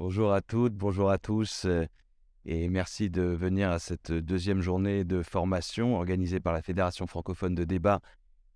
Bonjour 0.00 0.32
à 0.32 0.40
toutes, 0.40 0.74
bonjour 0.74 1.10
à 1.10 1.18
tous, 1.18 1.64
euh, 1.64 1.84
et 2.44 2.68
merci 2.68 3.10
de 3.10 3.22
venir 3.22 3.68
à 3.68 3.80
cette 3.80 4.12
deuxième 4.12 4.60
journée 4.60 5.02
de 5.02 5.24
formation 5.24 5.96
organisée 5.96 6.38
par 6.38 6.52
la 6.52 6.62
Fédération 6.62 7.08
francophone 7.08 7.56
de 7.56 7.64
débat 7.64 8.00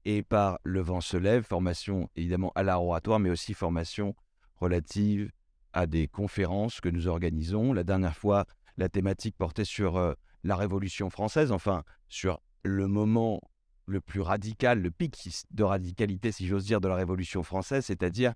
et 0.05 0.23
par 0.23 0.61
Le 0.63 0.81
Vent 0.81 1.01
se 1.01 1.17
lève, 1.17 1.43
formation 1.43 2.09
évidemment 2.15 2.53
à 2.55 2.63
l'art 2.63 2.85
oratoire, 2.85 3.19
mais 3.19 3.29
aussi 3.29 3.55
formation 3.55 4.15
relative 4.61 5.33
à 5.73 5.89
des 5.89 6.07
conférences 6.07 6.81
que 6.81 6.89
nous 6.89 7.09
organisons. 7.09 7.73
La 7.73 7.83
dernière 7.83 8.17
fois, 8.17 8.47
la 8.77 8.89
thématique 8.89 9.35
portait 9.37 9.65
sur 9.65 9.97
euh, 9.97 10.15
la 10.45 10.55
Révolution 10.55 11.11
française, 11.11 11.51
enfin 11.51 11.83
sur 12.09 12.41
le 12.63 12.87
moment 12.87 13.41
le 13.87 14.01
plus 14.01 14.21
radical, 14.21 14.81
le 14.81 14.93
pic 14.93 15.45
de 15.51 15.65
radicalité, 15.65 16.31
si 16.31 16.47
j'ose 16.47 16.67
dire, 16.67 16.81
de 16.81 16.87
la 16.87 16.95
Révolution 16.95 17.43
française, 17.43 17.87
c'est-à-dire 17.87 18.33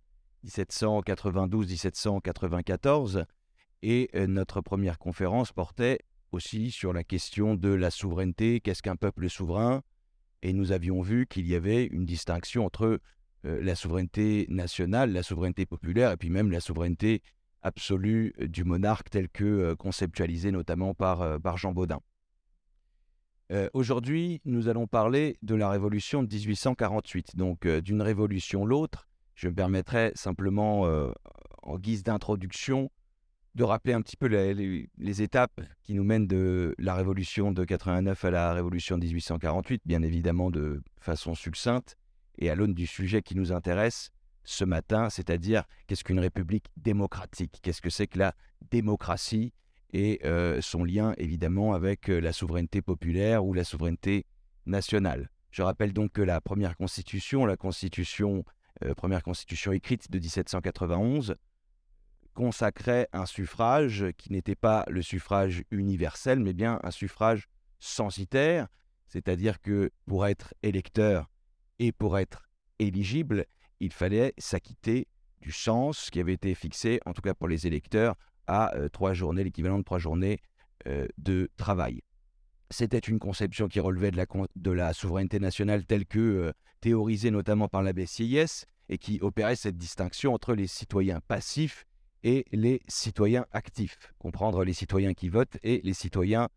1792-1794. 0.46 3.26
Et 3.82 4.08
euh, 4.14 4.26
notre 4.26 4.60
première 4.60 4.98
conférence 4.98 5.52
portait 5.52 6.00
aussi 6.32 6.70
sur 6.70 6.92
la 6.92 7.04
question 7.04 7.54
de 7.54 7.68
la 7.68 7.90
souveraineté, 7.90 8.60
qu'est-ce 8.60 8.82
qu'un 8.82 8.96
peuple 8.96 9.30
souverain 9.30 9.82
Et 10.42 10.52
nous 10.52 10.72
avions 10.72 11.00
vu 11.02 11.26
qu'il 11.26 11.46
y 11.46 11.54
avait 11.54 11.84
une 11.84 12.04
distinction 12.04 12.64
entre 12.64 13.00
euh, 13.44 13.62
la 13.62 13.74
souveraineté 13.74 14.46
nationale, 14.48 15.12
la 15.12 15.22
souveraineté 15.22 15.66
populaire, 15.66 16.10
et 16.10 16.16
puis 16.16 16.30
même 16.30 16.50
la 16.50 16.60
souveraineté 16.60 17.22
absolue 17.62 18.34
du 18.40 18.64
monarque 18.64 19.10
telle 19.10 19.28
que 19.28 19.44
euh, 19.44 19.76
conceptualisée 19.76 20.52
notamment 20.52 20.94
par, 20.94 21.40
par 21.40 21.56
Jean 21.56 21.72
Baudin. 21.72 22.00
Aujourd'hui, 23.74 24.40
nous 24.44 24.66
allons 24.66 24.88
parler 24.88 25.38
de 25.42 25.54
la 25.54 25.70
révolution 25.70 26.24
de 26.24 26.34
1848, 26.34 27.36
donc 27.36 27.64
d'une 27.64 28.02
révolution 28.02 28.66
l'autre, 28.66 29.06
je 29.36 29.48
me 29.48 29.54
permettrai 29.54 30.12
simplement, 30.14 30.86
euh, 30.86 31.12
en 31.62 31.78
guise 31.78 32.02
d'introduction, 32.02 32.90
de 33.54 33.64
rappeler 33.64 33.92
un 33.94 34.02
petit 34.02 34.16
peu 34.16 34.26
les, 34.26 35.22
étapes 35.22 35.60
qui 35.82 35.94
nous 35.94 36.04
mènent 36.04 36.26
de 36.26 36.74
la 36.78 36.94
révolution 36.94 37.52
de 37.52 37.64
89 37.64 38.24
à 38.24 38.30
la 38.30 38.52
révolution 38.52 38.98
de 38.98 39.04
1848, 39.04 39.82
bien 39.86 40.02
évidemment 40.02 40.50
de 40.50 40.82
façon 41.00 41.34
succincte 41.34 41.96
et 42.38 42.50
à 42.50 42.54
l'aune 42.54 42.74
du 42.74 42.86
sujet 42.86 43.22
qui 43.22 43.34
nous 43.34 43.52
intéresse 43.52 44.10
ce 44.44 44.64
matin, 44.64 45.08
c'est-à-dire 45.10 45.64
qu'est-ce 45.86 46.04
qu'une 46.04 46.20
république 46.20 46.66
démocratique, 46.76 47.58
qu'est-ce 47.62 47.80
que 47.80 47.90
c'est 47.90 48.06
que 48.06 48.18
la 48.18 48.34
démocratie? 48.70 49.52
Et 49.92 50.20
euh, 50.24 50.60
son 50.60 50.84
lien 50.84 51.14
évidemment 51.16 51.72
avec 51.72 52.10
euh, 52.10 52.20
la 52.20 52.32
souveraineté 52.32 52.82
populaire 52.82 53.44
ou 53.46 53.54
la 53.54 53.64
souveraineté 53.64 54.26
nationale. 54.66 55.30
Je 55.50 55.62
rappelle 55.62 55.94
donc 55.94 56.12
que 56.12 56.22
la 56.22 56.40
première 56.40 56.76
constitution, 56.76 57.46
la 57.46 57.56
constitution 57.56 58.44
première 58.96 59.22
constitution 59.22 59.72
écrite 59.72 60.10
de 60.10 60.18
1791, 60.18 61.36
consacrait 62.34 63.08
un 63.12 63.24
suffrage 63.24 64.04
qui 64.18 64.30
n'était 64.30 64.54
pas 64.54 64.84
le 64.88 65.02
suffrage 65.02 65.64
universel, 65.70 66.38
mais 66.38 66.52
bien 66.52 66.78
un 66.82 66.90
suffrage 66.90 67.48
censitaire, 67.80 68.68
c'est-à-dire 69.08 69.60
que 69.60 69.90
pour 70.06 70.26
être 70.26 70.54
électeur 70.62 71.30
et 71.78 71.92
pour 71.92 72.18
être 72.18 72.46
éligible, 72.78 73.46
il 73.80 73.92
fallait 73.92 74.34
s'acquitter 74.38 75.08
du 75.40 75.52
sens 75.52 76.10
qui 76.10 76.20
avait 76.20 76.34
été 76.34 76.54
fixé, 76.54 77.00
en 77.06 77.12
tout 77.12 77.22
cas 77.22 77.34
pour 77.34 77.48
les 77.48 77.66
électeurs, 77.66 78.14
à 78.46 78.74
euh, 78.74 78.88
trois 78.88 79.12
journées, 79.12 79.44
l'équivalent 79.44 79.78
de 79.78 79.84
trois 79.84 79.98
journées 79.98 80.40
euh, 80.86 81.06
de 81.18 81.50
travail. 81.56 82.02
C'était 82.70 82.98
une 82.98 83.18
conception 83.18 83.68
qui 83.68 83.80
relevait 83.80 84.10
de 84.10 84.70
la, 84.70 84.92
souveraineté 84.92 85.38
nationale 85.38 85.84
telle 85.84 86.06
que 86.06 86.52
théorisée 86.80 87.30
notamment 87.30 87.68
par 87.68 87.82
l'abbé 87.82 88.06
Sieyès 88.06 88.66
et 88.88 88.98
qui 88.98 89.18
opérait 89.20 89.56
cette 89.56 89.76
distinction 89.76 90.34
entre 90.34 90.54
les 90.54 90.66
citoyens 90.66 91.20
passifs 91.26 91.86
et 92.22 92.44
les 92.52 92.80
citoyens 92.88 93.46
actifs. 93.52 94.12
Comprendre 94.18 94.64
les 94.64 94.72
citoyens 94.72 95.14
qui 95.14 95.28
votent 95.28 95.58
et 95.62 95.80
les 95.84 95.94
citoyens 95.94 96.48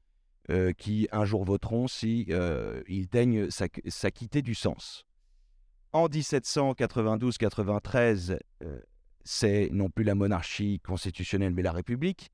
euh, 0.49 0.73
qui 0.73 1.07
un 1.11 1.25
jour 1.25 1.45
voteront 1.45 1.87
si 1.87 2.25
euh, 2.29 2.81
ils 2.87 3.07
daignent 3.07 3.51
s'acquitter 3.51 4.41
du 4.41 4.55
sens. 4.55 5.05
En 5.91 6.07
1792-93, 6.07 8.39
euh, 8.63 8.79
c'est 9.23 9.69
non 9.71 9.91
plus 9.91 10.03
la 10.03 10.15
monarchie 10.15 10.79
constitutionnelle 10.79 11.53
mais 11.53 11.61
la 11.61 11.71
République. 11.71 12.31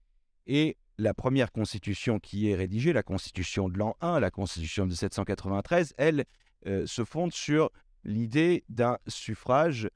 Et 0.47 0.77
la 0.97 1.13
première 1.13 1.51
constitution 1.51 2.19
qui 2.19 2.49
est 2.49 2.55
rédigée, 2.55 2.93
la 2.93 3.03
constitution 3.03 3.69
de 3.69 3.77
l'an 3.77 3.95
1, 4.01 4.19
la 4.19 4.31
constitution 4.31 4.85
de 4.85 4.89
1793, 4.89 5.93
elle 5.97 6.25
se 6.85 7.03
fonde 7.03 7.31
sur 7.31 7.69
l'idée 8.05 8.63
d'un 8.69 8.97
suffrage 9.07 9.89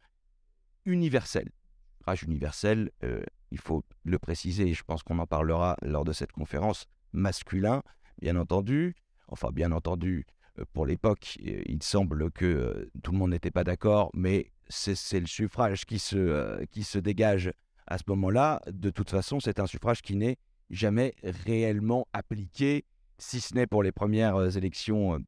universel. 0.86 1.50
Suffrage 1.98 2.24
universel, 2.24 2.92
euh, 3.04 3.24
il 3.52 3.60
faut 3.60 3.84
le 4.04 4.20
préciser, 4.20 4.68
et 4.68 4.74
je 4.74 4.84
pense 4.84 5.04
qu'on 5.04 5.20
en 5.20 5.28
parlera 5.28 5.78
lors 5.82 6.04
de 6.04 6.12
cette 6.12 6.32
conférence, 6.32 6.86
masculin, 7.14 7.84
bien 8.20 8.36
entendu. 8.36 8.96
Enfin, 9.28 9.50
bien 9.52 9.72
entendu, 9.72 10.26
euh, 10.58 10.66
pour 10.74 10.86
l'époque, 10.86 11.38
euh, 11.46 11.62
il 11.66 11.84
semble 11.84 12.32
que 12.32 12.90
tout 13.04 13.12
le 13.12 13.18
monde 13.18 13.32
n'était 13.32 13.52
pas 13.52 13.64
d'accord, 13.64 14.10
mais 14.14 14.52
c'est 14.68 15.20
le 15.20 15.28
suffrage 15.28 15.86
qui 15.86 16.00
se, 16.00 16.64
qui 16.66 16.84
se 16.84 17.00
dégage 17.00 17.52
à 17.88 17.98
ce 17.98 18.04
moment-là. 18.08 18.62
De 18.68 18.92
toute 18.92 19.10
façon, 19.10 19.40
c'est 19.40 19.60
un 19.60 19.66
suffrage 19.66 20.02
qui 20.02 20.16
n'est 20.16 20.38
jamais 20.70 21.14
réellement 21.24 22.08
appliqué, 22.14 22.86
si 23.18 23.40
ce 23.42 23.56
n'est 23.56 23.68
pour 23.68 23.84
les 23.84 23.92
premières 23.92 24.58
élections 24.58 25.20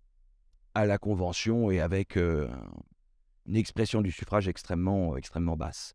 à 0.74 0.86
la 0.86 0.98
Convention 0.98 1.72
et 1.72 1.80
avec 1.82 2.18
euh, 2.18 2.48
une 3.46 3.56
expression 3.56 4.02
du 4.02 4.12
suffrage 4.12 4.48
extrêmement, 4.48 5.18
extrêmement 5.18 5.58
basse. 5.58 5.94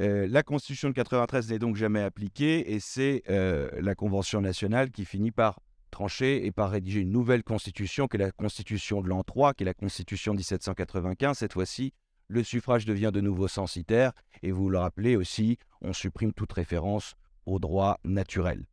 Euh, 0.00 0.26
la 0.28 0.42
Constitution 0.42 0.88
de 0.88 0.94
93 0.94 1.50
n'est 1.50 1.58
donc 1.58 1.76
jamais 1.76 2.00
appliquée 2.00 2.72
et 2.72 2.80
c'est 2.80 3.22
euh, 3.28 3.68
la 3.80 3.94
Convention 3.94 4.40
nationale 4.40 4.90
qui 4.90 5.04
finit 5.04 5.30
par 5.30 5.60
trancher 5.90 6.46
et 6.46 6.50
par 6.50 6.70
rédiger 6.70 7.00
une 7.00 7.12
nouvelle 7.12 7.44
Constitution 7.44 8.08
qui 8.08 8.16
est 8.16 8.20
la 8.20 8.32
Constitution 8.32 9.02
de 9.02 9.08
l'an 9.08 9.22
3, 9.22 9.52
qui 9.52 9.64
est 9.64 9.66
la 9.66 9.74
Constitution 9.74 10.32
1795. 10.32 11.38
Cette 11.38 11.52
fois-ci, 11.52 11.92
le 12.28 12.42
suffrage 12.42 12.86
devient 12.86 13.10
de 13.12 13.20
nouveau 13.20 13.48
censitaire 13.48 14.12
et 14.42 14.50
vous 14.50 14.70
le 14.70 14.78
rappelez 14.78 15.16
aussi, 15.16 15.58
on 15.82 15.92
supprime 15.92 16.32
toute 16.32 16.52
référence 16.52 17.14
au 17.46 17.58
droit 17.58 17.98
naturel. 18.04 18.66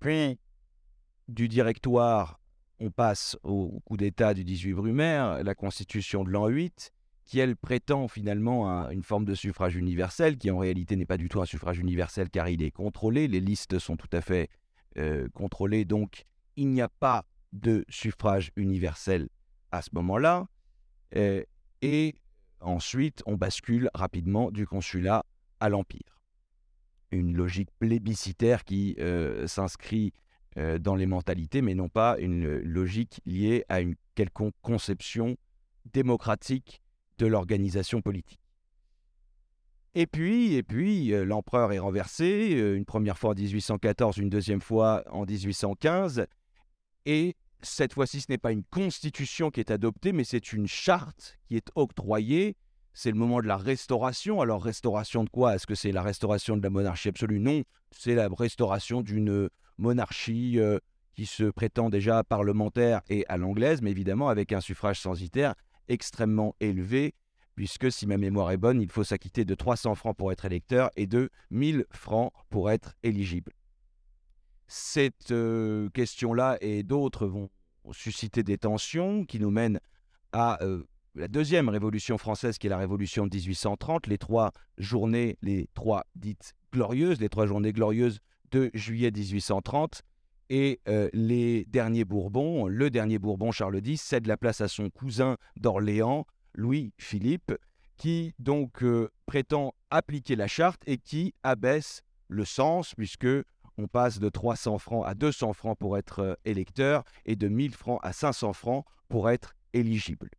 Puis, 0.00 0.38
du 1.28 1.48
directoire 1.48 2.38
on 2.80 2.90
passe 2.90 3.36
au 3.42 3.80
coup 3.84 3.96
d'État 3.96 4.34
du 4.34 4.44
18 4.44 4.74
Brumaire, 4.74 5.42
la 5.42 5.54
constitution 5.54 6.24
de 6.24 6.30
l'an 6.30 6.46
8, 6.46 6.92
qui 7.24 7.40
elle 7.40 7.56
prétend 7.56 8.08
finalement 8.08 8.68
à 8.68 8.92
une 8.92 9.02
forme 9.02 9.24
de 9.24 9.34
suffrage 9.34 9.76
universel, 9.76 10.38
qui 10.38 10.50
en 10.50 10.58
réalité 10.58 10.96
n'est 10.96 11.06
pas 11.06 11.16
du 11.16 11.28
tout 11.28 11.40
un 11.40 11.46
suffrage 11.46 11.78
universel 11.78 12.30
car 12.30 12.48
il 12.48 12.62
est 12.62 12.70
contrôlé, 12.70 13.28
les 13.28 13.40
listes 13.40 13.78
sont 13.78 13.96
tout 13.96 14.08
à 14.12 14.20
fait 14.20 14.48
euh, 14.96 15.28
contrôlées, 15.34 15.84
donc 15.84 16.24
il 16.56 16.68
n'y 16.68 16.80
a 16.80 16.88
pas 16.88 17.24
de 17.52 17.84
suffrage 17.88 18.50
universel 18.56 19.28
à 19.72 19.82
ce 19.82 19.90
moment-là. 19.92 20.46
Euh, 21.16 21.42
et 21.82 22.14
ensuite, 22.60 23.22
on 23.26 23.36
bascule 23.36 23.90
rapidement 23.94 24.50
du 24.50 24.66
consulat 24.66 25.24
à 25.60 25.68
l'Empire. 25.68 26.17
Une 27.10 27.36
logique 27.36 27.70
plébiscitaire 27.78 28.64
qui 28.64 28.96
euh, 28.98 29.46
s'inscrit 29.46 30.12
euh, 30.56 30.78
dans 30.78 30.94
les 30.94 31.06
mentalités, 31.06 31.62
mais 31.62 31.74
non 31.74 31.88
pas 31.88 32.18
une 32.18 32.58
logique 32.58 33.20
liée 33.26 33.64
à 33.68 33.80
une 33.80 33.94
quelconque 34.14 34.54
conception 34.62 35.36
démocratique 35.92 36.82
de 37.18 37.26
l'organisation 37.26 38.00
politique. 38.00 38.40
Et 39.94 40.06
puis, 40.06 40.54
et 40.54 40.62
puis 40.62 41.12
euh, 41.12 41.24
l'empereur 41.24 41.72
est 41.72 41.78
renversé, 41.78 42.54
euh, 42.54 42.76
une 42.76 42.84
première 42.84 43.18
fois 43.18 43.30
en 43.30 43.34
1814, 43.34 44.18
une 44.18 44.30
deuxième 44.30 44.60
fois 44.60 45.02
en 45.10 45.24
1815, 45.24 46.26
et 47.06 47.36
cette 47.62 47.94
fois-ci, 47.94 48.20
ce 48.20 48.26
n'est 48.28 48.38
pas 48.38 48.52
une 48.52 48.64
constitution 48.64 49.50
qui 49.50 49.60
est 49.60 49.70
adoptée, 49.70 50.12
mais 50.12 50.24
c'est 50.24 50.52
une 50.52 50.66
charte 50.66 51.38
qui 51.46 51.56
est 51.56 51.68
octroyée. 51.74 52.56
C'est 52.94 53.10
le 53.10 53.16
moment 53.16 53.40
de 53.40 53.46
la 53.46 53.56
restauration. 53.56 54.40
Alors, 54.40 54.62
restauration 54.62 55.24
de 55.24 55.30
quoi? 55.30 55.54
Est-ce 55.54 55.66
que 55.66 55.74
c'est 55.74 55.92
la 55.92 56.02
restauration 56.02 56.56
de 56.56 56.62
la 56.62 56.70
monarchie 56.70 57.08
absolue? 57.08 57.38
Non, 57.38 57.62
c'est 57.90 58.14
la 58.14 58.28
restauration 58.28 59.02
d'une 59.02 59.48
monarchie 59.78 60.58
euh, 60.58 60.78
qui 61.14 61.26
se 61.26 61.44
prétend 61.44 61.90
déjà 61.90 62.24
parlementaire 62.24 63.02
et 63.08 63.24
à 63.28 63.36
l'anglaise, 63.36 63.82
mais 63.82 63.90
évidemment 63.90 64.28
avec 64.28 64.52
un 64.52 64.60
suffrage 64.60 65.00
censitaire 65.00 65.54
extrêmement 65.88 66.54
élevé, 66.60 67.14
puisque 67.54 67.90
si 67.90 68.06
ma 68.06 68.18
mémoire 68.18 68.50
est 68.50 68.56
bonne, 68.56 68.80
il 68.80 68.90
faut 68.90 69.04
s'acquitter 69.04 69.44
de 69.44 69.54
300 69.54 69.94
francs 69.94 70.16
pour 70.16 70.30
être 70.32 70.44
électeur 70.44 70.90
et 70.96 71.06
de 71.06 71.30
1000 71.50 71.86
francs 71.90 72.32
pour 72.50 72.70
être 72.70 72.94
éligible. 73.02 73.52
Cette 74.66 75.30
euh, 75.30 75.88
question-là 75.90 76.58
et 76.60 76.82
d'autres 76.82 77.26
vont 77.26 77.48
susciter 77.90 78.42
des 78.42 78.58
tensions 78.58 79.24
qui 79.24 79.40
nous 79.40 79.50
mènent 79.50 79.80
à 80.32 80.62
euh, 80.62 80.84
la 81.18 81.28
deuxième 81.28 81.68
révolution 81.68 82.16
française 82.16 82.58
qui 82.58 82.68
est 82.68 82.70
la 82.70 82.78
révolution 82.78 83.26
de 83.26 83.34
1830, 83.34 84.06
les 84.06 84.18
trois 84.18 84.52
journées, 84.78 85.36
les 85.42 85.68
trois 85.74 86.04
dites 86.14 86.54
glorieuses, 86.72 87.20
les 87.20 87.28
trois 87.28 87.46
journées 87.46 87.72
glorieuses 87.72 88.20
de 88.50 88.70
juillet 88.74 89.10
1830. 89.10 90.02
Et 90.50 90.80
euh, 90.88 91.10
les 91.12 91.66
derniers 91.66 92.04
Bourbons, 92.04 92.68
le 92.68 92.88
dernier 92.88 93.18
Bourbon 93.18 93.52
Charles 93.52 93.80
X, 93.84 94.00
cède 94.00 94.26
la 94.26 94.36
place 94.36 94.60
à 94.62 94.68
son 94.68 94.88
cousin 94.88 95.36
d'Orléans, 95.56 96.24
Louis-Philippe, 96.54 97.52
qui 97.96 98.34
donc 98.38 98.82
euh, 98.82 99.10
prétend 99.26 99.74
appliquer 99.90 100.36
la 100.36 100.46
charte 100.46 100.80
et 100.86 100.96
qui 100.96 101.34
abaisse 101.42 102.02
le 102.28 102.44
sens, 102.44 102.94
puisque 102.94 103.26
on 103.76 103.88
passe 103.88 104.20
de 104.20 104.28
300 104.28 104.78
francs 104.78 105.04
à 105.06 105.14
200 105.14 105.52
francs 105.52 105.78
pour 105.78 105.98
être 105.98 106.38
électeur 106.44 107.04
et 107.26 107.36
de 107.36 107.48
1000 107.48 107.74
francs 107.74 108.00
à 108.02 108.12
500 108.12 108.52
francs 108.52 108.84
pour 109.08 109.28
être 109.28 109.54
éligible. 109.74 110.30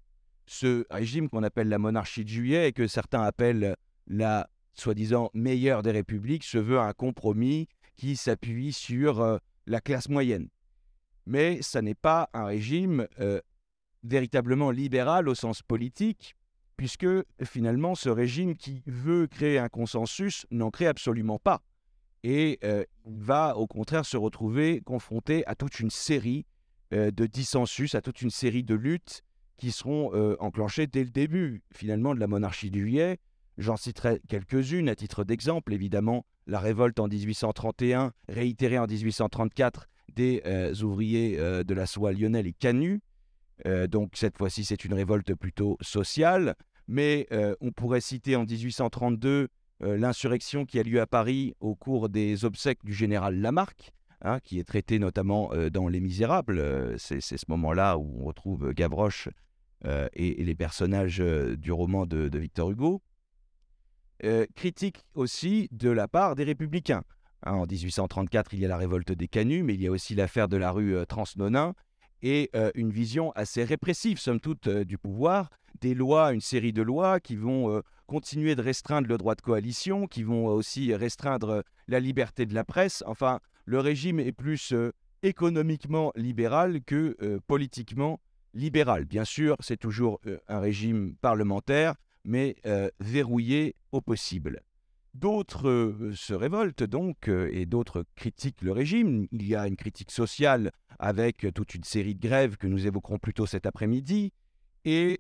Ce 0.52 0.84
régime 0.90 1.30
qu'on 1.30 1.44
appelle 1.44 1.70
la 1.70 1.78
monarchie 1.78 2.24
de 2.24 2.30
juillet 2.30 2.70
et 2.70 2.74
que 2.74 2.88
certains 2.88 3.22
appellent 3.22 3.76
la 4.08 4.50
soi-disant 4.74 5.30
meilleure 5.36 5.84
des 5.84 5.92
républiques 5.92 6.44
se 6.44 6.58
veut 6.58 6.80
un 6.80 6.92
compromis 6.92 7.68
qui 7.98 8.16
s'appuie 8.16 8.74
sur 8.74 9.40
la 9.68 9.80
classe 9.80 10.10
moyenne. 10.10 10.50
Mais 11.28 11.62
ça 11.62 11.84
n'est 11.84 11.94
pas 11.94 12.32
un 12.34 12.46
régime 12.46 13.08
véritablement 14.04 14.72
libéral 14.72 15.30
au 15.30 15.36
sens 15.36 15.62
politique, 15.62 16.36
puisque 16.78 17.06
finalement 17.44 17.94
ce 17.94 18.10
régime 18.10 18.56
qui 18.56 18.82
veut 18.88 19.28
créer 19.28 19.60
un 19.60 19.70
consensus 19.70 20.48
n'en 20.50 20.72
crée 20.72 20.88
absolument 20.88 21.38
pas. 21.38 21.62
Et 22.24 22.60
il 22.64 22.88
va 23.06 23.56
au 23.56 23.68
contraire 23.68 24.04
se 24.04 24.18
retrouver 24.18 24.82
confronté 24.82 25.46
à 25.46 25.54
toute 25.54 25.80
une 25.80 25.92
série 25.92 26.48
de 26.90 27.26
dissensus, 27.28 27.94
à 27.94 28.02
toute 28.02 28.24
une 28.24 28.32
série 28.32 28.64
de 28.64 28.74
luttes 28.74 29.22
qui 29.60 29.72
seront 29.72 30.12
enclenchées 30.40 30.88
dès 30.88 31.04
le 31.04 31.10
début 31.10 31.62
finalement 31.74 32.16
de 32.16 32.20
la 32.20 32.28
monarchie 32.28 32.72
du 32.72 32.82
juillet. 32.82 33.20
J'en 33.58 33.76
citerai 33.76 34.22
quelques-unes 34.30 34.88
à 34.88 34.96
titre 34.96 35.26
d'exemple, 35.26 35.74
évidemment, 35.74 36.26
la 36.48 36.60
révolte 36.60 37.00
en 37.00 37.08
1831, 37.08 38.14
réitérée 38.30 38.80
en 38.80 38.88
1834 38.88 39.88
des 40.16 40.42
ouvriers 40.82 41.38
de 41.38 41.74
la 41.74 41.86
soie 41.86 42.14
Lionel 42.14 42.48
et 42.48 42.54
Canu. 42.54 43.02
donc 43.90 44.14
cette 44.16 44.38
fois-ci, 44.38 44.64
c'est 44.64 44.86
une 44.86 44.94
révolte 44.94 45.36
plutôt 45.36 45.78
sociale, 45.82 46.56
mais 46.88 47.28
on 47.60 47.72
pourrait 47.72 48.02
citer 48.02 48.36
en 48.36 48.46
1832 48.46 49.50
l'insurrection 49.82 50.66
qui 50.66 50.80
a 50.80 50.84
lieu 50.84 51.02
à 51.02 51.08
Paris 51.08 51.54
au 51.60 51.76
cours 51.76 52.10
des 52.10 52.46
obsèques 52.46 52.84
du 52.84 52.94
général 52.94 53.40
Lamarck, 53.40 53.92
hein, 54.22 54.40
qui 54.40 54.60
est 54.60 54.64
traité 54.64 55.00
notamment 55.00 55.52
dans 55.72 55.88
Les 55.88 56.00
Misérables. 56.00 56.96
c'est 56.98 57.20
ce 57.20 57.46
moment-là 57.50 57.98
où 57.98 58.22
on 58.22 58.26
retrouve 58.26 58.74
Gavroche 58.74 59.30
et, 59.86 60.44
les 60.44 60.56
personnages 60.56 61.20
du 61.20 61.72
roman 61.72 62.06
de 62.06 62.38
Victor 62.38 62.72
Hugo. 62.72 63.02
Euh, 64.26 64.46
critique 64.54 65.06
aussi 65.14 65.70
de 65.72 65.90
la 65.90 66.10
part 66.10 66.36
des 66.36 66.44
républicains. 66.44 67.04
Hein, 67.44 67.54
en 67.54 67.66
1834, 67.66 68.54
il 68.54 68.60
y 68.60 68.66
a 68.66 68.68
la 68.68 68.76
révolte 68.76 69.14
des 69.14 69.30
Canuts, 69.30 69.64
mais 69.64 69.76
il 69.76 69.82
y 69.82 69.88
a 69.88 69.92
aussi 69.92 70.14
l'affaire 70.14 70.50
de 70.50 70.58
la 70.58 70.72
rue 70.72 70.94
euh, 70.94 71.06
Transnonain 71.06 71.74
et 72.22 72.50
euh, 72.54 72.70
une 72.76 72.92
vision 72.92 73.32
assez 73.32 73.64
répressive, 73.64 74.20
somme 74.20 74.42
toute, 74.42 74.68
du 74.68 74.98
pouvoir, 74.98 75.50
des 75.80 75.94
lois, 75.94 76.34
une 76.34 76.42
série 76.42 76.74
de 76.74 76.82
lois 76.82 77.22
qui 77.22 77.38
vont 77.38 77.82
continuer 78.08 78.56
de 78.56 78.62
restreindre 78.62 79.08
le 79.08 79.18
droit 79.18 79.36
de 79.36 79.42
coalition, 79.42 80.06
qui 80.06 80.24
vont 80.24 80.48
aussi 80.48 80.94
restreindre 80.94 81.64
la 81.88 82.02
liberté 82.02 82.46
de 82.46 82.54
la 82.54 82.66
presse. 82.66 83.04
Enfin, 83.06 83.40
le 83.64 83.80
régime 83.80 84.20
est 84.20 84.34
plus 84.34 84.74
économiquement 85.24 86.12
libéral 86.18 86.82
que 86.84 87.16
politiquement 87.48 88.20
libéral. 88.54 89.06
Bien 89.06 89.26
sûr, 89.26 89.56
c'est 89.60 89.78
toujours 89.78 90.20
un 90.48 90.60
régime 90.60 91.16
parlementaire 91.22 91.96
mais 92.26 92.56
euh, 92.66 92.90
verrouillé 93.00 93.76
au 93.92 94.02
possible. 94.02 94.62
D'autres 95.14 95.68
euh, 95.68 96.14
se 96.16 96.34
révoltent 96.34 96.84
donc 96.84 97.28
euh, 97.28 97.50
et 97.52 97.66
d'autres 97.66 98.06
critiquent 98.16 98.62
le 98.62 98.72
régime. 98.72 99.28
Il 99.32 99.46
y 99.48 99.56
a 99.56 99.68
une 99.68 99.76
critique 99.76 100.12
sociale 100.12 100.72
avec 101.00 101.48
toute 101.54 101.76
une 101.76 101.84
série 101.84 102.16
de 102.16 102.22
grèves 102.22 102.58
que 102.58 102.68
nous 102.68 102.86
évoquerons 102.86 103.18
plus 103.18 103.34
tôt 103.34 103.46
cet 103.46 103.66
après-midi 103.66 104.34
et 104.86 105.20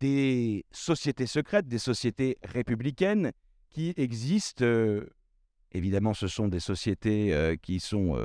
des 0.00 0.64
sociétés 0.70 1.26
secrètes, 1.26 1.66
des 1.66 1.78
sociétés 1.78 2.36
républicaines 2.42 3.32
qui 3.70 3.94
existent. 3.96 4.64
évidemment, 5.72 6.14
ce 6.14 6.26
sont 6.26 6.48
des 6.48 6.60
sociétés 6.60 7.56
qui, 7.62 7.80
sont, 7.80 8.18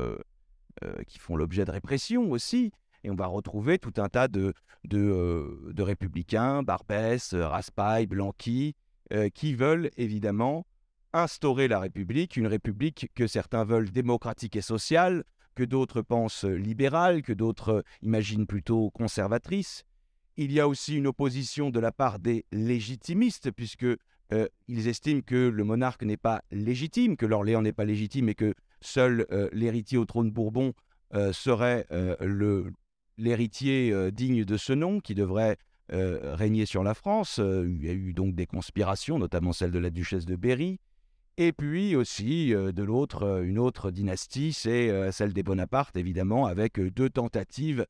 qui 1.07 1.19
font 1.19 1.37
l'objet 1.37 1.63
de 1.63 1.71
répression 1.71 2.31
aussi, 2.31 2.71
et 3.05 3.11
on 3.11 3.15
va 3.15 3.27
retrouver 3.27 3.77
tout 3.77 3.93
un 3.97 4.09
tas 4.09 4.27
de, 4.27 4.53
de, 4.83 4.97
euh, 4.97 5.73
républicains, 5.77 6.63
Barbès, 6.63 7.33
euh, 7.33 7.47
Raspail, 7.47 8.07
Blanqui, 8.07 8.75
euh, 9.13 9.29
qui 9.29 9.53
veulent 9.53 9.91
évidemment 9.95 10.65
instaurer 11.13 11.67
la 11.67 11.79
République, 11.79 12.35
une 12.35 12.47
République 12.47 13.11
que 13.13 13.27
certains 13.27 13.63
veulent 13.63 13.91
démocratique 13.91 14.55
et 14.55 14.61
sociale, 14.61 15.23
que 15.53 15.63
d'autres 15.63 16.01
pensent 16.01 16.43
libérale, 16.43 17.21
que 17.21 17.31
d'autres 17.31 17.83
imaginent 18.01 18.47
plutôt 18.47 18.89
conservatrice. 18.89 19.83
Il 20.35 20.51
y 20.51 20.59
a 20.59 20.67
aussi 20.67 20.97
une 20.97 21.07
opposition 21.07 21.69
de 21.69 21.79
la 21.79 21.91
part 21.91 22.19
des 22.19 22.45
légitimistes, 22.51 23.51
puisque 23.51 23.85
ils 24.67 24.87
estiment 24.89 25.21
que 25.21 25.47
le 25.47 25.63
monarque 25.63 26.03
n'est 26.03 26.17
pas 26.17 26.41
légitime, 26.51 27.15
que 27.15 27.25
l'Orléans 27.25 27.61
n'est 27.61 27.71
pas 27.71 27.85
légitime 27.85 28.27
et 28.27 28.35
que 28.35 28.53
seul 28.81 29.25
l'héritier 29.53 29.97
au 29.97 30.03
trône 30.03 30.31
Bourbon 30.31 30.73
serait 31.31 31.85
le, 32.19 32.73
l'héritier 33.17 33.91
euh, 33.91 34.11
digne 34.11 34.43
de 34.43 34.57
ce 34.57 34.73
nom 34.73 34.99
qui 34.99 35.15
devrait 35.15 35.57
euh, 35.93 36.35
régner 36.35 36.65
sur 36.65 36.83
la 36.83 36.93
France. 36.93 37.39
Euh, 37.39 37.67
il 37.67 37.85
y 37.85 37.89
a 37.89 37.93
eu 37.93 38.13
donc 38.13 38.35
des 38.35 38.45
conspirations, 38.45 39.19
notamment 39.19 39.53
celle 39.53 39.71
de 39.71 39.79
la 39.79 39.89
duchesse 39.89 40.25
de 40.25 40.35
Berry. 40.35 40.79
Et 41.37 41.51
puis 41.51 41.97
aussi, 41.97 42.51
de 42.51 42.83
l'autre, 42.83 43.43
une 43.43 43.59
autre 43.59 43.91
dynastie, 43.91 44.53
c'est 44.53 45.11
celle 45.11 45.33
des 45.33 45.43
Bonaparte, 45.43 45.97
évidemment, 45.97 46.45
avec 46.45 46.79
deux 46.79 47.09
tentatives 47.09 47.85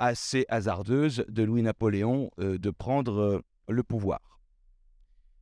assez 0.00 0.44
hasardeuses 0.48 1.24
de 1.28 1.44
Louis-Napoléon 1.44 2.32
de 2.38 2.70
prendre 2.70 3.44
le 3.68 3.82
pouvoir. 3.84 4.40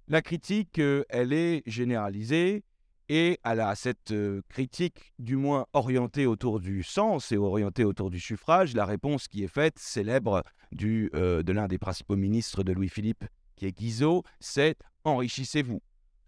La 0.06 0.21
critique, 0.21 0.79
elle 1.09 1.33
est 1.33 1.62
généralisée. 1.65 2.62
Et 3.08 3.38
à, 3.44 3.75
cette 3.76 4.11
euh, 4.11 4.43
critique, 4.49 5.12
du 5.20 5.37
moins 5.37 5.67
orientée 5.73 6.26
autour 6.26 6.58
du 6.58 6.82
sens 6.82 7.31
et 7.31 7.37
orientée 7.37 7.85
autour 7.85 8.11
du 8.11 8.19
suffrage, 8.19 8.75
la 8.75 8.85
réponse 8.85 9.29
qui 9.29 9.44
est 9.44 9.49
faite, 9.49 9.79
célèbre 9.79 10.43
euh, 10.82 11.43
de 11.44 11.53
l'un 11.53 11.69
des 11.69 11.79
principaux 11.79 12.17
ministres 12.17 12.64
de 12.64 12.73
Louis-Philippe, 12.73 13.25
qui 13.55 13.67
est 13.67 13.73
Guizot, 13.73 14.25
c'est 14.41 14.76
enrichissez-vous. 15.05 15.81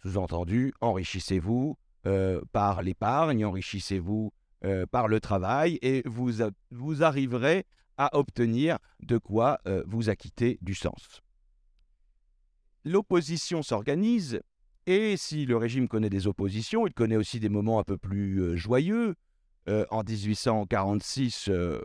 Sous-entendu, 0.03 0.73
enrichissez-vous 0.81 1.77
euh, 2.07 2.41
par 2.53 2.83
l'épargne, 2.83 3.45
enrichissez-vous 3.45 4.33
par 4.91 5.07
le 5.07 5.21
travail, 5.21 5.79
et 5.83 6.03
vous, 6.05 6.33
vous 6.73 7.05
arriverez 7.05 7.65
à 7.97 8.19
obtenir 8.19 8.79
de 8.99 9.17
quoi 9.17 9.61
vous 9.87 10.11
acquitter 10.11 10.59
du 10.63 10.75
sens. 10.75 11.23
L'opposition 12.85 13.63
s'organise 13.63 14.41
et 14.88 15.17
si 15.19 15.44
le 15.44 15.58
régime 15.58 15.87
connaît 15.87 16.08
des 16.08 16.26
oppositions, 16.26 16.87
il 16.87 16.94
connaît 16.94 17.17
aussi 17.17 17.40
des 17.40 17.50
moments 17.50 17.79
un 17.79 17.85
peu 17.85 17.99
plus 17.99 18.40
euh, 18.40 18.56
joyeux. 18.56 19.16
Euh, 19.68 19.85
en 19.90 20.02
1846, 20.02 21.50
euh, 21.50 21.78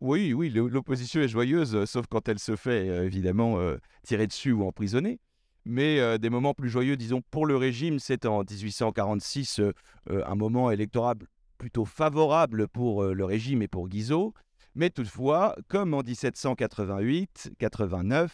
oui, 0.00 0.32
oui, 0.32 0.50
l'opposition 0.50 1.20
est 1.20 1.28
joyeuse, 1.28 1.84
sauf 1.84 2.06
quand 2.08 2.28
elle 2.28 2.40
se 2.40 2.56
fait 2.56 2.88
évidemment 3.06 3.60
tirer 4.02 4.26
dessus 4.26 4.50
ou 4.50 4.64
emprisonner. 4.64 5.20
Mais 5.64 6.18
des 6.18 6.28
moments 6.28 6.54
plus 6.54 6.68
joyeux, 6.68 6.96
disons, 6.96 7.22
pour 7.30 7.46
le 7.46 7.56
régime, 7.56 8.00
c'est 8.00 8.26
en 8.26 8.40
1846 8.40 9.60
un 10.08 10.34
moment 10.34 10.72
électoral 10.72 11.18
plutôt 11.56 11.84
favorable 11.84 12.66
pour 12.68 13.04
le 13.04 13.24
régime 13.24 13.62
et 13.62 13.68
pour 13.68 13.88
Guizot. 13.88 14.34
Mais 14.74 14.90
toutefois, 14.90 15.54
comme 15.68 15.94
en 15.94 16.02
1788-89, 16.02 18.28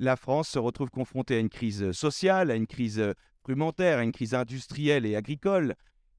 la 0.00 0.16
France 0.16 0.48
se 0.48 0.58
retrouve 0.58 0.90
confrontée 0.90 1.36
à 1.36 1.38
une 1.38 1.50
crise 1.50 1.92
sociale, 1.92 2.50
à 2.50 2.56
une 2.56 2.66
crise 2.66 3.04
frumentaire, 3.42 3.98
à 3.98 4.02
une 4.02 4.12
crise 4.12 4.34
industrielle 4.34 5.04
et 5.04 5.14
agricole, 5.14 5.74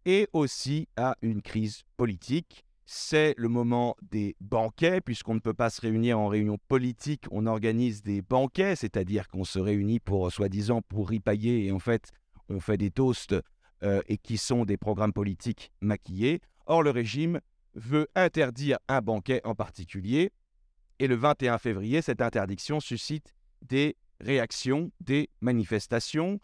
et 0.06 0.30
aussi 0.34 0.88
à 0.96 1.16
une 1.24 1.42
crise 1.42 1.82
politique. 1.98 2.64
C'est 2.86 3.34
le 3.38 3.50
moment 3.50 3.96
des 4.04 4.36
banquets, 4.40 5.02
puisqu'on 5.02 5.34
ne 5.34 5.40
peut 5.40 5.56
pas 5.56 5.72
se 5.72 5.82
réunir 5.82 6.20
en 6.20 6.28
réunion 6.28 6.60
politique, 6.68 7.26
on 7.32 7.48
organise 7.48 8.04
des 8.04 8.22
banquets, 8.22 8.76
c'est-à-dire 8.76 9.28
qu'on 9.28 9.44
se 9.44 9.58
réunit 9.58 10.00
pour, 10.00 10.32
soi-disant, 10.32 10.84
pour 10.84 11.10
ripailler, 11.10 11.66
et 11.66 11.72
en 11.72 11.80
fait, 11.80 12.12
on 12.50 12.60
fait 12.60 12.78
des 12.78 12.92
toasts 12.92 13.36
euh, 13.84 14.02
et 14.08 14.18
qui 14.18 14.38
sont 14.38 14.64
des 14.64 14.78
programmes 14.78 15.14
politiques 15.14 15.72
maquillés. 15.82 16.42
Or, 16.68 16.84
le 16.84 16.92
régime 16.92 17.40
veut 17.74 18.08
interdire 18.14 18.78
un 18.88 19.02
banquet 19.02 19.42
en 19.44 19.56
particulier, 19.56 20.32
et 21.00 21.08
le 21.08 21.16
21 21.16 21.58
février, 21.58 22.04
cette 22.04 22.22
interdiction 22.22 22.80
suscite 22.80 23.34
des 23.62 23.96
réactions, 24.20 24.92
des 25.02 25.30
manifestations. 25.42 26.40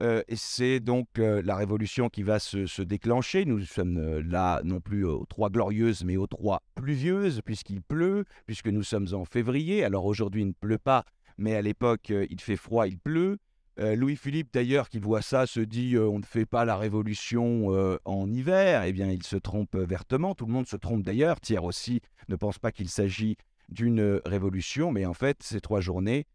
Euh, 0.00 0.22
et 0.28 0.36
c'est 0.36 0.80
donc 0.80 1.08
euh, 1.18 1.42
la 1.44 1.56
révolution 1.56 2.08
qui 2.08 2.22
va 2.22 2.38
se, 2.38 2.82
déclencher. 2.82 3.44
Nous 3.44 3.60
sommes 3.60 3.98
euh, 3.98 4.22
là 4.22 4.60
non 4.64 4.80
plus 4.80 5.04
aux 5.04 5.26
trois 5.26 5.50
glorieuses, 5.50 6.04
mais 6.04 6.16
aux 6.16 6.26
trois 6.26 6.62
pluvieuses, 6.74 7.42
puisqu'il 7.44 7.82
pleut, 7.82 8.24
puisque 8.46 8.68
nous 8.68 8.82
sommes 8.82 9.08
en 9.12 9.24
février. 9.24 9.84
Alors 9.84 10.06
aujourd'hui, 10.06 10.42
il 10.42 10.48
ne 10.48 10.52
pleut 10.52 10.78
pas, 10.78 11.04
mais 11.38 11.54
à 11.54 11.62
l'époque, 11.62 12.10
il 12.10 12.40
fait 12.40 12.56
froid, 12.56 12.86
il 12.86 12.98
pleut. 12.98 13.38
Louis-Philippe, 13.76 14.52
d'ailleurs, 14.52 14.90
qui 14.90 14.98
voit 14.98 15.22
ça, 15.22 15.46
se 15.46 15.60
dit 15.60 15.96
on 15.96 16.18
ne 16.18 16.24
fait 16.24 16.44
pas 16.44 16.66
la 16.66 16.76
révolution 16.76 17.68
en 18.04 18.30
hiver. 18.30 18.84
Eh 18.84 18.92
bien, 18.92 19.10
il 19.10 19.22
se 19.22 19.36
trompe 19.36 19.74
vertement. 19.74 20.34
Tout 20.34 20.44
le 20.44 20.52
monde 20.52 20.66
se 20.66 20.76
trompe 20.76 21.02
d'ailleurs. 21.02 21.40
Thiers 21.40 21.60
aussi 21.60 22.02
ne 22.28 22.36
pense 22.36 22.58
pas 22.58 22.72
qu'il 22.72 22.90
s'agit 22.90 23.38
d'une 23.70 24.20
révolution, 24.26 24.92
mais 24.92 25.06
en 25.06 25.14
fait, 25.14 25.42
ces 25.42 25.62
trois 25.62 25.80
journées 25.80 26.26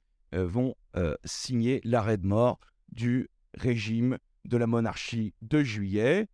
vont 0.43 0.75
euh, 0.95 1.15
signer 1.23 1.81
l'arrêt 1.83 2.17
de 2.17 2.25
mort 2.25 2.59
du 2.91 3.29
régime 3.53 4.17
de 4.45 4.57
la 4.57 4.67
monarchie 4.67 5.33
de 5.41 5.63
juillet. 5.63 6.27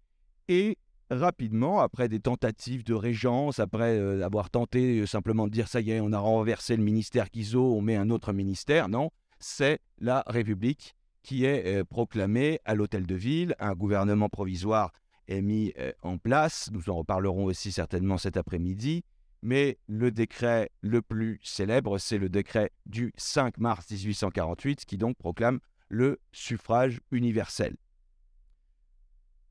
Et 0.47 0.77
rapidement, 1.11 1.81
après 1.81 2.07
des 2.07 2.19
tentatives 2.19 2.83
de 2.83 2.93
régence, 2.93 3.59
après 3.59 3.97
euh, 3.97 4.25
avoir 4.25 4.49
tenté 4.49 4.99
euh, 4.99 5.05
simplement 5.05 5.47
de 5.47 5.51
dire 5.51 5.67
ça 5.67 5.81
y 5.81 5.91
est, 5.91 5.99
on 5.99 6.13
a 6.13 6.19
renversé 6.19 6.75
le 6.77 6.83
ministère 6.83 7.27
Guizot, 7.29 7.75
on 7.75 7.81
met 7.81 7.95
un 7.95 8.09
autre 8.09 8.33
ministère, 8.33 8.89
non, 8.89 9.11
c'est 9.39 9.79
la 9.99 10.23
République 10.27 10.95
qui 11.21 11.45
est 11.45 11.65
euh, 11.67 11.83
proclamée 11.83 12.59
à 12.65 12.75
l'hôtel 12.75 13.05
de 13.05 13.15
ville, 13.15 13.55
un 13.59 13.73
gouvernement 13.73 14.29
provisoire 14.29 14.91
est 15.27 15.41
mis 15.41 15.73
en 16.01 16.17
place, 16.17 16.69
nous 16.73 16.89
en 16.89 16.95
reparlerons 16.95 17.45
aussi 17.45 17.71
certainement 17.71 18.17
cet 18.17 18.35
après-midi, 18.35 19.05
mais 19.41 19.79
le 19.87 20.11
décret 20.11 20.69
le 20.81 21.01
plus 21.01 21.39
célèbre, 21.43 21.97
c'est 21.97 22.17
le 22.17 22.29
décret 22.29 22.71
du 22.85 23.13
5 23.17 23.57
mars 23.57 23.89
1848 23.89 24.85
qui 24.85 24.97
donc 24.97 25.17
proclame 25.17 25.59
le 25.89 26.19
suffrage 26.31 27.01
universel. 27.11 27.75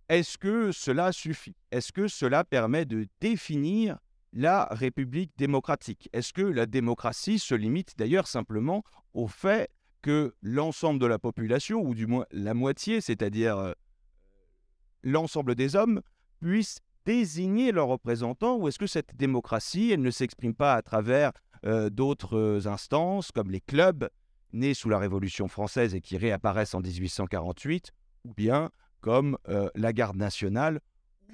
Est-ce 0.09 0.39
que 0.39 0.73
cela 0.73 1.13
suffit? 1.13 1.55
Est-ce 1.71 1.93
que 1.93 2.09
cela 2.09 2.45
permet 2.45 2.85
de 2.85 3.07
définir 3.21 3.99
la 4.33 4.65
République 4.71 5.33
démocratique? 5.37 6.09
Est-ce 6.13 6.33
que 6.33 6.43
la 6.43 6.67
démocratie 6.67 7.39
se 7.39 7.55
limite 7.55 7.97
d'ailleurs 7.97 8.27
simplement 8.27 8.83
au 9.13 9.29
fait 9.29 9.71
que 10.03 10.35
l'ensemble 10.43 10.99
de 10.99 11.07
la 11.07 11.19
population, 11.19 11.81
ou 11.83 11.95
du 11.95 12.07
moins 12.07 12.25
la 12.33 12.55
moitié, 12.55 13.01
c'est-à-dire 13.01 13.59
euh, 13.59 13.73
l'ensemble 15.03 15.55
des 15.55 15.77
hommes, 15.77 16.01
puisse 16.41 16.81
désigner 17.07 17.73
leurs 17.73 17.89
représentants 17.89 18.57
Ou 18.57 18.69
est-ce 18.69 18.79
que 18.79 18.87
cette 18.87 19.17
démocratie, 19.17 19.91
elle 19.93 20.03
ne 20.03 20.11
s'exprime 20.11 20.55
pas 20.55 20.75
à 20.75 20.83
travers 20.83 21.33
euh, 21.65 21.91
d'autres 21.91 22.67
instances, 22.67 23.33
comme 23.33 23.51
les 23.51 23.61
clubs, 23.61 24.09
nés 24.53 24.75
sous 24.75 24.89
la 24.89 24.99
Révolution 24.99 25.49
française 25.49 25.95
et 25.95 26.01
qui 26.01 26.17
réapparaissent 26.17 26.75
en 26.75 26.81
1848, 26.81 27.93
ou 28.25 28.35
bien 28.35 28.71
comme 29.01 29.39
euh, 29.49 29.71
la 29.75 29.93
garde 29.93 30.17
nationale 30.17 30.81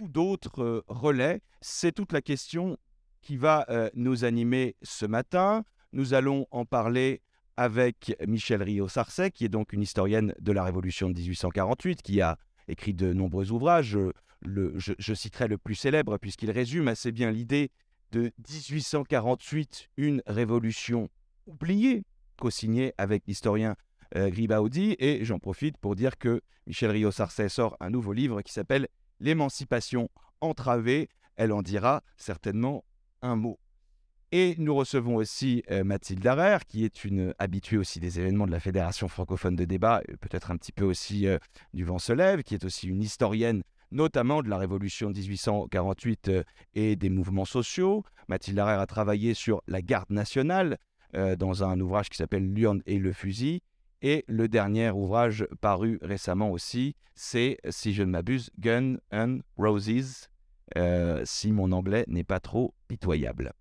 ou 0.00 0.08
d'autres 0.08 0.62
euh, 0.62 0.84
relais? 0.88 1.40
C'est 1.60 1.92
toute 1.92 2.12
la 2.12 2.22
question 2.22 2.76
qui 3.22 3.36
va 3.36 3.66
euh, 3.70 3.90
nous 3.94 4.24
animer 4.24 4.76
ce 4.82 5.06
matin. 5.06 5.64
Nous 5.92 6.14
allons 6.14 6.46
en 6.50 6.64
parler 6.64 7.22
avec 7.56 8.14
Michel 8.26 8.62
Rio-Sarcey, 8.62 9.30
qui 9.30 9.44
est 9.44 9.48
donc 9.48 9.72
une 9.72 9.82
historienne 9.82 10.34
de 10.40 10.52
la 10.52 10.62
Révolution 10.62 11.08
de 11.08 11.14
1848, 11.14 12.02
qui 12.02 12.20
a 12.20 12.36
écrit 12.68 12.92
de 12.92 13.12
nombreux 13.12 13.50
ouvrages. 13.50 13.98
Je, 14.42 15.14
citerai 15.14 15.48
le 15.48 15.58
plus 15.58 15.74
célèbre, 15.74 16.18
puisqu'il 16.18 16.50
résume 16.50 16.88
assez 16.88 17.12
bien 17.12 17.30
l'idée 17.30 17.70
de 18.12 18.32
1848, 18.48 19.90
une 19.96 20.22
révolution 20.26 21.08
oubliée, 21.46 22.04
co-signée 22.38 22.92
avec 22.98 23.24
l'historien 23.26 23.76
euh, 24.14 24.28
Gribaudi. 24.28 24.96
Et 24.98 25.24
j'en 25.24 25.38
profite 25.38 25.76
pour 25.78 25.96
dire 25.96 26.18
que 26.18 26.42
Michel 26.66 26.90
Rio-Sarcey 26.90 27.48
sort 27.48 27.76
un 27.80 27.90
nouveau 27.90 28.12
livre 28.12 28.42
qui 28.42 28.52
s'appelle 28.52 28.88
L'émancipation 29.20 30.10
entravée. 30.40 31.08
Elle 31.36 31.52
en 31.52 31.62
dira 31.62 32.02
certainement 32.16 32.84
un 33.22 33.36
mot. 33.36 33.58
Et 34.32 34.56
nous 34.58 34.74
recevons 34.74 35.16
aussi 35.16 35.62
euh, 35.70 35.84
Mathilde 35.84 36.24
Larère, 36.24 36.66
qui 36.66 36.84
est 36.84 37.04
une 37.04 37.32
habituée 37.38 37.78
aussi 37.78 38.00
des 38.00 38.18
événements 38.18 38.46
de 38.46 38.50
la 38.50 38.58
Fédération 38.60 39.06
francophone 39.08 39.54
de 39.54 39.64
débat, 39.64 40.02
peut-être 40.20 40.50
un 40.50 40.56
petit 40.56 40.72
peu 40.72 40.84
aussi 40.84 41.28
euh, 41.28 41.38
du 41.74 41.84
vent 41.84 41.98
se 41.98 42.12
lève, 42.12 42.42
qui 42.42 42.54
est 42.54 42.64
aussi 42.64 42.88
une 42.88 43.02
historienne 43.02 43.62
notamment 43.90 44.42
de 44.42 44.48
la 44.48 44.58
Révolution 44.58 45.10
1848 45.10 46.30
et 46.74 46.96
des 46.96 47.10
mouvements 47.10 47.44
sociaux. 47.44 48.04
Mathilde 48.28 48.56
Larère 48.56 48.80
a 48.80 48.86
travaillé 48.86 49.34
sur 49.34 49.62
la 49.66 49.82
garde 49.82 50.10
nationale 50.10 50.78
dans 51.12 51.64
un 51.64 51.80
ouvrage 51.80 52.10
qui 52.10 52.16
s'appelle 52.16 52.52
L'urne 52.52 52.82
et 52.84 52.98
le 52.98 53.12
fusil. 53.12 53.62
Et 54.02 54.24
le 54.28 54.48
dernier 54.48 54.90
ouvrage 54.90 55.46
paru 55.60 55.98
récemment 56.02 56.50
aussi, 56.50 56.94
c'est, 57.14 57.58
si 57.70 57.94
je 57.94 58.02
ne 58.02 58.10
m'abuse, 58.10 58.50
Gun 58.58 58.98
and 59.10 59.38
Roses, 59.56 60.28
euh, 60.76 61.22
si 61.24 61.52
mon 61.52 61.72
anglais 61.72 62.04
n'est 62.08 62.24
pas 62.24 62.40
trop 62.40 62.74
pitoyable. 62.88 63.52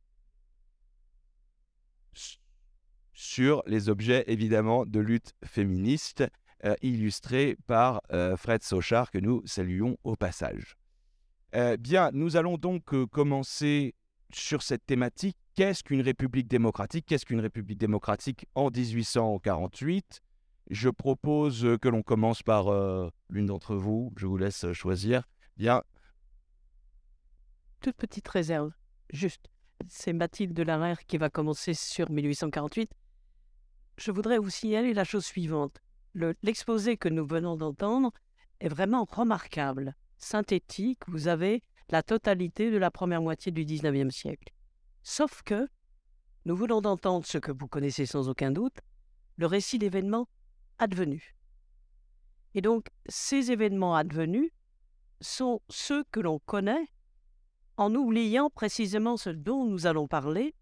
Sur 3.14 3.64
les 3.66 3.88
objets, 3.88 4.26
évidemment, 4.28 4.86
de 4.86 5.00
lutte 5.00 5.34
féministe, 5.46 6.26
euh, 6.64 6.76
illustrés 6.82 7.58
par 7.68 8.02
euh, 8.12 8.38
Fred 8.38 8.64
Sochard, 8.64 9.12
que 9.12 9.18
nous 9.18 9.42
saluons 9.46 9.98
au 10.04 10.16
passage. 10.16 10.76
bien, 11.80 12.12
nous 12.14 12.36
allons 12.36 12.58
donc 12.58 12.84
commencer 13.12 13.96
sur 14.34 14.62
cette 14.62 14.86
thématique. 14.86 15.38
Qu'est-ce 15.56 15.84
qu'une 15.84 16.02
république 16.02 16.48
démocratique? 16.48 17.06
Qu'est-ce 17.06 17.26
qu'une 17.26 17.40
république 17.40 17.78
démocratique 17.78 18.46
en 18.56 18.70
1848 18.70 20.22
je 20.70 20.90
propose 20.90 21.64
euh, 21.66 21.78
que 21.78 21.90
l'on 21.90 22.02
commence 22.02 22.42
par 22.42 22.70
euh, 22.70 23.10
l'une 23.30 23.46
d'entre 23.46 23.76
vous. 23.76 24.12
Je 24.18 24.26
vous 24.26 24.38
laisse 24.38 24.66
euh, 24.66 24.74
choisir. 24.74 25.28
Bien. 25.58 25.84
Toute 27.82 27.96
petite 27.96 28.28
réserve. 28.28 28.72
Juste. 29.12 29.52
C'est 29.88 30.14
Mathilde 30.14 30.60
Larère 30.60 31.06
qui 31.06 31.18
va 31.18 31.30
commencer 31.30 31.74
sur 31.74 32.10
1848. 32.10 32.92
Je 33.98 34.12
voudrais 34.12 34.40
vous 34.40 34.50
signaler 34.50 34.94
la 34.94 35.04
chose 35.04 35.26
suivante. 35.26 35.82
L'exposé 36.16 36.96
que 36.96 37.10
nous 37.10 37.26
venons 37.26 37.58
d'entendre 37.58 38.12
est 38.62 38.70
vraiment 38.70 39.04
remarquable, 39.04 39.96
synthétique. 40.18 41.02
Vous 41.08 41.28
avez 41.28 41.62
la 41.90 42.04
totalité 42.04 42.72
de 42.72 42.78
la 42.78 42.90
première 42.90 43.22
moitié 43.22 43.52
du 43.52 43.66
19e 43.66 44.12
siècle. 44.12 44.54
Sauf 45.04 45.44
que 45.44 45.68
nous 46.46 46.56
voulons 46.56 46.80
d'entendre 46.80 47.26
ce 47.26 47.38
que 47.38 47.52
vous 47.52 47.68
connaissez 47.68 48.06
sans 48.06 48.30
aucun 48.30 48.52
doute, 48.52 48.80
le 49.36 49.46
récit 49.46 49.78
d'événements 49.78 50.30
advenus. 50.78 51.36
Et 52.54 52.62
donc, 52.62 52.88
ces 53.10 53.52
événements 53.52 53.96
advenus 53.96 54.52
sont 55.20 55.62
ceux 55.70 56.06
que 56.12 56.22
l'on 56.22 56.40
connaît 56.40 56.88
en 57.76 57.94
oubliant 57.94 58.50
précisément 58.50 59.18
ce 59.18 59.30
dont 59.30 59.66
nous 59.66 59.86
allons 59.86 60.08
parler, 60.08 60.56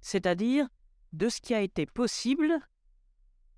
c'est-à-dire 0.00 0.68
de 1.12 1.28
ce 1.28 1.40
qui 1.40 1.54
a 1.54 1.60
été 1.60 1.86
possible, 1.86 2.58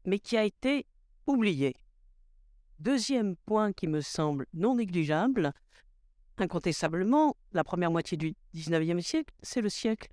mais 0.05 0.19
qui 0.19 0.37
a 0.37 0.45
été 0.45 0.87
oublié. 1.29 1.75
Deuxième 2.81 3.37
point 3.37 3.73
qui 3.73 3.87
me 3.87 4.01
semble 4.01 4.47
non 4.55 4.77
négligeable, 4.77 5.53
incontestablement, 6.39 7.37
la 7.53 7.65
première 7.65 7.91
moitié 7.91 8.17
du 8.17 8.35
XIXe 8.55 9.05
siècle, 9.05 9.35
c'est 9.43 9.61
le 9.61 9.69
siècle, 9.69 10.09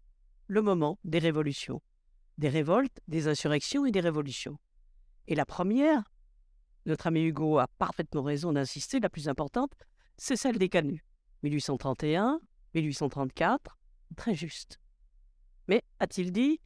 le 0.48 0.62
moment 0.62 1.00
des 1.04 1.20
révolutions, 1.20 1.82
des 2.38 2.50
révoltes, 2.50 3.00
des 3.08 3.28
insurrections 3.28 3.86
et 3.86 3.92
des 3.92 4.00
révolutions. 4.00 4.58
Et 5.28 5.36
la 5.36 5.46
première, 5.46 6.04
notre 6.86 7.08
ami 7.08 7.24
Hugo 7.24 7.60
a 7.60 7.68
parfaitement 7.68 8.24
raison 8.24 8.54
d'insister, 8.54 9.00
la 9.00 9.10
plus 9.10 9.30
importante, 9.30 9.72
c'est 10.18 10.36
celle 10.36 10.58
des 10.58 10.70
canuts. 10.70 11.04
1831, 11.44 12.40
1834, 12.74 13.78
très 14.16 14.36
juste. 14.36 14.80
Mais, 15.68 15.84
a-t-il 16.00 16.32
dit, 16.32 16.60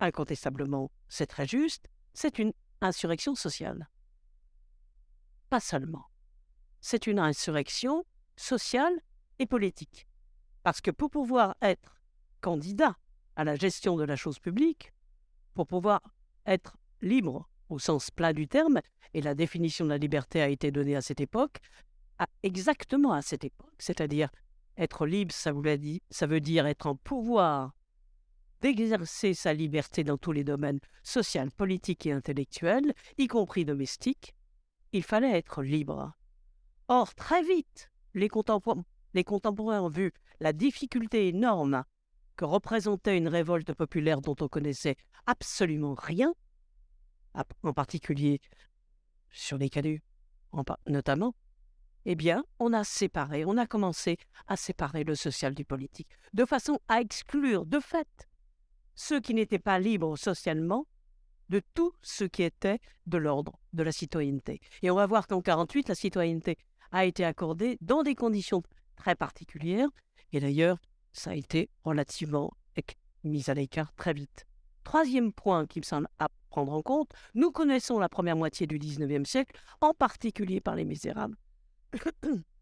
incontestablement, 0.00 0.90
c'est 1.08 1.26
très 1.26 1.46
juste, 1.46 1.88
c'est 2.14 2.38
une 2.38 2.52
insurrection 2.80 3.34
sociale. 3.34 3.88
Pas 5.50 5.60
seulement. 5.60 6.06
C'est 6.80 7.06
une 7.06 7.18
insurrection 7.18 8.04
sociale 8.36 8.94
et 9.38 9.46
politique. 9.46 10.06
Parce 10.62 10.80
que 10.80 10.90
pour 10.90 11.10
pouvoir 11.10 11.56
être 11.62 11.96
candidat 12.40 12.96
à 13.36 13.44
la 13.44 13.54
gestion 13.54 13.96
de 13.96 14.04
la 14.04 14.16
chose 14.16 14.38
publique, 14.38 14.92
pour 15.54 15.66
pouvoir 15.66 16.00
être 16.46 16.76
libre 17.00 17.48
au 17.68 17.78
sens 17.78 18.10
plat 18.10 18.32
du 18.32 18.48
terme, 18.48 18.80
et 19.14 19.22
la 19.22 19.34
définition 19.34 19.84
de 19.84 19.90
la 19.90 19.98
liberté 19.98 20.42
a 20.42 20.48
été 20.48 20.70
donnée 20.70 20.96
à 20.96 21.00
cette 21.00 21.20
époque, 21.20 21.58
exactement 22.42 23.12
à 23.12 23.22
cette 23.22 23.44
époque, 23.44 23.74
c'est-à-dire 23.78 24.28
être 24.76 25.06
libre, 25.06 25.32
ça, 25.32 25.52
dit, 25.76 26.02
ça 26.10 26.26
veut 26.26 26.40
dire 26.40 26.66
être 26.66 26.86
en 26.86 26.96
pouvoir 26.96 27.74
d'exercer 28.60 29.34
sa 29.34 29.52
liberté 29.52 30.04
dans 30.04 30.18
tous 30.18 30.32
les 30.32 30.44
domaines 30.44 30.80
social, 31.02 31.50
politique 31.50 32.06
et 32.06 32.12
intellectuel, 32.12 32.94
y 33.16 33.26
compris 33.26 33.64
domestique, 33.64 34.34
il 34.92 35.02
fallait 35.02 35.36
être 35.36 35.62
libre. 35.62 36.12
Or, 36.88 37.14
très 37.14 37.42
vite, 37.42 37.90
les 38.14 38.28
contemporains, 38.28 39.82
ont 39.82 39.88
vu 39.88 40.12
la 40.40 40.52
difficulté 40.52 41.28
énorme 41.28 41.84
que 42.36 42.44
représentait 42.44 43.18
une 43.18 43.28
révolte 43.28 43.74
populaire 43.74 44.20
dont 44.20 44.36
on 44.40 44.48
connaissait 44.48 44.96
absolument 45.26 45.94
rien, 45.94 46.32
en 47.62 47.72
particulier 47.72 48.40
sur 49.30 49.58
les 49.58 49.68
canuts 49.68 50.02
notamment, 50.86 51.34
eh 52.04 52.14
bien, 52.14 52.44
on 52.58 52.72
a 52.72 52.84
séparé, 52.84 53.44
on 53.44 53.56
a 53.56 53.66
commencé 53.66 54.16
à 54.46 54.56
séparer 54.56 55.04
le 55.04 55.14
social 55.14 55.54
du 55.54 55.64
politique, 55.64 56.08
de 56.32 56.44
façon 56.44 56.78
à 56.88 57.00
exclure 57.00 57.66
de 57.66 57.80
fait 57.80 58.27
ceux 58.98 59.20
qui 59.20 59.32
n'étaient 59.32 59.60
pas 59.60 59.78
libres 59.78 60.18
socialement 60.18 60.86
de 61.50 61.62
tout 61.72 61.92
ce 62.02 62.24
qui 62.24 62.42
était 62.42 62.80
de 63.06 63.16
l'ordre 63.16 63.58
de 63.72 63.84
la 63.84 63.92
citoyenneté. 63.92 64.60
Et 64.82 64.90
on 64.90 64.96
va 64.96 65.06
voir 65.06 65.28
qu'en 65.28 65.40
48, 65.40 65.88
la 65.88 65.94
citoyenneté 65.94 66.58
a 66.90 67.04
été 67.04 67.24
accordée 67.24 67.78
dans 67.80 68.02
des 68.02 68.16
conditions 68.16 68.62
très 68.96 69.14
particulières, 69.14 69.88
et 70.32 70.40
d'ailleurs, 70.40 70.78
ça 71.12 71.30
a 71.30 71.34
été 71.34 71.70
relativement 71.84 72.52
mis 73.24 73.48
à 73.50 73.54
l'écart 73.54 73.92
très 73.94 74.12
vite. 74.12 74.46
Troisième 74.82 75.32
point 75.32 75.66
qui 75.66 75.78
me 75.78 75.84
semble 75.84 76.08
à 76.18 76.28
prendre 76.50 76.72
en 76.72 76.82
compte, 76.82 77.12
nous 77.34 77.52
connaissons 77.52 77.98
la 77.98 78.08
première 78.08 78.36
moitié 78.36 78.66
du 78.66 78.78
XIXe 78.78 79.28
siècle, 79.28 79.58
en 79.80 79.94
particulier 79.94 80.60
par 80.60 80.74
les 80.74 80.84
Misérables. 80.84 81.36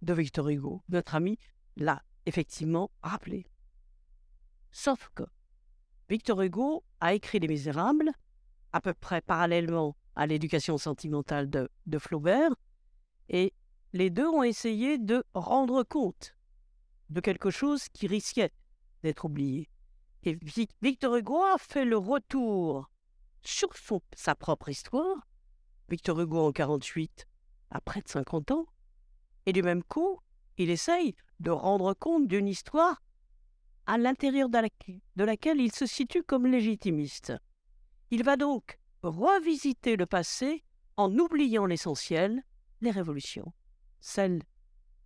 de 0.02 0.12
Victor 0.12 0.48
Hugo. 0.48 0.82
Notre 0.88 1.14
ami 1.14 1.38
l'a 1.76 2.02
effectivement 2.26 2.90
rappelé. 3.02 3.46
Sauf 4.70 5.10
que 5.14 5.24
Victor 6.08 6.40
Hugo 6.40 6.84
a 7.00 7.14
écrit 7.14 7.40
Les 7.40 7.48
Misérables 7.48 8.12
à 8.72 8.80
peu 8.80 8.94
près 8.94 9.20
parallèlement 9.20 9.96
à 10.14 10.26
l'éducation 10.26 10.78
sentimentale 10.78 11.50
de, 11.50 11.98
Flaubert, 11.98 12.50
et 13.28 13.52
les 13.92 14.10
deux 14.10 14.26
ont 14.26 14.42
essayé 14.42 14.98
de 14.98 15.24
rendre 15.34 15.82
compte 15.82 16.34
de 17.10 17.20
quelque 17.20 17.50
chose 17.50 17.88
qui 17.88 18.06
risquait 18.06 18.52
d'être 19.02 19.24
oublié. 19.24 19.68
Et 20.22 20.38
Victor 20.82 21.16
Hugo 21.16 21.42
a 21.42 21.58
fait 21.58 21.84
le 21.84 21.96
retour 21.96 22.90
sur 23.42 23.70
sa 24.14 24.34
propre 24.34 24.68
histoire. 24.68 25.26
Victor 25.88 26.20
Hugo 26.20 26.38
en 26.38 26.52
48 26.52 27.26
a 27.70 27.80
près 27.80 28.00
de 28.00 28.08
50 28.08 28.50
ans. 28.52 28.66
Et 29.46 29.52
du 29.52 29.62
même 29.62 29.82
coup, 29.82 30.20
il 30.56 30.70
essaye 30.70 31.14
de 31.40 31.50
rendre 31.50 31.94
compte 31.94 32.26
d'une 32.26 32.48
histoire 32.48 33.02
à 33.86 33.98
l'intérieur 33.98 34.48
de, 34.48 34.58
de 35.16 35.24
laquelle 35.24 35.60
il 35.60 35.72
se 35.72 35.86
situe 35.86 36.22
comme 36.22 36.46
légitimiste. 36.46 37.32
Il 38.10 38.24
va 38.24 38.36
donc 38.36 38.78
revisiter 39.02 39.96
le 39.96 40.06
passé 40.06 40.64
en 40.96 41.16
oubliant 41.18 41.66
l'essentiel, 41.66 42.42
les 42.80 42.90
révolutions, 42.90 43.52
celles, 44.00 44.42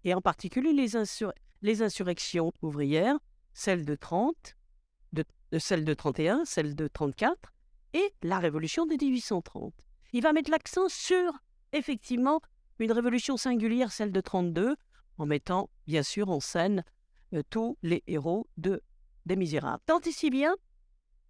et 0.05 0.15
en 0.15 0.21
particulier 0.21 0.73
les, 0.73 1.83
insurrections 1.83 2.53
ouvrières, 2.63 3.19
celles 3.53 3.85
de 3.85 3.95
30, 3.95 4.57
de, 5.13 5.25
celles 5.59 5.85
de 5.85 5.95
31, 5.95 6.45
celles 6.45 6.75
de 6.75 6.89
34, 6.89 7.53
et 7.93 8.15
la 8.23 8.39
révolution 8.39 8.87
de 8.87 8.95
1830. 8.95 9.75
Il 10.13 10.23
va 10.23 10.33
mettre 10.33 10.51
l'accent 10.51 10.89
sur, 10.89 11.33
effectivement, 11.73 12.41
une 12.79 12.93
révolution 12.93 13.37
singulière, 13.37 13.93
celle 13.93 14.13
de 14.13 14.21
32, 14.21 14.77
en 15.19 15.27
mettant, 15.27 15.69
bien 15.87 16.03
sûr, 16.03 16.31
en 16.31 16.41
scène 16.41 16.85
tous 17.49 17.79
les 17.83 18.03
héros 18.07 18.47
de 18.57 18.83
des 19.27 19.37
Misérables. 19.37 19.83
Tant 19.87 20.01
et 20.01 20.13
si 20.13 20.31
bien 20.31 20.55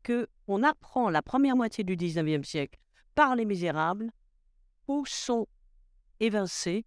que 0.03 0.29
on 0.47 0.63
apprend 0.63 1.11
la 1.11 1.23
première 1.23 1.57
moitié 1.57 1.85
du 1.85 1.97
XIXe 1.97 2.47
siècle 2.47 2.79
par 3.15 3.37
les 3.37 3.45
Misérables, 3.45 4.11
où 4.89 5.05
sont 5.07 5.47
évincés 6.19 6.87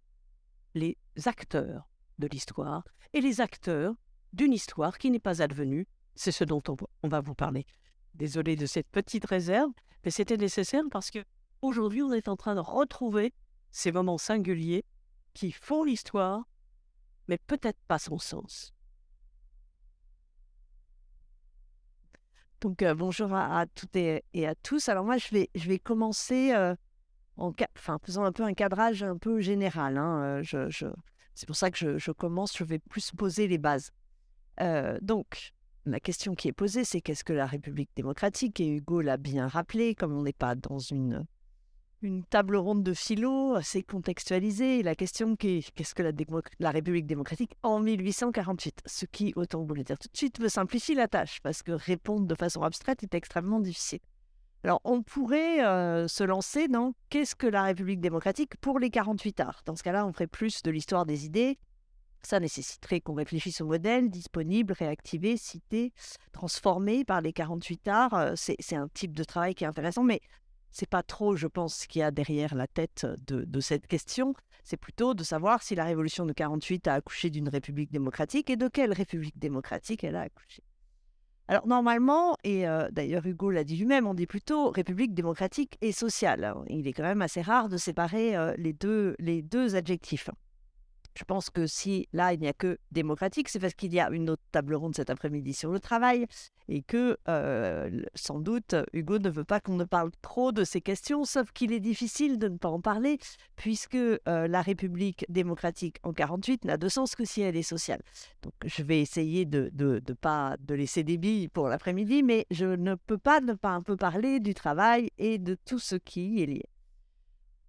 les 0.74 0.98
acteurs 1.24 1.88
de 2.18 2.26
l'histoire 2.26 2.84
et 3.12 3.20
les 3.20 3.40
acteurs 3.40 3.94
d'une 4.32 4.52
histoire 4.52 4.98
qui 4.98 5.10
n'est 5.10 5.20
pas 5.20 5.42
advenue. 5.42 5.86
C'est 6.16 6.32
ce 6.32 6.44
dont 6.44 6.62
on, 7.02 7.08
va 7.08 7.20
vous 7.20 7.34
parler. 7.34 7.66
Désolé 8.14 8.56
de 8.56 8.66
cette 8.66 8.88
petite 8.88 9.26
réserve, 9.26 9.70
mais 10.04 10.10
c'était 10.10 10.36
nécessaire 10.36 10.82
parce 10.90 11.10
que 11.10 11.24
aujourd'hui 11.62 12.02
on 12.02 12.12
est 12.12 12.28
en 12.28 12.36
train 12.36 12.54
de 12.54 12.60
retrouver 12.60 13.32
ces 13.70 13.90
moments 13.90 14.18
singuliers 14.18 14.84
qui 15.32 15.50
font 15.50 15.82
l'histoire, 15.82 16.44
mais 17.26 17.38
peut-être 17.38 17.80
pas 17.88 17.98
son 17.98 18.18
sens. 18.18 18.73
Donc 22.60 22.82
bonjour 22.96 23.32
à, 23.34 23.66
toutes 23.74 23.96
et, 23.96 24.22
à 24.46 24.54
tous. 24.54 24.88
Alors 24.88 25.04
moi 25.04 25.18
je 25.18 25.28
vais, 25.30 25.50
je 25.54 25.68
vais 25.68 25.78
commencer 25.78 26.54
en 27.36 27.52
faisant 28.02 28.24
un 28.24 28.32
peu 28.32 28.42
un 28.42 28.54
cadrage 28.54 29.02
un 29.02 29.18
peu 29.18 29.40
général. 29.40 29.98
Hein. 29.98 30.42
Je, 30.42 30.68
c'est 31.34 31.46
pour 31.46 31.56
ça 31.56 31.70
que 31.70 31.98
je, 31.98 32.12
commence, 32.12 32.56
je 32.56 32.64
vais 32.64 32.78
plus 32.78 33.10
poser 33.12 33.48
les 33.48 33.58
bases. 33.58 33.90
Donc, 35.02 35.52
la 35.86 36.00
question 36.00 36.34
qui 36.34 36.48
est 36.48 36.52
posée, 36.52 36.84
c'est 36.84 37.00
qu'est-ce 37.00 37.24
que 37.24 37.32
la 37.32 37.46
République 37.46 37.90
démocratique? 37.94 38.60
Et 38.60 38.68
Hugo 38.68 39.00
l'a 39.00 39.16
bien 39.16 39.48
rappelé, 39.48 39.94
comme 39.94 40.14
on 40.14 40.22
n'est 40.22 40.32
pas 40.32 40.54
dans 40.54 40.78
une, 40.78 41.26
une 42.04 42.22
table 42.22 42.56
ronde 42.56 42.82
de 42.82 42.92
philo, 42.92 43.60
c'est 43.62 43.82
contextualisé. 43.82 44.82
La 44.82 44.94
question 44.94 45.36
qui 45.36 45.58
est 45.58 45.70
qu'est-ce 45.74 45.94
que 45.94 46.02
la, 46.02 46.12
la, 46.58 46.70
République 46.70 47.06
démocratique 47.06 47.56
en 47.62 47.80
1848 47.80 48.82
Ce 48.84 49.06
qui, 49.06 49.32
autant 49.36 49.64
vous 49.64 49.74
le 49.74 49.82
dire 49.82 49.98
tout 49.98 50.08
de 50.12 50.16
suite, 50.16 50.38
me 50.38 50.48
simplifie 50.48 50.94
la 50.94 51.08
tâche, 51.08 51.40
parce 51.42 51.62
que 51.62 51.72
répondre 51.72 52.26
de 52.26 52.34
façon 52.34 52.62
abstraite 52.62 53.02
est 53.02 53.14
extrêmement 53.14 53.60
difficile. 53.60 54.00
Alors, 54.64 54.80
on 54.84 55.02
pourrait 55.02 55.64
euh, 55.64 56.08
se 56.08 56.24
lancer 56.24 56.68
dans 56.68 56.94
qu'est-ce 57.10 57.34
que 57.34 57.46
la 57.46 57.64
République 57.64 58.00
démocratique 58.00 58.56
pour 58.58 58.78
les 58.78 58.90
48 58.90 59.40
arts? 59.40 59.62
Dans 59.66 59.76
ce 59.76 59.82
cas-là, 59.82 60.06
on 60.06 60.12
ferait 60.12 60.26
plus 60.26 60.62
de 60.62 60.70
l'histoire 60.70 61.06
des 61.06 61.26
idées. 61.26 61.58
Ça 62.22 62.40
nécessiterait 62.40 63.00
qu'on 63.00 63.12
réfléchisse 63.14 63.60
au 63.60 63.66
modèle 63.66 64.08
disponible, 64.08 64.72
réactivé, 64.72 65.36
cité, 65.36 65.92
transformé 66.32 67.04
par 67.04 67.20
les 67.20 67.34
48 67.34 67.88
arts. 67.88 68.14
Euh, 68.14 68.32
c'est 68.36 68.76
un 68.76 68.88
type 68.88 69.14
de 69.14 69.24
travail 69.24 69.54
qui 69.54 69.64
est 69.64 69.66
intéressant, 69.66 70.02
mais 70.02 70.20
c'est 70.74 70.88
pas 70.88 71.04
trop, 71.04 71.36
je 71.36 71.46
pense, 71.46 71.76
ce 71.76 71.88
qu'il 71.88 72.00
y 72.00 72.02
a 72.02 72.10
derrière 72.10 72.56
la 72.56 72.66
tête 72.66 73.06
de, 73.28 73.60
cette 73.60 73.86
question. 73.86 74.34
C'est 74.64 74.76
plutôt 74.76 75.14
de 75.14 75.22
savoir 75.22 75.62
si 75.62 75.76
la 75.76 75.84
révolution 75.84 76.26
de 76.26 76.32
48 76.32 76.88
a 76.88 76.94
accouché 76.94 77.30
d'une 77.30 77.48
république 77.48 77.92
démocratique 77.92 78.50
et 78.50 78.56
de 78.56 78.66
quelle 78.66 78.92
république 78.92 79.38
démocratique 79.38 80.02
elle 80.02 80.16
a 80.16 80.22
accouché. 80.22 80.64
Alors 81.46 81.66
normalement, 81.68 82.36
et 82.42 82.64
d'ailleurs 82.90 83.24
Hugo 83.24 83.50
l'a 83.50 83.62
dit 83.62 83.76
lui-même, 83.76 84.06
on 84.06 84.14
dit 84.14 84.26
plutôt 84.26 84.70
République 84.70 85.14
démocratique 85.14 85.78
et 85.80 85.92
sociale. 85.92 86.54
Il 86.68 86.88
est 86.88 86.92
quand 86.92 87.02
même 87.04 87.22
assez 87.22 87.42
rare 87.42 87.68
de 87.68 87.76
séparer 87.76 88.34
les 88.56 88.72
deux 88.72 89.76
adjectifs. 89.76 90.30
Je 91.16 91.24
pense 91.24 91.50
que 91.50 91.66
si 91.66 92.08
là, 92.12 92.32
il 92.32 92.40
n'y 92.40 92.48
a 92.48 92.52
que 92.52 92.78
démocratique, 92.90 93.48
c'est 93.48 93.60
parce 93.60 93.74
qu'il 93.74 93.94
y 93.94 94.00
a 94.00 94.10
une 94.10 94.30
autre 94.30 94.42
table 94.50 94.74
ronde 94.74 94.94
cet 94.94 95.10
après-midi 95.10 95.54
sur 95.54 95.70
le 95.70 95.78
travail 95.78 96.26
et 96.68 96.82
que 96.82 97.18
euh, 97.28 98.02
sans 98.14 98.40
doute 98.40 98.74
Hugo 98.92 99.18
ne 99.18 99.30
veut 99.30 99.44
pas 99.44 99.60
qu'on 99.60 99.76
ne 99.76 99.84
parle 99.84 100.10
trop 100.22 100.50
de 100.50 100.64
ces 100.64 100.80
questions, 100.80 101.24
sauf 101.24 101.52
qu'il 101.52 101.72
est 101.72 101.80
difficile 101.80 102.38
de 102.38 102.48
ne 102.48 102.56
pas 102.56 102.68
en 102.68 102.80
parler 102.80 103.18
puisque 103.56 103.94
euh, 103.94 104.18
la 104.26 104.62
République 104.62 105.24
démocratique 105.28 105.98
en 106.02 106.12
48 106.12 106.64
n'a 106.64 106.76
de 106.76 106.88
sens 106.88 107.14
que 107.14 107.24
si 107.24 107.42
elle 107.42 107.56
est 107.56 107.62
sociale. 107.62 108.02
Donc 108.42 108.54
je 108.64 108.82
vais 108.82 109.00
essayer 109.00 109.44
de 109.44 109.70
ne 109.74 110.14
pas 110.14 110.56
de 110.60 110.74
laisser 110.74 111.04
des 111.04 111.18
billes 111.18 111.48
pour 111.48 111.68
l'après-midi, 111.68 112.22
mais 112.22 112.46
je 112.50 112.66
ne 112.66 112.94
peux 112.94 113.18
pas 113.18 113.40
ne 113.40 113.52
pas 113.52 113.70
un 113.70 113.82
peu 113.82 113.96
parler 113.96 114.40
du 114.40 114.54
travail 114.54 115.10
et 115.18 115.38
de 115.38 115.56
tout 115.64 115.78
ce 115.78 115.96
qui 115.96 116.42
est 116.42 116.46
lié. 116.46 116.64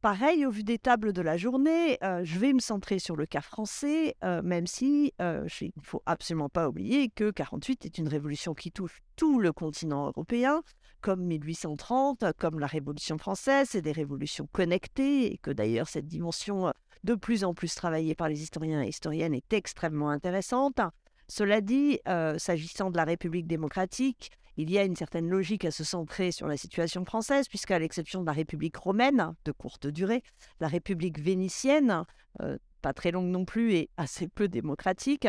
Pareil, 0.05 0.45
au 0.45 0.51
vu 0.51 0.63
des 0.63 0.77
tables 0.77 1.13
de 1.13 1.21
la 1.23 1.35
journée, 1.35 1.97
euh, 2.03 2.21
je 2.23 2.37
vais 2.37 2.53
me 2.53 2.59
centrer 2.59 2.99
sur 2.99 3.15
le 3.15 3.25
cas 3.25 3.41
français, 3.41 4.15
euh, 4.23 4.43
même 4.43 4.67
si 4.67 5.11
euh, 5.19 5.47
il 5.61 5.71
ne 5.75 5.81
faut 5.81 6.03
absolument 6.05 6.47
pas 6.47 6.69
oublier 6.69 7.09
que 7.09 7.31
48 7.31 7.87
est 7.87 7.97
une 7.97 8.07
révolution 8.07 8.53
qui 8.53 8.71
touche 8.71 9.01
tout 9.15 9.39
le 9.39 9.51
continent 9.51 10.05
européen, 10.05 10.61
comme 11.01 11.23
1830, 11.23 12.23
comme 12.37 12.59
la 12.59 12.67
Révolution 12.67 13.17
française, 13.17 13.69
c'est 13.71 13.81
des 13.81 13.93
révolutions 13.93 14.47
connectées, 14.51 15.33
et 15.33 15.39
que 15.39 15.49
d'ailleurs 15.49 15.87
cette 15.87 16.05
dimension 16.05 16.71
de 17.03 17.15
plus 17.15 17.43
en 17.43 17.55
plus 17.55 17.73
travaillée 17.73 18.13
par 18.13 18.29
les 18.29 18.43
historiens 18.43 18.83
et 18.83 18.89
historiennes 18.89 19.33
est 19.33 19.53
extrêmement 19.53 20.11
intéressante. 20.11 20.81
Cela 21.27 21.61
dit, 21.61 21.99
s'agissant 22.37 22.91
de 22.91 22.97
la 22.97 23.05
République 23.05 23.47
démocratique, 23.47 24.29
il 24.57 24.69
y 24.71 24.77
a 24.77 24.83
une 24.83 24.95
certaine 24.95 25.29
logique 25.29 25.65
à 25.65 25.71
se 25.71 25.83
centrer 25.83 26.31
sur 26.31 26.47
la 26.47 26.57
situation 26.57 27.03
française, 27.05 27.47
puisqu'à 27.47 27.79
l'exception 27.79 28.21
de 28.21 28.25
la 28.25 28.31
République 28.31 28.77
romaine, 28.77 29.35
de 29.45 29.51
courte 29.51 29.87
durée, 29.87 30.23
la 30.59 30.67
République 30.67 31.19
vénitienne, 31.19 32.03
euh, 32.41 32.57
pas 32.81 32.93
très 32.93 33.11
longue 33.11 33.27
non 33.27 33.45
plus 33.45 33.73
et 33.73 33.89
assez 33.97 34.27
peu 34.27 34.47
démocratique, 34.47 35.27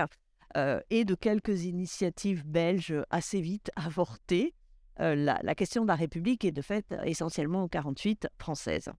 euh, 0.57 0.81
et 0.91 1.05
de 1.05 1.15
quelques 1.15 1.65
initiatives 1.65 2.47
belges 2.47 2.95
assez 3.11 3.41
vite 3.41 3.71
avortées, 3.77 4.55
euh, 5.01 5.15
la, 5.15 5.55
question 5.55 5.83
de 5.83 5.89
la 5.89 5.95
République 5.95 6.45
est 6.45 6.53
de 6.53 6.63
fait 6.63 6.95
essentiellement 7.05 7.65
en 7.65 7.69
48 7.69 8.29
française. 8.39 8.91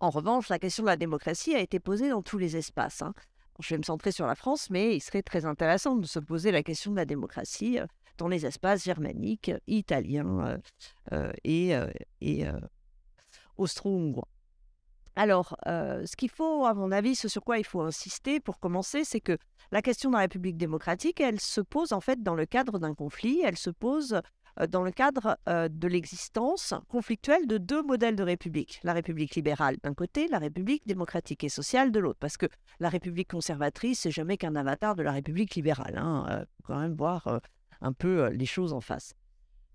En 0.00 0.10
revanche, 0.10 0.48
la 0.48 0.58
question 0.58 0.84
de 0.84 0.88
la 0.88 0.96
démocratie 0.96 1.54
a 1.54 1.60
été 1.60 1.80
posée 1.80 2.08
dans 2.08 2.22
tous 2.22 2.38
les 2.38 2.56
espaces. 2.56 3.02
Hein. 3.02 3.12
Je 3.60 3.74
vais 3.74 3.78
me 3.78 3.82
centrer 3.82 4.12
sur 4.12 4.26
la 4.26 4.34
France, 4.34 4.70
mais 4.70 4.96
il 4.96 5.00
serait 5.00 5.22
très 5.22 5.44
intéressant 5.44 5.96
de 5.96 6.06
se 6.06 6.18
poser 6.18 6.50
la 6.50 6.62
question 6.62 6.90
de 6.90 6.96
la 6.96 7.04
démocratie 7.04 7.78
dans 8.18 8.28
les 8.28 8.46
espaces 8.46 8.84
germaniques, 8.84 9.52
italiens 9.66 10.40
euh, 10.40 10.58
euh, 11.12 11.32
et, 11.44 11.76
euh, 11.76 11.90
et 12.20 12.44
austro-hongrois. 13.56 14.28
Alors, 15.18 15.56
ce 15.64 16.14
qu'il 16.14 16.28
faut, 16.28 16.66
à 16.66 16.74
mon 16.74 16.92
avis, 16.92 17.14
ce 17.14 17.28
sur 17.28 17.42
quoi 17.42 17.58
il 17.58 17.64
faut 17.64 17.80
insister 17.80 18.38
pour 18.38 18.60
commencer, 18.60 19.02
c'est 19.02 19.20
que 19.20 19.38
la 19.72 19.80
question 19.80 20.10
de 20.10 20.14
la 20.14 20.20
République 20.20 20.58
démocratique, 20.58 21.20
elle 21.20 21.40
se 21.40 21.62
pose 21.62 21.92
en 21.92 22.02
fait 22.02 22.22
dans 22.22 22.34
le 22.34 22.44
cadre 22.44 22.78
d'un 22.78 22.94
conflit, 22.94 23.40
elle 23.42 23.56
se 23.56 23.70
pose 23.70 24.20
dans 24.68 24.82
le 24.82 24.90
cadre 24.90 25.38
de 25.46 25.88
l'existence 25.88 26.74
conflictuelle 26.88 27.46
de 27.46 27.58
deux 27.58 27.82
modèles 27.82 28.16
de 28.16 28.22
République. 28.22 28.80
La 28.82 28.92
République 28.92 29.34
libérale 29.34 29.76
d'un 29.82 29.94
côté, 29.94 30.28
la 30.28 30.38
République 30.38 30.86
démocratique 30.86 31.44
et 31.44 31.48
sociale 31.48 31.92
de 31.92 32.00
l'autre. 32.00 32.18
Parce 32.20 32.36
que 32.36 32.46
la 32.80 32.88
République 32.88 33.30
conservatrice, 33.30 34.00
c'est 34.00 34.10
jamais 34.10 34.36
qu'un 34.36 34.56
avatar 34.56 34.94
de 34.94 35.02
la 35.02 35.12
République 35.12 35.54
libérale. 35.54 35.98
Hein. 35.98 36.44
faut 36.56 36.72
quand 36.72 36.80
même 36.80 36.94
voir 36.94 37.40
un 37.80 37.92
peu 37.92 38.28
les 38.28 38.46
choses 38.46 38.72
en 38.72 38.80
face. 38.80 39.14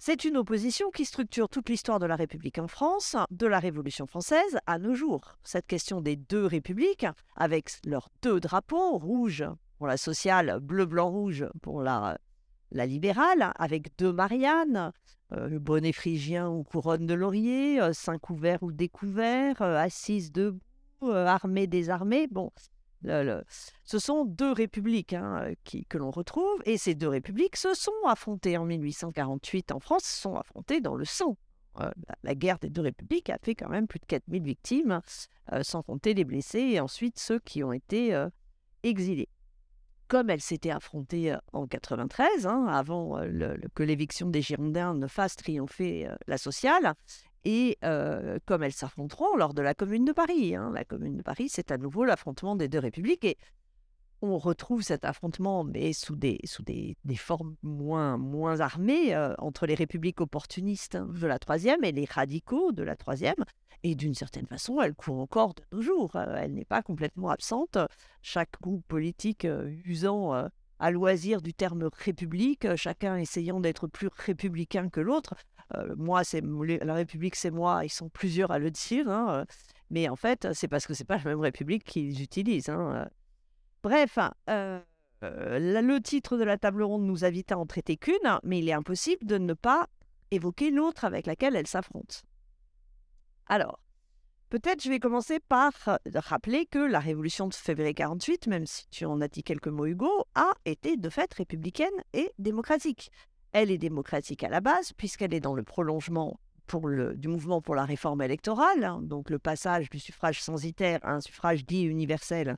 C'est 0.03 0.25
une 0.25 0.37
opposition 0.37 0.89
qui 0.89 1.05
structure 1.05 1.47
toute 1.47 1.69
l'histoire 1.69 1.99
de 1.99 2.07
la 2.07 2.15
République 2.15 2.57
en 2.57 2.67
France, 2.67 3.15
de 3.29 3.45
la 3.45 3.59
Révolution 3.59 4.07
française 4.07 4.57
à 4.65 4.79
nos 4.79 4.95
jours. 4.95 5.37
Cette 5.43 5.67
question 5.67 6.01
des 6.01 6.15
deux 6.15 6.47
républiques, 6.47 7.05
avec 7.35 7.69
leurs 7.85 8.09
deux 8.23 8.39
drapeaux, 8.39 8.97
rouge 8.97 9.45
pour 9.77 9.85
la 9.85 9.97
sociale, 9.97 10.57
bleu, 10.59 10.87
blanc, 10.87 11.11
rouge 11.11 11.45
pour 11.61 11.83
la, 11.83 12.17
la 12.71 12.85
libérale, 12.85 13.51
avec 13.55 13.97
deux 13.97 14.13
Marianne, 14.13 14.91
euh, 15.33 15.59
bonnet 15.59 15.91
phrygien 15.91 16.49
ou 16.49 16.63
couronne 16.63 17.05
de 17.05 17.13
laurier, 17.13 17.81
euh, 17.81 17.93
sein 17.93 18.17
couvert 18.17 18.63
ou 18.63 18.71
découvert, 18.71 19.61
euh, 19.61 19.77
assise 19.77 20.31
debout, 20.31 20.59
armée, 21.01 21.67
désarmée. 21.67 22.27
Bon, 22.27 22.51
ce 23.03 23.99
sont 23.99 24.25
deux 24.25 24.51
républiques 24.51 25.13
hein, 25.13 25.51
qui, 25.63 25.85
que 25.85 25.97
l'on 25.97 26.11
retrouve, 26.11 26.61
et 26.65 26.77
ces 26.77 26.95
deux 26.95 27.07
républiques 27.07 27.57
se 27.57 27.73
sont 27.73 27.91
affrontées 28.05 28.57
en 28.57 28.65
1848 28.65 29.71
en 29.71 29.79
France, 29.79 30.03
se 30.03 30.21
sont 30.21 30.35
affrontées 30.35 30.81
dans 30.81 30.95
le 30.95 31.05
sang. 31.05 31.37
la, 32.23 32.35
guerre 32.35 32.59
des 32.59 32.69
deux 32.69 32.81
républiques 32.81 33.31
a 33.31 33.39
fait 33.41 33.55
quand 33.55 33.69
même 33.69 33.87
plus 33.87 33.99
de 33.99 34.05
4000 34.05 34.43
victimes, 34.43 35.01
sans 35.63 35.81
compter 35.81 36.13
les 36.13 36.23
blessés 36.23 36.59
et 36.59 36.79
ensuite 36.79 37.17
ceux 37.17 37.39
qui 37.39 37.63
ont 37.63 37.73
été 37.73 38.13
exilés 38.83 39.29
comme 40.11 40.29
elle 40.29 40.41
s'était 40.41 40.71
affrontée 40.71 41.33
en 41.53 41.67
93, 41.67 42.45
hein, 42.45 42.65
avant 42.67 43.21
que 43.73 43.81
l'éviction 43.81 44.29
des 44.29 44.41
Girondins 44.41 44.93
ne 44.93 45.07
fasse 45.07 45.37
triompher 45.37 46.09
la 46.27 46.37
sociale, 46.37 46.95
et 47.45 47.77
comme 48.45 48.61
elles 48.61 48.73
s'affronteront 48.73 49.37
lors 49.37 49.53
de 49.53 49.61
la 49.61 49.73
Commune 49.73 50.03
de 50.03 50.11
Paris. 50.11 50.53
Hein. 50.53 50.69
La 50.73 50.83
Commune 50.83 51.15
de 51.15 51.21
Paris, 51.21 51.47
c'est 51.47 51.71
à 51.71 51.77
nouveau 51.77 52.03
l'affrontement 52.03 52.57
des 52.57 52.67
deux 52.67 52.79
républiques, 52.79 53.37
on 54.21 54.37
retrouve 54.37 54.81
cet 54.81 55.05
affrontement, 55.05 55.63
mais 55.63 55.93
sous 55.93 56.15
des, 56.15 56.39
sous 56.45 56.63
des, 56.63 56.95
formes 57.15 57.55
moins, 57.63 58.17
moins 58.17 58.59
armées, 58.59 59.15
entre 59.37 59.65
les 59.65 59.75
républiques 59.75 60.21
opportunistes 60.21 60.97
de 60.97 61.27
la 61.27 61.39
troisième 61.39 61.83
et 61.83 61.91
les 61.91 62.05
radicaux 62.05 62.71
de 62.71 62.83
la 62.83 62.95
troisième. 62.95 63.43
Et 63.83 63.95
d'une 63.95 64.13
certaine 64.13 64.45
façon, 64.45 64.79
elle 64.81 64.93
court 64.93 65.19
encore 65.19 65.55
de 65.55 65.63
nos 65.71 65.81
jours. 65.81 66.15
Euh, 66.15 66.35
elle 66.37 66.53
n'est 66.53 66.65
pas 66.65 66.83
complètement 66.83 67.29
absente. 67.29 67.77
Chaque 68.21 68.61
groupe 68.61 68.85
politique 68.87 69.45
euh, 69.45 69.71
usant 69.85 70.35
euh, 70.35 70.47
à 70.79 70.91
loisir 70.91 71.41
du 71.41 71.53
terme 71.53 71.89
république, 71.91 72.75
chacun 72.75 73.17
essayant 73.17 73.59
d'être 73.59 73.87
plus 73.87 74.09
républicain 74.15 74.89
que 74.89 74.99
l'autre. 74.99 75.35
moi, 75.95 76.23
c'est 76.23 76.41
la 76.41 76.95
République, 76.95 77.35
c'est 77.35 77.51
moi. 77.51 77.85
Ils 77.85 77.91
sont 77.91 78.09
plusieurs 78.09 78.49
à 78.49 78.57
le 78.57 78.71
dire, 78.71 79.07
hein, 79.07 79.45
mais 79.91 80.09
en 80.09 80.15
fait, 80.15 80.47
c'est 80.53 80.67
parce 80.67 80.87
que 80.87 80.95
c'est 80.95 81.05
pas 81.05 81.17
la 81.17 81.23
même 81.23 81.39
République 81.39 81.83
qu'ils 81.83 82.21
utilisent. 82.23 82.69
Hein, 82.69 83.07
Bref, 83.83 84.19
le 84.47 85.99
titre 85.99 86.37
de 86.37 86.43
la 86.43 86.57
table 86.57 86.83
ronde 86.83 87.03
nous 87.03 87.25
invite 87.25 87.51
à 87.51 87.57
en 87.57 87.65
traiter 87.65 87.97
qu'une, 87.97 88.39
mais 88.43 88.59
il 88.59 88.69
est 88.69 88.73
impossible 88.73 89.25
de 89.25 89.37
ne 89.37 89.53
pas 89.53 89.87
évoquer 90.31 90.71
l'autre 90.71 91.05
avec 91.05 91.25
laquelle 91.25 91.55
elle 91.55 91.67
s'affronte. 91.67 92.23
Alors, 93.47 93.79
peut-être 94.49 94.83
je 94.83 94.89
vais 94.89 94.99
commencer 94.99 95.39
par 95.39 95.73
euh, 95.87 95.97
rappeler 96.15 96.65
que 96.65 96.79
la 96.79 96.99
révolution 96.99 97.47
de 97.47 97.53
février 97.53 97.93
48, 97.93 98.47
même 98.47 98.65
si 98.65 98.87
tu 98.89 99.05
en 99.05 99.19
as 99.19 99.27
dit 99.27 99.43
quelques 99.43 99.67
mots 99.67 99.87
Hugo, 99.87 100.25
a 100.35 100.53
été 100.65 100.95
de 100.95 101.09
fait 101.09 101.33
républicaine 101.33 101.89
et 102.13 102.31
démocratique. 102.39 103.11
Elle 103.51 103.71
est 103.71 103.77
démocratique 103.77 104.43
à 104.43 104.49
la 104.49 104.61
base 104.61 104.93
puisqu'elle 104.93 105.33
est 105.33 105.41
dans 105.41 105.55
le 105.55 105.63
prolongement 105.63 106.39
du 107.17 107.27
mouvement 107.27 107.61
pour 107.61 107.75
la 107.75 107.83
réforme 107.83 108.21
électorale, 108.21 108.85
hein, 108.85 109.01
donc 109.01 109.29
le 109.29 109.39
passage 109.39 109.89
du 109.89 109.99
suffrage 109.99 110.41
censitaire 110.41 110.99
à 111.03 111.11
un 111.11 111.19
suffrage 111.19 111.65
dit 111.65 111.83
universel 111.83 112.55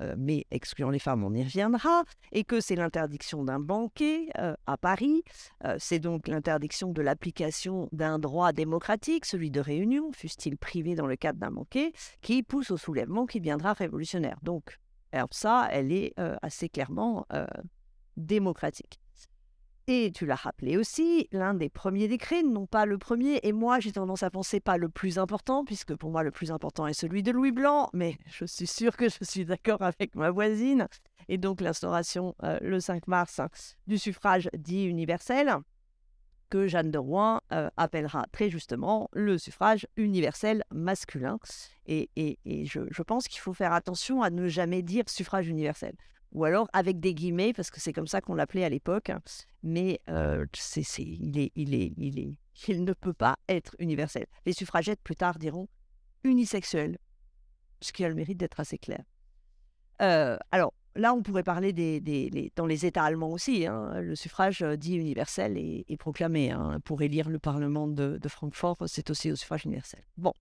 euh, 0.00 0.14
mais 0.16 0.46
excluant 0.50 0.90
les 0.90 0.98
femmes, 0.98 1.24
on 1.24 1.34
y 1.34 1.42
reviendra, 1.42 2.04
et 2.32 2.44
que 2.44 2.60
c'est 2.60 2.76
l'interdiction 2.76 3.44
d'un 3.44 3.60
banquet 3.60 4.28
euh, 4.38 4.54
à 4.66 4.76
Paris, 4.76 5.22
euh, 5.64 5.76
c'est 5.78 5.98
donc 5.98 6.28
l'interdiction 6.28 6.92
de 6.92 7.02
l'application 7.02 7.88
d'un 7.92 8.18
droit 8.18 8.52
démocratique, 8.52 9.24
celui 9.24 9.50
de 9.50 9.60
réunion, 9.60 10.12
fût-il 10.12 10.56
privé 10.56 10.94
dans 10.94 11.06
le 11.06 11.16
cadre 11.16 11.38
d'un 11.38 11.50
banquet, 11.50 11.92
qui 12.20 12.42
pousse 12.42 12.70
au 12.70 12.76
soulèvement 12.76 13.26
qui 13.26 13.40
viendra 13.40 13.72
révolutionnaire. 13.72 14.38
Donc, 14.42 14.78
ça, 15.30 15.68
elle 15.70 15.92
est 15.92 16.14
assez 16.40 16.70
clairement 16.70 17.26
démocratique. 18.16 19.01
Et 19.88 20.12
tu 20.14 20.26
l'as 20.26 20.36
rappelé 20.36 20.76
aussi, 20.76 21.26
l'un 21.32 21.54
des 21.54 21.68
premiers 21.68 22.06
décrets, 22.06 22.44
non 22.44 22.66
pas 22.66 22.86
le 22.86 22.98
premier, 22.98 23.40
et 23.42 23.52
moi 23.52 23.80
j'ai 23.80 23.90
tendance 23.90 24.22
à 24.22 24.30
penser 24.30 24.60
pas 24.60 24.76
le 24.76 24.88
plus 24.88 25.18
important, 25.18 25.64
puisque 25.64 25.96
pour 25.96 26.10
moi 26.10 26.22
le 26.22 26.30
plus 26.30 26.52
important 26.52 26.86
est 26.86 26.94
celui 26.94 27.24
de 27.24 27.32
Louis 27.32 27.50
Blanc, 27.50 27.90
mais 27.92 28.16
je 28.26 28.44
suis 28.44 28.68
sûre 28.68 28.96
que 28.96 29.08
je 29.08 29.18
suis 29.22 29.44
d'accord 29.44 29.82
avec 29.82 30.14
ma 30.14 30.30
voisine, 30.30 30.86
et 31.28 31.36
donc 31.36 31.60
l'instauration 31.60 32.36
euh, 32.44 32.58
le 32.62 32.78
5 32.78 33.08
mars 33.08 33.40
du 33.88 33.98
suffrage 33.98 34.48
dit 34.56 34.84
universel, 34.84 35.56
que 36.48 36.68
Jeanne 36.68 36.90
de 36.90 36.98
Rouen 36.98 37.40
euh, 37.52 37.70
appellera 37.76 38.26
très 38.30 38.50
justement 38.50 39.08
le 39.14 39.38
suffrage 39.38 39.86
universel 39.96 40.62
masculin. 40.70 41.38
Et, 41.86 42.10
je, 42.46 42.80
je 42.90 43.02
pense 43.02 43.26
qu'il 43.26 43.40
faut 43.40 43.54
faire 43.54 43.72
attention 43.72 44.22
à 44.22 44.28
ne 44.28 44.46
jamais 44.48 44.82
dire 44.82 45.04
suffrage 45.08 45.48
universel 45.48 45.94
ou 46.32 46.44
alors 46.44 46.68
avec 46.72 47.00
des 47.00 47.14
guillemets, 47.14 47.52
parce 47.52 47.70
que 47.70 47.80
c'est 47.80 47.92
comme 47.92 48.06
ça 48.06 48.20
qu'on 48.20 48.34
l'appelait 48.34 48.64
à 48.64 48.68
l'époque. 48.68 49.10
Mais 49.62 50.00
euh, 50.08 50.46
il, 50.98 51.38
est, 51.38 51.52
il, 51.54 51.74
est, 51.74 51.92
il, 51.96 52.18
est, 52.18 52.36
il 52.68 52.84
ne 52.84 52.92
peut 52.92 53.12
pas 53.12 53.36
être 53.48 53.76
universel. 53.78 54.26
Les 54.46 54.52
suffragettes, 54.52 55.00
plus 55.02 55.16
tard, 55.16 55.38
diront 55.38 55.68
unisexuel, 56.24 56.98
ce 57.80 57.92
qui 57.92 58.04
a 58.04 58.08
le 58.08 58.14
mérite 58.14 58.38
d'être 58.38 58.60
assez 58.60 58.78
clair. 58.78 59.02
Euh, 60.00 60.38
alors, 60.50 60.72
là, 60.94 61.14
on 61.14 61.22
pourrait 61.22 61.42
parler 61.42 61.72
des 61.72 62.52
dans 62.56 62.66
les 62.66 62.86
États 62.86 63.04
allemands 63.04 63.30
aussi. 63.30 63.66
Hein, 63.66 64.00
le 64.00 64.14
suffrage 64.14 64.62
euh, 64.62 64.76
dit 64.76 64.96
universel 64.96 65.58
est, 65.58 65.96
proclamé. 65.96 66.50
Hein, 66.50 66.80
pour 66.84 67.02
élire 67.02 67.28
le 67.28 67.38
Parlement 67.38 67.88
de, 67.88 68.18
de 68.18 68.28
Francfort, 68.28 68.78
c'est 68.86 69.10
aussi 69.10 69.30
au 69.30 69.36
suffrage 69.36 69.64
universel. 69.64 70.02
Bon, 70.16 70.32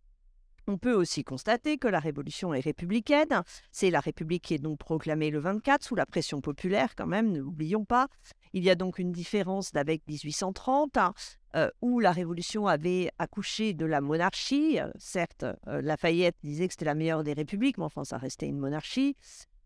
on 0.67 0.78
peut 0.78 0.93
aussi 0.93 1.24
constater 1.24 1.78
que 1.78 1.88
la 1.88 2.00
révolution 2.00 2.54
est 2.54 2.60
républicaine. 2.60 3.43
C'est 3.71 3.89
la 3.89 4.00
République 4.00 4.43
qui 4.43 4.54
est 4.54 4.60
donc 4.60 4.80
proclamée 4.80 5.30
le 5.30 5.39
24 5.39 5.84
sous 5.84 5.95
la 5.95 6.06
pression 6.06 6.41
populaire 6.41 6.95
quand 6.95 7.08
même, 7.08 7.32
ne 7.32 7.39
l'oublions 7.39 7.86
pas. 7.86 8.08
Il 8.54 8.63
y 8.63 8.69
a 8.69 8.76
donc 8.76 9.00
une 9.00 9.12
différence 9.12 9.71
d'avec 9.71 10.02
1830 10.08 10.97
euh, 11.56 11.69
où 11.82 12.00
la 12.00 12.12
révolution 12.12 12.67
avait 12.67 13.12
accouché 13.17 13.74
de 13.74 13.86
la 13.86 14.02
monarchie. 14.02 14.80
certes, 14.97 15.45
euh, 15.67 15.82
Lafayette 15.82 16.36
disait 16.43 16.67
que 16.67 16.74
c'était 16.74 16.86
la 16.86 16.95
meilleure 16.95 17.24
des 17.24 17.34
républiques, 17.34 17.78
mais 17.78 17.86
enfin 17.86 18.04
ça 18.04 18.17
restait 18.17 18.47
une 18.47 18.60
monarchie. 18.60 19.15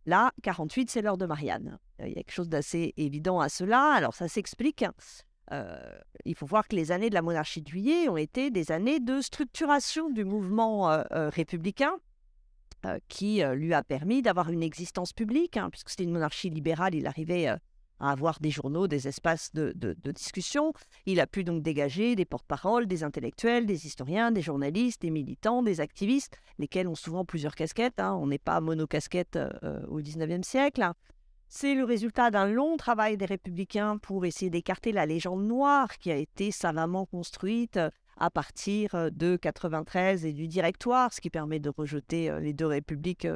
Là, 0.06 0.32
48, 0.44 0.92
c'est 0.92 1.02
l'heure 1.02 1.18
de 1.18 1.26
Marianne. 1.26 1.80
Il 2.00 2.10
y 2.10 2.12
a 2.12 2.16
quelque 2.16 2.32
chose 2.32 2.50
d'assez 2.50 2.94
évident 2.98 3.40
à 3.40 3.50
cela. 3.50 3.92
Alors 3.94 4.14
ça 4.14 4.28
s'explique 4.28 4.86
euh, 5.52 5.78
il 6.26 6.36
faut 6.36 6.46
voir 6.46 6.68
que 6.68 6.76
les 6.76 6.92
années 6.92 7.10
de 7.10 7.14
la 7.14 7.22
monarchie 7.22 7.62
de 7.62 7.68
Juillet 7.68 8.10
ont 8.10 8.18
été 8.18 8.50
des 8.50 8.72
années 8.72 9.00
de 9.00 9.22
structuration 9.22 10.10
du 10.10 10.26
mouvement 10.26 10.92
euh, 10.92 11.04
euh, 11.12 11.30
républicain 11.30 11.94
qui 13.08 13.42
lui 13.56 13.74
a 13.74 13.82
permis 13.82 14.22
d'avoir 14.22 14.52
une 14.52 14.62
existence 14.62 15.12
publique, 15.12 15.58
hein, 15.58 15.72
puisque 15.72 15.90
c'était 15.90 16.04
une 16.04 16.12
monarchie 16.12 16.52
libérale, 16.52 16.94
il 16.94 17.08
arrivait 17.08 17.48
à 17.48 17.60
avoir 18.00 18.40
des 18.40 18.52
journaux, 18.52 18.88
des 18.88 19.08
espaces 19.08 19.52
de, 19.56 19.96
discussion. 20.12 20.72
Il 21.08 21.20
a 21.20 21.26
pu 21.26 21.44
donc 21.44 21.64
dégager 21.64 22.16
des 22.16 22.26
porte-paroles, 22.26 22.86
des 22.86 23.04
intellectuels, 23.04 23.66
des 23.66 23.88
historiens, 23.88 24.32
des 24.32 24.44
journalistes, 24.44 25.02
des 25.02 25.10
militants, 25.10 25.64
des 25.64 25.82
activistes, 25.82 26.38
lesquels 26.60 26.88
ont 26.88 26.94
souvent 26.94 27.26
plusieurs 27.26 27.56
casquettes. 27.56 28.00
Hein. 28.00 28.14
On 28.22 28.28
n'est 28.28 28.38
pas 28.38 28.62
monocasquette 28.62 29.40
au 29.88 29.98
XIXe 29.98 30.48
siècle. 30.48 30.88
C'est 31.48 31.76
le 31.76 31.84
résultat 31.84 32.32
d'un 32.32 32.48
long 32.48 32.76
travail 32.76 33.18
des 33.18 33.26
républicains 33.26 33.98
pour 33.98 34.26
essayer 34.26 34.50
d'écarter 34.50 34.92
la 34.92 35.06
légende 35.06 35.46
noire 35.46 35.98
qui 36.00 36.12
a 36.12 36.16
été 36.16 36.52
savamment 36.52 37.06
construite 37.06 37.78
euh, 37.78 37.90
à 38.18 38.30
partir 38.30 38.96
euh, 38.96 39.10
de 39.12 39.36
93 39.36 40.26
et 40.26 40.34
du 40.34 40.48
directoire, 40.48 41.14
ce 41.14 41.22
qui 41.22 41.30
permet 41.30 41.60
de 41.60 41.70
rejeter 41.70 42.30
euh, 42.30 42.40
les 42.40 42.54
deux 42.54 42.66
républiques, 42.66 43.28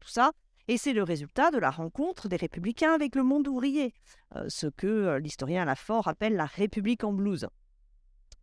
tout 0.00 0.08
ça. 0.08 0.32
Et 0.66 0.76
c'est 0.76 0.92
le 0.92 1.02
résultat 1.02 1.50
de 1.50 1.58
la 1.58 1.70
rencontre 1.70 2.28
des 2.28 2.36
républicains 2.36 2.94
avec 2.94 3.14
le 3.14 3.22
monde 3.22 3.48
ouvrier, 3.48 3.94
ce 4.48 4.66
que 4.66 5.16
l'historien 5.16 5.64
Lafort 5.64 6.08
appelle 6.08 6.36
la 6.36 6.44
République 6.44 7.04
en 7.04 7.14
blouse. 7.14 7.48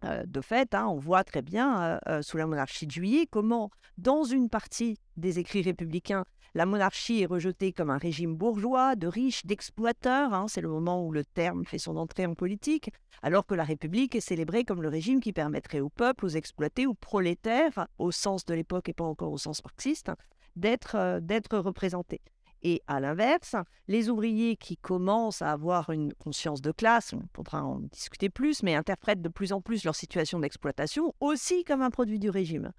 De 0.03 0.41
fait, 0.41 0.73
hein, 0.73 0.87
on 0.87 0.97
voit 0.97 1.23
très 1.23 1.41
bien 1.41 1.99
sous 2.21 2.37
la 2.37 2.45
monarchie 2.45 2.85
de 2.85 2.91
Juillet 2.91 3.27
comment, 3.29 3.71
dans 3.97 4.23
une 4.23 4.49
partie 4.49 4.97
des 5.17 5.39
écrits 5.39 5.61
républicains, 5.61 6.25
la 6.55 6.65
monarchie 6.65 7.21
est 7.21 7.25
rejetée 7.25 7.73
comme 7.73 7.89
un 7.89 7.97
régime 7.97 8.33
bourgeois, 8.33 8.95
de 8.95 9.07
riches, 9.07 9.45
d'exploiteurs, 9.45 10.33
hein, 10.33 10.45
c'est 10.47 10.61
le 10.61 10.69
moment 10.69 11.05
où 11.05 11.11
le 11.11 11.25
terme 11.25 11.65
fait 11.65 11.77
son 11.77 11.97
entrée 11.97 12.25
en 12.25 12.33
politique, 12.33 12.91
alors 13.21 13.45
que 13.45 13.55
la 13.55 13.65
République 13.65 14.15
est 14.15 14.21
célébrée 14.21 14.63
comme 14.63 14.81
le 14.81 14.87
régime 14.87 15.19
qui 15.19 15.33
permettrait 15.33 15.81
au 15.81 15.89
peuple, 15.89 16.25
aux 16.25 16.29
exploités, 16.29 16.87
aux 16.87 16.93
prolétaires, 16.93 17.87
au 17.99 18.13
sens 18.13 18.45
de 18.45 18.53
l'époque 18.53 18.87
et 18.87 18.93
pas 18.93 19.03
encore 19.03 19.33
au 19.33 19.37
sens 19.37 19.61
marxiste, 19.65 20.11
d'être 20.55 20.95
euh, 20.95 21.19
d'être 21.19 21.57
représentés. 21.57 22.21
Et 22.67 22.81
à 22.87 22.99
l'inverse, 22.99 23.55
les 23.87 24.09
ouvriers 24.09 24.55
qui 24.55 24.75
commencent 24.75 25.43
à 25.43 25.51
avoir 25.51 25.91
une 25.91 26.15
conscience 26.15 26.63
de 26.63 26.71
classe, 26.71 27.13
on 27.13 27.21
pourra 27.31 27.63
en 27.63 27.79
discuter 27.79 28.31
plus, 28.31 28.63
mais 28.63 28.73
interprètent 28.73 29.21
de 29.21 29.29
plus 29.29 29.53
en 29.53 29.61
plus 29.61 29.83
leur 29.83 29.93
situation 29.93 30.39
d'exploitation 30.39 31.13
aussi 31.19 31.63
comme 31.63 31.83
un 31.83 31.91
produit 31.91 32.17
du 32.17 32.31
régime 32.31 32.71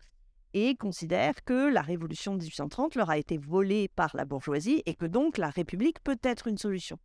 et 0.55 0.75
considèrent 0.75 1.45
que 1.45 1.73
la 1.73 1.83
révolution 1.83 2.33
de 2.33 2.39
1830 2.39 2.97
leur 2.97 3.11
a 3.11 3.19
été 3.19 3.39
volée 3.39 3.87
par 3.87 4.11
la 4.17 4.25
bourgeoisie 4.25 4.83
et 4.87 4.95
que 4.95 5.07
donc 5.07 5.39
la 5.39 5.51
République 5.51 6.03
peut 6.03 6.19
être 6.25 6.49
une 6.49 6.59
solution. 6.59 6.99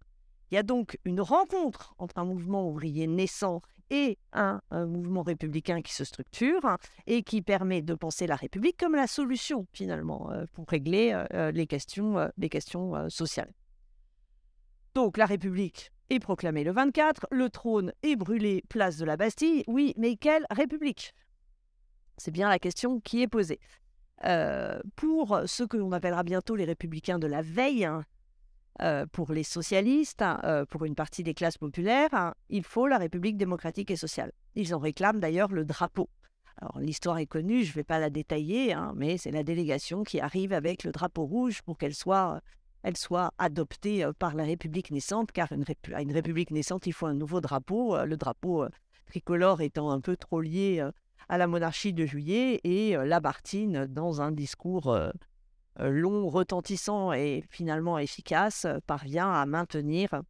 Il 0.49 0.55
y 0.55 0.57
a 0.57 0.63
donc 0.63 0.97
une 1.05 1.21
rencontre 1.21 1.93
entre 1.99 2.17
un 2.17 2.25
mouvement 2.25 2.67
ouvrier 2.67 3.05
naissant 3.05 3.61
et 3.91 4.17
un, 4.31 4.61
mouvement 4.71 5.21
républicain 5.21 5.81
qui 5.81 5.93
se 5.93 6.05
structure 6.05 6.77
et 7.05 7.21
qui 7.23 7.41
permet 7.41 7.81
de 7.81 7.93
penser 7.93 8.25
la 8.25 8.37
République 8.37 8.77
comme 8.77 8.95
la 8.95 9.05
solution 9.05 9.67
finalement 9.73 10.31
euh, 10.31 10.45
pour 10.53 10.65
régler 10.67 11.11
euh, 11.13 11.25
euh, 11.33 11.51
les 11.51 11.67
questions, 11.67 12.31
les 12.37 12.49
questions 12.49 13.09
sociales. 13.09 13.51
Donc 14.95 15.17
la 15.17 15.25
République 15.25 15.91
est 16.09 16.19
proclamée 16.19 16.63
le 16.63 16.71
24, 16.71 17.27
le 17.31 17.49
trône 17.49 17.93
est 18.01 18.15
brûlé 18.15 18.63
place 18.69 18.97
de 18.97 19.05
la 19.05 19.17
Bastille. 19.17 19.63
Oui, 19.67 19.93
mais 19.97 20.15
quelle 20.15 20.45
République? 20.49 21.13
C'est 22.17 22.31
bien 22.31 22.49
la 22.49 22.59
question 22.59 22.99
qui 23.01 23.21
est 23.21 23.27
posée. 23.27 23.59
pour 24.95 25.41
ceux 25.47 25.67
que 25.67 25.77
l'on 25.77 25.91
appellera 25.91 26.23
bientôt 26.23 26.55
les 26.55 26.65
républicains 26.65 27.19
de 27.19 27.27
la 27.27 27.41
veille, 27.41 27.89
pour 29.11 29.31
les 29.31 29.43
socialistes, 29.43 30.21
hein, 30.21 30.65
pour 30.69 30.85
une 30.85 30.95
partie 30.95 31.23
des 31.23 31.33
classes 31.33 31.57
populaires, 31.57 32.13
hein, 32.13 32.33
il 32.49 32.63
faut 32.63 32.87
la 32.87 32.97
République 32.97 33.37
démocratique 33.37 33.91
et 33.91 33.95
sociale. 33.95 34.31
Ils 34.55 34.73
en 34.73 34.79
réclament 34.79 35.19
d'ailleurs 35.19 35.51
le 35.51 35.65
drapeau. 35.65 36.09
Alors 36.57 36.79
l'histoire 36.79 37.17
est 37.17 37.27
connue, 37.27 37.63
je 37.63 37.69
ne 37.69 37.75
vais 37.75 37.83
pas 37.83 37.99
la 37.99 38.09
détailler, 38.09 38.75
mais 38.95 39.17
c'est 39.17 39.31
la 39.31 39.43
délégation 39.43 40.03
qui 40.03 40.19
arrive 40.19 40.53
avec 40.53 40.83
le 40.83 40.91
drapeau 40.91 41.25
rouge 41.25 41.61
pour 41.61 41.77
qu'elle 41.77 41.95
soit 41.95 42.41
adoptée 43.37 44.07
par 44.19 44.35
la 44.35 44.43
République 44.43 44.91
naissante, 44.91 45.31
car 45.31 45.47
à 45.93 46.01
une 46.01 46.11
République 46.11 46.51
naissante, 46.51 46.87
il 46.87 46.93
faut 46.93 47.07
un 47.07 47.13
nouveau 47.13 47.41
drapeau, 47.41 48.03
le 48.05 48.17
drapeau 48.17 48.65
tricolore 49.07 49.61
étant 49.61 49.91
un 49.91 50.01
peu 50.01 50.15
trop 50.15 50.41
lié 50.41 50.87
à 51.29 51.37
la 51.37 51.47
monarchie 51.47 51.93
de 51.93 52.05
juillet, 52.05 52.59
et 52.63 52.95
Labartine, 52.95 53.85
dans 53.85 54.21
un 54.21 54.31
discours 54.31 54.95
long, 55.81 56.29
retentissant 56.29 57.13
et 57.13 57.43
finalement 57.49 57.97
efficace, 57.97 58.67
parvient 58.87 59.31
à 59.31 59.45
maintenir 59.45 60.21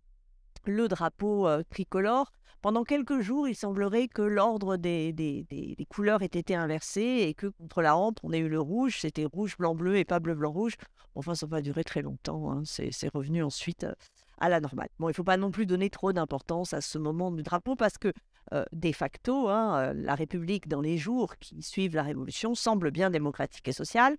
le 0.66 0.88
drapeau 0.88 1.48
tricolore 1.70 2.32
pendant 2.62 2.84
quelques 2.84 3.22
jours, 3.22 3.48
il 3.48 3.56
semblerait 3.56 4.08
que 4.08 4.22
l'ordre 4.22 4.78
des, 4.78 5.12
des, 5.14 5.88
couleurs 5.90 6.22
ait 6.22 6.26
été 6.26 6.56
inversé 6.56 7.02
et 7.02 7.34
que 7.34 7.48
contre 7.48 7.82
la 7.82 7.98
hampe, 7.98 8.20
on 8.22 8.32
ait 8.32 8.40
eu 8.40 8.50
le 8.50 8.60
rouge. 8.60 9.00
C'était 9.00 9.26
rouge, 9.26 9.58
blanc, 9.58 9.74
bleu 9.74 9.98
et 9.98 10.06
pas 10.06 10.20
bleu, 10.20 10.36
blanc, 10.36 10.52
rouge. 10.52 10.76
Enfin, 11.16 11.34
ça 11.34 11.48
n'a 11.48 11.50
pas 11.50 11.62
duré 11.62 11.84
très 11.84 12.04
longtemps. 12.04 12.52
Hein. 12.52 12.62
C'est 12.66 13.12
revenu 13.12 13.42
ensuite 13.42 13.84
euh, 13.84 13.94
à 14.38 14.48
la 14.48 14.60
normale. 14.60 14.90
Bon, 15.00 15.08
il 15.08 15.12
ne 15.12 15.16
faut 15.16 15.24
pas 15.24 15.38
non 15.38 15.50
plus 15.50 15.66
donner 15.66 15.90
trop 15.90 16.14
d'importance 16.14 16.74
à 16.74 16.82
ce 16.82 17.00
moment 17.00 17.32
du 17.32 17.42
drapeau 17.42 17.76
parce 17.76 17.98
que, 17.98 18.14
euh, 18.54 18.64
de 18.74 18.92
facto, 18.92 19.50
hein, 19.50 19.80
euh, 19.80 19.94
la 19.96 20.14
République, 20.14 20.68
dans 20.68 20.82
les 20.82 21.00
jours 21.00 21.38
qui 21.38 21.64
suivent 21.64 21.96
la 21.96 22.04
Révolution, 22.04 22.54
semble 22.54 22.92
bien 22.92 23.10
démocratique 23.10 23.68
et 23.68 23.74
sociale. 23.74 24.18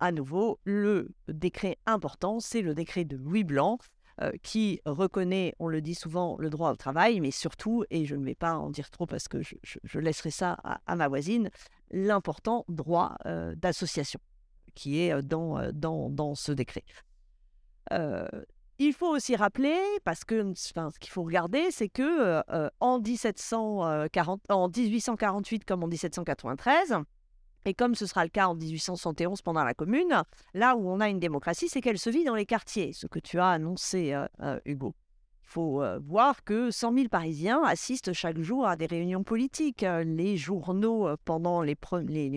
À 0.00 0.12
nouveau, 0.12 0.60
le 0.64 1.10
décret 1.26 1.78
important, 1.86 2.38
c'est 2.38 2.62
le 2.62 2.74
décret 2.74 3.04
de 3.04 3.16
Louis 3.16 3.42
Blanc, 3.42 3.78
euh, 4.20 4.32
qui 4.42 4.80
reconnaît, 4.84 5.54
on 5.60 5.68
le 5.68 5.80
dit 5.80 5.94
souvent, 5.94 6.36
le 6.40 6.50
droit 6.50 6.72
au 6.72 6.76
travail, 6.76 7.20
mais 7.20 7.30
surtout, 7.30 7.84
et 7.90 8.04
je 8.04 8.16
ne 8.16 8.24
vais 8.24 8.34
pas 8.34 8.56
en 8.56 8.68
dire 8.68 8.90
trop 8.90 9.06
parce 9.06 9.28
que 9.28 9.42
je, 9.42 9.98
laisserai 9.98 10.32
ça 10.32 10.56
à, 10.86 10.96
ma 10.96 11.06
voisine, 11.06 11.50
l'important 11.92 12.64
droit 12.68 13.16
euh, 13.26 13.54
d'association 13.54 14.18
qui 14.74 15.00
est 15.00 15.12
euh, 15.12 15.22
dans, 15.22 15.72
dans, 15.72 16.10
dans 16.10 16.34
ce 16.34 16.50
décret. 16.50 16.84
il 18.80 18.92
faut 18.92 19.08
aussi 19.08 19.36
rappeler, 19.36 19.78
parce 20.02 20.24
que 20.24 20.52
ce 20.54 20.72
qu'il 20.98 21.10
faut 21.10 21.22
regarder, 21.22 21.70
c'est 21.70 21.88
que 21.88 22.42
en, 22.80 23.00
1740, 23.00 24.42
en 24.48 24.68
1848 24.68 25.64
comme 25.64 25.84
en 25.84 25.88
1793, 25.88 26.96
et 27.68 27.74
comme 27.74 27.94
ce 27.94 28.06
sera 28.06 28.24
le 28.24 28.30
cas 28.30 28.48
en 28.48 28.54
1871 28.54 29.42
pendant 29.42 29.62
la 29.62 29.74
Commune, 29.74 30.22
là 30.54 30.74
où 30.74 30.88
on 30.88 31.00
a 31.00 31.08
une 31.08 31.20
démocratie, 31.20 31.68
c'est 31.68 31.82
qu'elle 31.82 31.98
se 31.98 32.08
vit 32.08 32.24
dans 32.24 32.34
les 32.34 32.46
quartiers, 32.46 32.94
ce 32.94 33.06
que 33.06 33.18
tu 33.18 33.38
as 33.38 33.50
annoncé, 33.50 34.14
euh, 34.14 34.26
euh, 34.40 34.58
Hugo. 34.64 34.94
Il 35.44 35.50
faut 35.50 35.82
euh, 35.82 35.98
voir 36.02 36.44
que 36.44 36.70
100 36.70 36.94
000 36.94 37.08
Parisiens 37.08 37.62
assistent 37.62 38.14
chaque 38.14 38.38
jour 38.38 38.66
à 38.66 38.76
des 38.76 38.86
réunions 38.86 39.22
politiques. 39.22 39.84
Les 40.04 40.36
journaux, 40.38 41.08
pendant 41.24 41.62
les, 41.62 41.76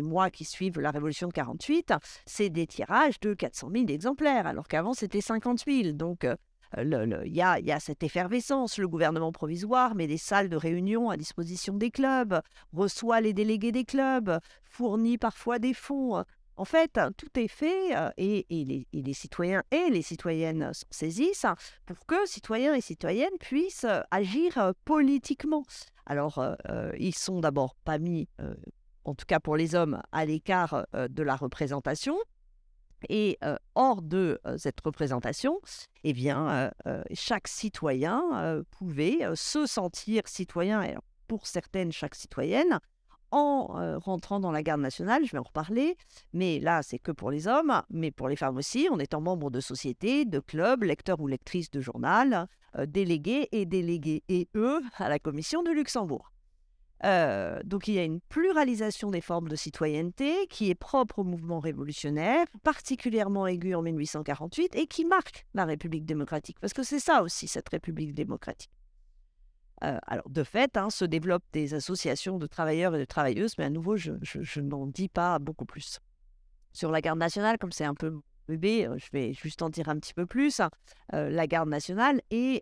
mois 0.01 0.29
qui 0.29 0.43
suivent 0.43 0.79
la 0.79 0.91
Révolution 0.91 1.27
de 1.29 1.33
48, 1.33 1.93
c'est 2.25 2.49
des 2.49 2.67
tirages 2.67 3.19
de 3.21 3.33
400 3.33 3.69
000 3.73 3.85
exemplaires, 3.87 4.47
alors 4.47 4.67
qu'avant 4.67 4.93
c'était 4.93 5.21
50 5.21 5.63
000. 5.65 5.91
Donc 5.93 6.25
il 6.77 7.33
y, 7.33 7.41
a, 7.41 7.79
cette 7.79 8.03
effervescence. 8.03 8.77
Le 8.77 8.87
gouvernement 8.87 9.31
provisoire 9.31 9.95
met 9.95 10.07
des 10.07 10.17
salles 10.17 10.49
de 10.49 10.55
réunion 10.55 11.09
à 11.09 11.17
disposition 11.17 11.75
des 11.75 11.91
clubs, 11.91 12.41
reçoit 12.73 13.21
les 13.21 13.33
délégués 13.33 13.71
des 13.71 13.85
clubs, 13.85 14.39
fournit 14.63 15.17
parfois 15.17 15.59
des 15.59 15.73
fonds. 15.73 16.23
En 16.57 16.65
fait, 16.65 16.99
tout 17.17 17.39
est 17.39 17.47
fait 17.47 17.95
euh, 17.95 18.11
et, 18.17 18.45
les, 18.93 19.13
citoyens 19.13 19.63
et 19.71 19.89
les 19.89 20.03
citoyennes 20.03 20.71
s'en 20.73 20.85
saisissent 20.91 21.47
pour 21.87 22.05
que 22.05 22.27
citoyens 22.27 22.75
et 22.75 22.81
citoyennes 22.81 23.35
puissent 23.39 23.85
euh, 23.85 24.01
agir 24.11 24.57
euh, 24.59 24.71
politiquement. 24.85 25.63
Alors, 26.05 26.43
ils 26.99 27.15
sont 27.15 27.39
d'abord 27.39 27.75
pas 27.85 27.97
mis, 27.97 28.27
en 29.05 29.15
tout 29.15 29.25
cas 29.25 29.39
pour 29.39 29.55
les 29.55 29.75
hommes, 29.75 30.01
à 30.11 30.25
l'écart 30.25 30.85
de 30.93 31.23
la 31.23 31.35
représentation. 31.35 32.17
Et 33.09 33.39
hors 33.75 34.01
de 34.01 34.39
cette 34.57 34.79
représentation, 34.81 35.59
eh 36.03 36.13
bien, 36.13 36.71
chaque 37.13 37.47
citoyen 37.47 38.63
pouvait 38.71 39.19
se 39.35 39.65
sentir 39.65 40.23
citoyen, 40.27 40.83
et 40.83 40.95
pour 41.27 41.47
certaines, 41.47 41.91
chaque 41.91 42.15
citoyenne, 42.15 42.79
en 43.31 43.97
rentrant 43.99 44.39
dans 44.39 44.51
la 44.51 44.61
garde 44.61 44.81
nationale, 44.81 45.25
je 45.25 45.31
vais 45.31 45.37
en 45.37 45.43
reparler, 45.43 45.95
mais 46.33 46.59
là, 46.59 46.83
c'est 46.83 46.99
que 46.99 47.11
pour 47.11 47.31
les 47.31 47.47
hommes, 47.47 47.81
mais 47.89 48.11
pour 48.11 48.27
les 48.27 48.35
femmes 48.35 48.57
aussi, 48.57 48.89
en 48.89 48.99
étant 48.99 49.21
membre 49.21 49.49
de 49.49 49.61
sociétés, 49.61 50.25
de 50.25 50.39
clubs, 50.39 50.83
lecteurs 50.83 51.21
ou 51.21 51.27
lectrices 51.27 51.71
de 51.71 51.79
journal, 51.79 52.47
délégués 52.87 53.47
et 53.51 53.65
délégués 53.65 54.23
et 54.27 54.49
eux 54.55 54.81
à 54.97 55.09
la 55.09 55.19
commission 55.19 55.63
de 55.63 55.71
Luxembourg. 55.71 56.31
Euh, 57.03 57.59
donc 57.63 57.87
il 57.87 57.95
y 57.95 57.99
a 57.99 58.03
une 58.03 58.21
pluralisation 58.21 59.09
des 59.09 59.21
formes 59.21 59.47
de 59.47 59.55
citoyenneté 59.55 60.45
qui 60.47 60.69
est 60.69 60.75
propre 60.75 61.19
au 61.19 61.23
mouvement 61.23 61.59
révolutionnaire, 61.59 62.45
particulièrement 62.63 63.47
aiguë 63.47 63.73
en 63.73 63.81
1848 63.81 64.75
et 64.75 64.85
qui 64.85 65.05
marque 65.05 65.45
la 65.53 65.65
République 65.65 66.05
démocratique, 66.05 66.59
parce 66.59 66.73
que 66.73 66.83
c'est 66.83 66.99
ça 66.99 67.23
aussi 67.23 67.47
cette 67.47 67.69
République 67.69 68.13
démocratique. 68.13 68.71
Euh, 69.83 69.97
alors 70.05 70.29
de 70.29 70.43
fait, 70.43 70.77
hein, 70.77 70.91
se 70.91 71.05
développent 71.05 71.45
des 71.53 71.73
associations 71.73 72.37
de 72.37 72.45
travailleurs 72.45 72.93
et 72.93 72.99
de 72.99 73.05
travailleuses, 73.05 73.57
mais 73.57 73.63
à 73.63 73.71
nouveau, 73.71 73.97
je, 73.97 74.11
n'en 74.59 74.85
dis 74.85 75.09
pas 75.09 75.39
beaucoup 75.39 75.65
plus. 75.65 75.99
Sur 76.71 76.91
la 76.91 77.01
garde 77.01 77.17
nationale, 77.17 77.57
comme 77.57 77.71
c'est 77.71 77.83
un 77.83 77.95
peu 77.95 78.19
bébé, 78.47 78.85
euh, 78.85 78.95
je 78.99 79.07
vais 79.11 79.33
juste 79.33 79.63
en 79.63 79.69
dire 79.69 79.89
un 79.89 79.97
petit 79.97 80.13
peu 80.13 80.27
plus. 80.27 80.61
la 81.11 81.47
garde 81.47 81.67
nationale 81.67 82.21
est 82.29 82.61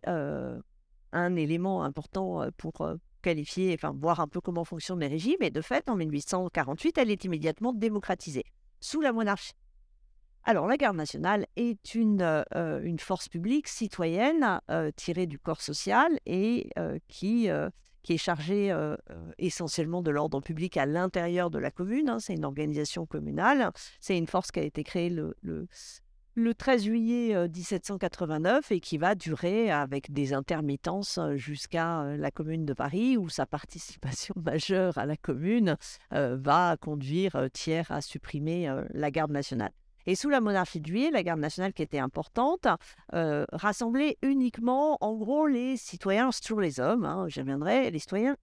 un 1.11 1.35
élément 1.35 1.83
important 1.83 2.49
pour, 2.55 2.87
qualifier, 3.21 3.73
enfin 3.73 3.95
voir 3.97 4.19
un 4.19 4.27
peu 4.27 4.41
comment 4.41 4.63
fonctionnent 4.63 4.99
les 4.99 5.07
régimes. 5.07 5.41
Et 5.41 5.49
de 5.49 5.61
fait, 5.61 5.89
en 5.89 5.95
1848, 5.95 6.97
elle 6.97 7.11
est 7.11 7.23
immédiatement 7.23 7.73
démocratisée 7.73 8.45
sous 8.79 9.01
la 9.01 9.11
monarchie. 9.13 9.53
Alors, 10.43 10.67
la 10.67 10.77
garde 10.77 10.95
nationale 10.95 11.45
est 11.57 11.95
une, 11.95 12.21
euh, 12.21 12.81
une 12.81 12.99
force 12.99 13.27
publique 13.27 13.67
citoyenne 13.67 14.61
euh, 14.71 14.89
tirée 14.95 15.27
du 15.27 15.37
corps 15.37 15.61
social 15.61 16.17
et 16.25 16.69
euh, 16.79 16.97
qui, 17.07 17.49
qui 18.03 18.13
est 18.13 18.17
chargée 18.17 18.73
essentiellement 19.37 20.01
de 20.01 20.11
l'ordre 20.11 20.39
public 20.39 20.77
à 20.77 20.85
l'intérieur 20.85 21.49
de 21.49 21.59
la 21.59 21.71
commune. 21.71 22.09
Hein. 22.09 22.19
C'est 22.19 22.33
une 22.33 22.45
organisation 22.45 23.05
communale. 23.05 23.71
C'est 23.99 24.17
une 24.17 24.27
force 24.27 24.51
qui 24.51 24.59
a 24.59 24.63
été 24.63 24.83
créée 24.83 25.09
le, 25.09 25.35
le, 25.41 25.67
le 26.39 26.53
13 26.53 26.83
juillet 26.83 27.47
1789 27.49 28.71
et 28.71 28.79
qui 28.79 28.97
va 28.97 29.13
durer 29.15 29.69
avec 29.71 30.11
des 30.11 30.33
intermittences 30.33 31.19
jusqu'à 31.35 32.03
la 32.17 32.31
Commune 32.31 32.65
de 32.65 32.73
Paris, 32.73 33.17
où 33.17 33.29
sa 33.29 33.45
participation 33.45 34.33
majeure 34.43 34.97
à 34.97 35.05
la 35.05 35.17
Commune 35.17 35.75
va 36.11 36.77
conduire 36.79 37.47
Thiers 37.53 37.83
à 37.89 38.01
supprimer 38.01 38.73
la 38.93 39.11
garde 39.11 39.31
nationale. 39.31 39.71
Et 40.05 40.15
sous 40.15 40.29
la 40.29 40.41
monarchie 40.41 40.79
de 40.79 40.87
Juillet, 40.87 41.11
la 41.11 41.23
garde 41.23 41.39
nationale 41.39 41.73
qui 41.73 41.83
était 41.83 41.99
importante, 41.99 42.67
rassemblait 43.11 44.17
uniquement, 44.21 44.97
en 45.01 45.15
gros, 45.15 45.45
les 45.45 45.77
citoyens, 45.77 46.29
toujours 46.43 46.61
les 46.61 46.79
hommes, 46.79 47.05
hein, 47.05 47.25
j'y 47.27 47.41
reviendrai, 47.41 47.91
les 47.91 47.99
citoyens 47.99 48.35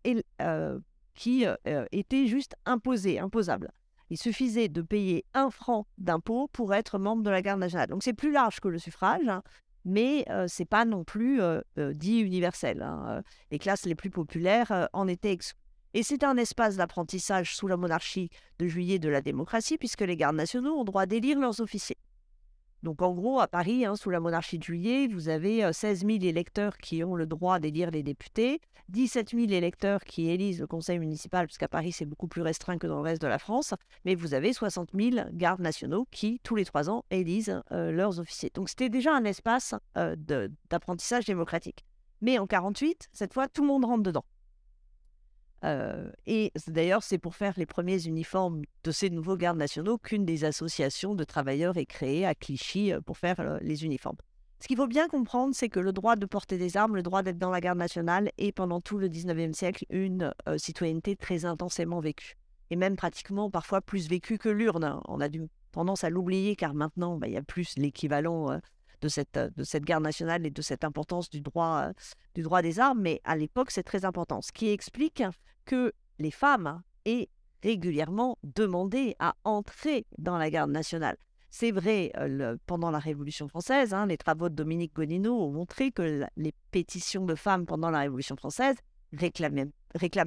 qui 1.15 1.47
étaient 1.93 2.27
juste 2.27 2.55
imposés, 2.67 3.19
imposables 3.19 3.73
il 4.11 4.19
suffisait 4.19 4.69
de 4.69 4.83
payer 4.83 5.25
un 5.35 5.51
franc 5.51 5.87
d'impôt 5.99 6.49
pour 6.53 6.75
être 6.75 6.99
membre 6.99 7.23
de 7.23 7.31
la 7.31 7.43
garde 7.43 7.61
nationale. 7.61 7.89
Donc 7.89 8.03
c'est 8.03 8.13
plus 8.13 8.33
large 8.33 8.61
que 8.61 8.69
le 8.69 8.79
suffrage, 8.79 9.27
hein, 9.29 9.43
mais 9.85 10.25
euh, 10.31 10.47
c'est 10.49 10.65
pas 10.65 10.85
non 10.85 11.05
plus 11.05 11.41
euh, 11.41 11.61
euh, 11.79 11.93
dit 11.95 12.19
universel. 12.19 12.83
Hein. 12.83 13.23
Les 13.51 13.59
classes 13.59 13.87
les 13.87 13.95
plus 13.95 14.11
populaires 14.11 14.89
en 14.93 15.09
étaient 15.09 15.33
exclues. 15.33 15.61
Et 15.95 16.03
c'est 16.03 16.25
un 16.25 16.37
espace 16.37 16.77
d'apprentissage 16.77 17.57
sous 17.57 17.69
la 17.69 17.79
monarchie 17.79 18.29
de 18.59 18.67
juillet 18.67 18.99
de 18.99 19.09
la 19.09 19.23
démocratie, 19.23 19.79
puisque 19.79 20.03
les 20.03 20.17
gardes 20.17 20.37
nationaux 20.37 20.75
ont 20.75 20.85
droit 20.85 21.07
d'élire 21.07 21.39
leurs 21.39 21.61
officiers. 21.63 21.97
Donc 22.87 23.03
en 23.03 23.13
gros, 23.15 23.41
à 23.41 23.49
Paris, 23.49 23.85
hein, 23.85 23.97
sous 23.97 24.11
la 24.11 24.21
monarchie 24.21 24.59
de 24.59 24.63
juillet, 24.63 25.09
vous 25.09 25.29
avez 25.29 25.73
16 25.73 26.07
000 26.07 26.19
électeurs 26.23 26.79
qui 26.79 27.03
ont 27.03 27.17
le 27.17 27.27
droit 27.27 27.59
d'élire 27.59 27.91
les 27.91 28.05
députés, 28.05 28.61
17 28.91 29.31
000 29.31 29.51
électeurs 29.51 30.05
qui 30.05 30.29
élisent 30.29 30.61
le 30.61 30.69
conseil 30.69 31.01
municipal, 31.01 31.47
puisqu'à 31.47 31.67
Paris 31.67 31.91
c'est 31.91 32.05
beaucoup 32.05 32.29
plus 32.29 32.43
restreint 32.43 32.79
que 32.79 32.87
dans 32.87 32.95
le 32.95 33.03
reste 33.03 33.21
de 33.21 33.27
la 33.27 33.41
France, 33.41 33.75
mais 34.05 34.15
vous 34.15 34.35
avez 34.35 34.53
60 34.53 34.91
000 34.95 35.17
gardes 35.33 35.63
nationaux 35.63 36.07
qui, 36.13 36.39
tous 36.45 36.55
les 36.55 36.65
trois 36.65 36.89
ans, 36.89 37.05
élisent 37.11 37.61
leurs 37.73 38.21
officiers. 38.21 38.53
Donc 38.55 38.69
c'était 38.69 38.89
déjà 38.89 39.13
un 39.13 39.25
espace 39.25 39.75
d'apprentissage 39.97 41.25
démocratique. 41.25 41.85
Mais 42.21 42.39
en 42.39 42.47
48, 42.47 43.09
cette 43.13 43.35
fois, 43.35 43.49
tout 43.49 43.63
le 43.63 43.67
monde 43.69 43.85
rentre 43.85 44.05
dedans. 44.05 44.25
Et 45.63 46.53
d'ailleurs, 46.69 47.03
c'est 47.03 47.19
pour 47.19 47.35
faire 47.35 47.55
les 47.57 47.67
premiers 47.67 48.07
uniformes 48.07 48.63
de 48.85 48.91
ces 48.91 49.11
nouveaux 49.11 49.37
gardes 49.37 49.59
nationaux 49.59 49.99
qu'une 49.99 50.25
des 50.25 50.45
associations 50.45 51.15
de 51.15 51.25
travailleurs 51.25 51.77
est 51.77 51.87
créée 51.87 52.25
à 52.25 52.35
Clichy 52.35 52.93
pour 53.05 53.19
faire 53.19 53.59
les 53.61 53.85
uniformes. 53.85 54.17
Ce 54.61 54.69
qu'il 54.69 54.77
faut 54.77 54.87
bien 54.87 55.09
comprendre, 55.09 55.55
c'est 55.55 55.69
que 55.69 55.81
le 55.81 55.93
droit 55.93 56.17
de 56.17 56.25
porter 56.25 56.57
des 56.57 56.77
armes, 56.77 56.97
le 56.97 57.03
droit 57.03 57.23
d'être 57.23 57.39
dans 57.39 57.51
la 57.51 57.61
garde 57.61 57.79
nationale 57.79 58.31
est 58.39 58.53
pendant 58.53 58.81
tout 58.81 58.97
le 58.97 59.09
19e 59.09 59.53
siècle 59.53 59.85
une 59.91 60.33
citoyenneté 60.57 61.17
très 61.17 61.45
intensément 61.45 62.01
vécue. 62.01 62.37
Et 62.71 62.77
même 62.77 62.97
pratiquement 62.97 63.51
parfois 63.51 63.81
plus 63.81 64.09
vécue 64.09 64.39
que 64.39 64.49
l'urne. 64.49 65.01
On 65.07 65.21
a 65.21 65.29
dû 65.29 65.43
tendance 65.73 66.05
à 66.05 66.11
l'oublier 66.11 66.57
car 66.57 66.75
maintenant, 66.75 67.17
bah, 67.17 67.29
il 67.29 67.35
y 67.35 67.37
a 67.37 67.43
plus 67.43 67.77
l'équivalent 67.77 68.59
de, 69.01 69.09
cette, 69.09 69.39
de 69.39 69.65
cette 69.65 69.85
garde 69.85 70.05
nationale 70.05 70.47
et 70.47 70.51
de 70.51 70.63
cette 70.63 70.85
importance 70.85 71.31
du 71.31 71.41
droit, 71.41 71.91
du 72.35 72.43
droit 72.43 72.63
des 72.63 72.81
armes. 72.81 73.01
Mais 73.01 73.21
à 73.25 73.37
l'époque, 73.37 73.71
c'est 73.71 73.83
très 73.83 74.05
important. 74.05 74.43
Ce 74.43 74.53
qui 74.53 74.69
explique 74.69 75.23
que 75.65 75.93
les 76.19 76.31
femmes 76.31 76.83
aient 77.05 77.29
régulièrement 77.63 78.39
demandé 78.43 79.17
à 79.19 79.35
entrer 79.45 80.07
dans 80.19 80.39
la 80.39 80.51
garde 80.51 80.71
nationale. 80.71 81.17
C'est 81.51 81.71
vrai, 81.71 82.13
pendant 82.67 82.91
la 82.91 82.99
Révolution 82.99 83.49
française, 83.49 83.95
hein, 83.95 84.07
les 84.07 84.19
travaux 84.19 84.49
de 84.49 84.55
Dominique 84.55 84.95
Gonino 84.95 85.33
ont 85.41 85.53
montré 85.53 85.91
que 85.91 86.27
les 86.37 86.53
pétitions 86.71 87.25
de 87.25 87.35
femmes 87.35 87.67
pendant 87.67 87.91
la 87.91 88.01
Révolution 88.01 88.37
française 88.37 88.77
réclament, 89.13 89.71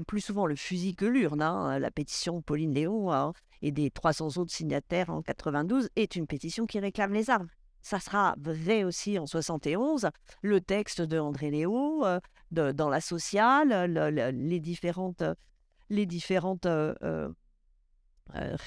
plus 0.08 0.22
souvent 0.22 0.48
le 0.48 0.56
fusil 0.56 0.96
que 0.96 1.06
l'urne. 1.06 1.42
Hein. 1.42 1.80
La 1.80 1.92
pétition 1.92 2.42
Pauline 2.42 2.74
Léon 2.74 3.12
hein, 3.12 3.34
et 3.62 3.72
des 3.72 3.92
300 3.92 4.38
autres 4.38 4.52
signataires 4.52 5.10
en 5.10 5.22
92 5.22 5.90
est 5.96 6.16
une 6.16 6.26
pétition 6.28 6.66
qui 6.66 6.80
réclame 6.80 7.14
les 7.14 7.30
armes. 7.30 7.50
Ça 7.82 8.00
sera 8.00 8.36
vrai 8.38 8.84
aussi 8.84 9.18
en 9.20 9.26
71. 9.26 10.10
Le 10.42 10.62
texte 10.62 11.02
de 11.02 11.20
André 11.20 11.50
Léo, 11.52 12.06
dans 12.52 12.90
la 12.90 13.02
sociale, 13.02 13.92
les 14.34 14.60
différentes, 14.60 15.24
les 15.90 16.06
différentes 16.06 16.68
euh, 18.36 18.58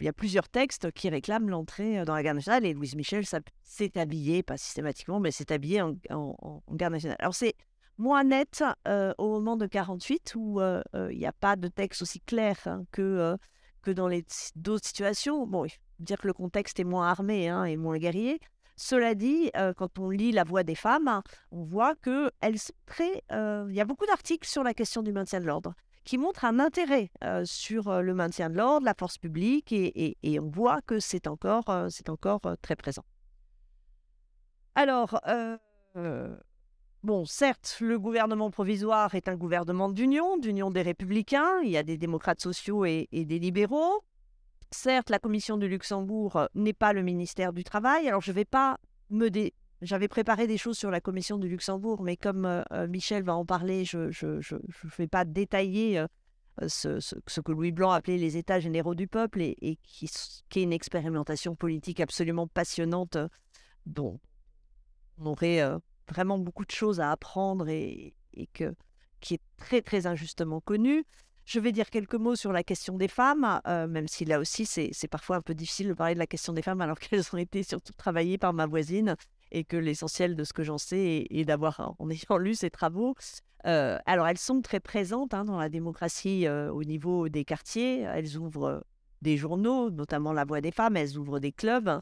il 0.00 0.04
y 0.04 0.08
a 0.08 0.12
plusieurs 0.12 0.48
textes 0.48 0.92
qui 0.92 1.08
réclament 1.08 1.48
l'entrée 1.48 1.98
euh, 1.98 2.04
dans 2.04 2.14
la 2.14 2.22
garde 2.22 2.36
nationale 2.36 2.64
et 2.64 2.72
Louise 2.72 2.94
Michel 2.94 3.24
s'est 3.62 3.98
habillée, 3.98 4.42
pas 4.42 4.56
systématiquement, 4.56 5.18
mais 5.18 5.30
s'est 5.30 5.52
habillée 5.52 5.82
en, 5.82 6.62
garde 6.70 6.92
nationale. 6.92 7.16
Alors 7.18 7.34
c'est 7.34 7.54
moins 7.98 8.24
net 8.24 8.62
euh, 8.86 9.12
au 9.18 9.28
moment 9.28 9.56
de 9.56 9.66
48 9.66 10.34
où 10.36 10.60
il 10.60 11.18
n'y 11.18 11.26
a 11.26 11.32
pas 11.32 11.56
de 11.56 11.68
texte 11.68 12.02
aussi 12.02 12.20
clair 12.20 12.56
hein, 12.66 12.84
que, 12.92 13.36
que 13.82 13.90
dans 13.90 14.08
les 14.08 14.24
d'autres 14.56 14.86
situations. 14.86 15.46
Bon, 15.46 15.66
dire 15.98 16.18
que 16.18 16.26
le 16.26 16.32
contexte 16.32 16.80
est 16.80 16.84
moins 16.84 17.08
armé 17.08 17.48
hein, 17.48 17.64
et 17.64 17.76
moins 17.76 17.98
guerrier. 17.98 18.40
Cela 18.76 19.14
dit, 19.14 19.50
quand 19.76 19.98
on 19.98 20.08
lit 20.08 20.32
La 20.32 20.44
Voix 20.44 20.62
des 20.62 20.74
femmes, 20.74 21.20
on 21.50 21.62
voit 21.62 21.94
que 21.94 22.30
elles 22.40 22.58
sont 22.58 22.72
très. 22.86 23.22
Il 23.30 23.74
y 23.74 23.80
a 23.80 23.84
beaucoup 23.84 24.06
d'articles 24.06 24.48
sur 24.48 24.62
la 24.62 24.72
question 24.72 25.02
du 25.02 25.12
maintien 25.12 25.40
de 25.40 25.44
l'ordre 25.44 25.74
qui 26.04 26.18
montre 26.18 26.44
un 26.44 26.58
intérêt 26.58 27.10
sur 27.44 28.02
le 28.02 28.14
maintien 28.14 28.50
de 28.50 28.56
l'ordre, 28.56 28.84
la 28.86 28.94
force 28.98 29.18
publique, 29.18 29.72
et, 29.72 30.16
on 30.40 30.48
voit 30.48 30.80
que 30.82 30.98
c'est 30.98 31.26
encore, 31.26 31.64
c'est 31.90 32.08
encore 32.08 32.40
très 32.60 32.76
présent. 32.76 33.04
Alors, 34.74 35.20
bon, 37.02 37.24
certes, 37.24 37.78
le 37.80 37.98
gouvernement 37.98 38.50
provisoire 38.50 39.14
est 39.14 39.28
un 39.28 39.36
gouvernement 39.36 39.90
d'union, 39.90 40.38
d'union 40.38 40.70
des 40.70 40.82
républicains, 40.82 41.60
il 41.62 41.70
y 41.70 41.76
a 41.76 41.82
des 41.82 41.96
démocrates 41.96 42.40
sociaux 42.40 42.84
et, 42.84 43.08
des 43.12 43.38
libéraux. 43.38 44.02
Certes, 44.70 45.10
la 45.10 45.18
commission 45.18 45.58
du 45.58 45.68
Luxembourg 45.68 46.48
n'est 46.54 46.72
pas 46.72 46.92
le 46.92 47.02
ministère 47.02 47.52
du 47.52 47.64
Travail, 47.64 48.08
alors 48.08 48.22
je 48.22 48.30
ne 48.30 48.36
vais 48.36 48.44
pas 48.44 48.78
me, 49.10 49.28
j'avais 49.82 50.08
préparé 50.08 50.46
des 50.46 50.56
choses 50.56 50.78
sur 50.78 50.90
la 50.90 51.00
commission 51.00 51.38
du 51.38 51.48
Luxembourg, 51.48 52.02
mais 52.02 52.16
comme 52.16 52.46
euh, 52.46 52.62
euh, 52.72 52.86
Michel 52.86 53.24
va 53.24 53.34
en 53.34 53.44
parler, 53.44 53.84
je 53.84 53.98
ne 53.98 54.96
vais 54.96 55.08
pas 55.08 55.24
détailler 55.24 55.98
euh, 55.98 56.06
ce, 56.68 57.40
que 57.40 57.52
Louis 57.52 57.72
Blanc 57.72 57.90
appelait 57.90 58.16
les 58.16 58.36
États 58.36 58.60
généraux 58.60 58.94
du 58.94 59.08
peuple 59.08 59.42
et, 59.42 59.78
qui, 59.82 60.04
est 60.06 60.62
une 60.62 60.72
expérimentation 60.72 61.54
politique 61.56 62.00
absolument 62.00 62.46
passionnante 62.46 63.18
dont 63.84 64.20
on 65.18 65.26
aurait 65.26 65.60
vraiment 66.12 66.38
beaucoup 66.38 66.64
de 66.64 66.70
choses 66.70 67.00
à 67.00 67.10
apprendre 67.10 67.68
et, 67.68 68.14
et 68.34 68.46
que, 68.48 68.74
qui 69.20 69.34
est 69.34 69.42
très 69.56 69.82
très 69.82 70.06
injustement 70.06 70.60
connue. 70.60 71.04
Je 71.44 71.58
vais 71.58 71.72
dire 71.72 71.90
quelques 71.90 72.14
mots 72.14 72.36
sur 72.36 72.52
la 72.52 72.62
question 72.62 72.96
des 72.96 73.08
femmes, 73.08 73.60
même 73.66 74.06
si 74.06 74.24
là 74.24 74.38
aussi 74.38 74.64
c'est 74.64 75.08
parfois 75.08 75.36
un 75.36 75.40
peu 75.40 75.54
difficile 75.54 75.88
de 75.88 75.94
parler 75.94 76.14
de 76.14 76.20
la 76.20 76.28
question 76.28 76.52
des 76.52 76.62
femmes 76.62 76.80
alors 76.80 76.98
qu'elles 77.00 77.24
ont 77.32 77.38
été 77.38 77.64
surtout 77.64 77.92
travaillées 77.94 78.38
par 78.38 78.52
ma 78.52 78.66
voisine 78.66 79.16
et 79.50 79.64
que 79.64 79.76
l'essentiel 79.76 80.34
de 80.34 80.44
ce 80.44 80.52
que 80.52 80.62
j'en 80.62 80.78
sais 80.78 81.26
est, 81.28 81.44
d'avoir, 81.44 81.94
en 81.98 82.10
ayant 82.10 82.38
lu 82.38 82.54
ces 82.54 82.70
travaux, 82.70 83.14
euh, 83.66 83.98
alors 84.06 84.26
elles 84.26 84.38
sont 84.38 84.60
très 84.60 84.80
présentes 84.80 85.34
hein, 85.34 85.44
dans 85.44 85.58
la 85.58 85.68
démocratie 85.68 86.46
euh, 86.46 86.72
au 86.72 86.84
niveau 86.84 87.28
des 87.28 87.44
quartiers. 87.44 88.00
Elles 88.00 88.36
ouvrent 88.36 88.84
des 89.20 89.36
journaux, 89.36 89.90
notamment 89.90 90.32
La 90.32 90.44
Voix 90.44 90.60
des 90.60 90.72
femmes, 90.72 90.96
elles 90.96 91.16
ouvrent 91.16 91.38
des 91.38 91.52
clubs. 91.52 92.00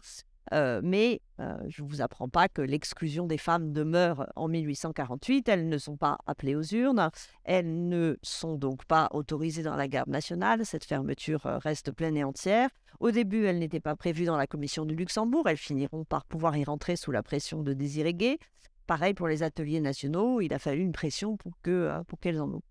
Euh, 0.53 0.81
mais 0.83 1.21
je 1.69 1.83
ne 1.83 1.89
vous 1.89 2.03
apprends 2.03 2.29
pas 2.29 2.49
que 2.49 2.61
l'exclusion 2.61 3.27
des 3.27 3.39
femmes 3.39 3.73
demeure 3.73 4.31
en 4.37 4.49
1848. 4.49 5.49
Elles 5.49 5.69
ne 5.69 5.79
sont 5.79 5.97
pas 5.97 6.19
appelées 6.27 6.55
aux 6.55 6.63
urnes. 6.63 7.11
Elles 7.45 7.89
ne 7.89 8.17
sont 8.23 8.57
donc 8.57 8.85
pas 8.85 9.09
autorisées 9.13 9.63
dans 9.63 9.77
la 9.77 9.89
garde 9.89 10.11
nationale. 10.11 10.67
Cette 10.67 10.85
fermeture 10.85 11.43
reste 11.43 11.93
pleine 11.93 12.17
et 12.17 12.25
entière. 12.25 12.69
Au 12.99 13.11
début, 13.11 13.45
elles 13.45 13.59
n'étaient 13.59 13.81
pas 13.81 13.97
prévues 13.97 14.27
dans 14.27 14.37
la 14.37 14.47
commission 14.47 14.85
du 14.85 14.95
Luxembourg. 14.95 15.49
Elles 15.49 15.57
finiront 15.57 16.05
par 16.05 16.25
pouvoir 16.25 16.57
y 16.57 16.65
rentrer 16.65 16.97
sous 16.97 17.11
la 17.11 17.23
pression 17.23 17.63
de 17.63 17.73
Désiré 17.73 18.13
Gay. 18.13 18.39
Pareil 18.87 19.15
pour 19.15 19.29
les 19.29 19.43
ateliers 19.43 19.81
nationaux. 19.81 20.41
Il 20.41 20.53
a 20.53 20.59
fallu 20.59 20.83
une 20.83 20.93
pression 20.93 21.37
pour 21.37 21.53
qu'elles 21.63 22.03
pour 22.09 22.19
qu'elles 22.19 22.41
en 22.41 22.49
ouvrent. 22.49 22.63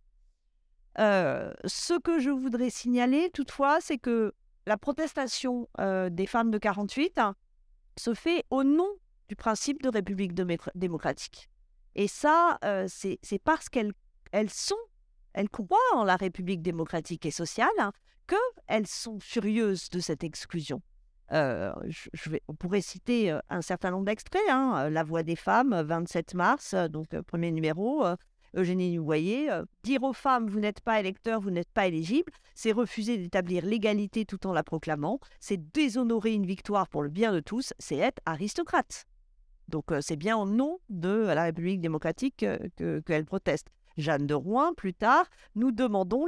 ce 0.98 2.00
que 2.00 2.20
je 2.20 2.30
voudrais 2.30 2.70
signaler 2.70 3.32
toutefois, 3.34 3.80
c'est 3.82 3.98
que 3.98 4.34
la 4.68 4.78
protestation 4.78 5.68
des 6.12 6.28
femmes 6.28 6.52
de 6.52 6.60
48 6.60 7.20
se 8.00 8.14
fait 8.14 8.46
au 8.50 8.64
nom 8.64 8.90
du 9.28 9.36
principe 9.36 9.82
de 9.84 9.90
République 9.90 10.34
démocratique. 10.76 11.50
Et 11.96 12.08
ça, 12.08 12.58
euh, 12.64 12.88
c'est 12.88 13.20
parce 13.44 13.70
qu'elles 13.70 13.94
elles 14.32 14.50
sont, 14.50 14.78
elles 15.34 15.50
croient 15.50 15.78
en 15.94 16.04
la 16.04 16.16
République 16.16 16.62
démocratique 16.62 17.26
et 17.26 17.32
sociale, 17.32 17.70
hein, 17.80 17.92
qu'elles 18.28 18.88
sont 18.88 19.20
furieuses 19.20 19.90
de 19.90 20.00
cette 20.00 20.24
exclusion. 20.24 20.82
Euh, 21.32 21.74
je, 22.14 22.30
vais, 22.30 22.42
on 22.48 22.56
pourrait 22.56 22.82
citer 22.82 23.32
euh, 23.32 23.40
un 23.50 23.62
certain 23.62 23.92
nombre 23.92 24.06
d'extraits. 24.06 24.42
Hein, 24.50 24.90
La 24.90 25.04
Voix 25.04 25.24
des 25.24 25.36
femmes, 25.36 25.80
27 25.82 26.34
mars, 26.34 26.74
donc 26.74 27.08
premier 27.22 27.52
numéro. 27.52 28.04
Eugénie 28.56 28.96
Nouvoyer, 28.96 29.52
euh, 29.52 29.64
dire 29.84 30.04
aux 30.04 30.14
femmes 30.14 30.48
vous 30.48 30.60
n'êtes 30.60 30.82
pas 30.82 31.00
électeur, 31.00 31.42
vous 31.42 31.52
n'êtes 31.52 31.72
pas 31.72 31.88
éligible, 31.88 32.32
c'est 32.56 32.72
refuser 32.72 33.18
d'établir 33.18 33.66
l'égalité 33.66 34.26
tout 34.26 34.48
en 34.48 34.54
la 34.54 34.64
proclamant, 34.64 35.20
c'est 35.40 35.72
déshonorer 35.72 36.34
une 36.34 36.46
victoire 36.46 36.88
pour 36.88 37.04
le 37.04 37.10
bien 37.10 37.32
de 37.32 37.40
tous, 37.40 37.74
c'est 37.80 37.98
être 37.98 38.22
aristocrate. 38.26 39.06
Donc 39.68 39.92
euh, 39.92 40.02
c'est 40.02 40.16
bien 40.16 40.38
au 40.38 40.46
nom 40.46 40.80
de 40.90 41.10
la 41.10 41.44
République 41.44 41.82
démocratique 41.82 42.44
euh, 42.44 43.02
qu'elle 43.02 43.26
proteste. 43.26 43.68
Jeanne 43.98 44.28
de 44.28 44.34
Rouen, 44.34 44.74
plus 44.74 44.94
tard, 44.94 45.26
nous 45.56 45.72
demandons 45.72 46.26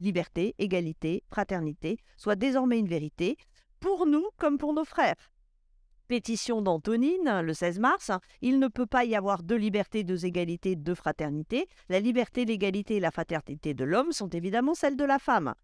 liberté, 0.00 0.54
égalité, 0.58 1.22
fraternité, 1.30 1.98
soit 2.16 2.36
désormais 2.36 2.78
une 2.78 2.88
vérité, 2.88 3.36
pour 3.80 4.06
nous 4.06 4.26
comme 4.36 4.58
pour 4.58 4.74
nos 4.74 4.84
frères 4.84 5.31
pétition 6.08 6.62
d'Antonine 6.62 7.40
le 7.42 7.54
16 7.54 7.78
mars, 7.78 8.10
il 8.40 8.58
ne 8.58 8.68
peut 8.68 8.86
pas 8.86 9.04
y 9.04 9.14
avoir 9.14 9.42
deux 9.42 9.56
libertés, 9.56 10.04
deux 10.04 10.26
égalités, 10.26 10.76
deux 10.76 10.94
fraternités. 10.94 11.68
La 11.88 12.00
liberté, 12.00 12.44
l'égalité 12.44 12.96
et 12.96 13.00
la 13.00 13.10
fraternité 13.10 13.74
de 13.74 13.84
l'homme 13.84 14.12
sont 14.12 14.28
évidemment 14.28 14.74
celles 14.74 14.96
de 14.96 15.04
la 15.04 15.18
femme. 15.18 15.54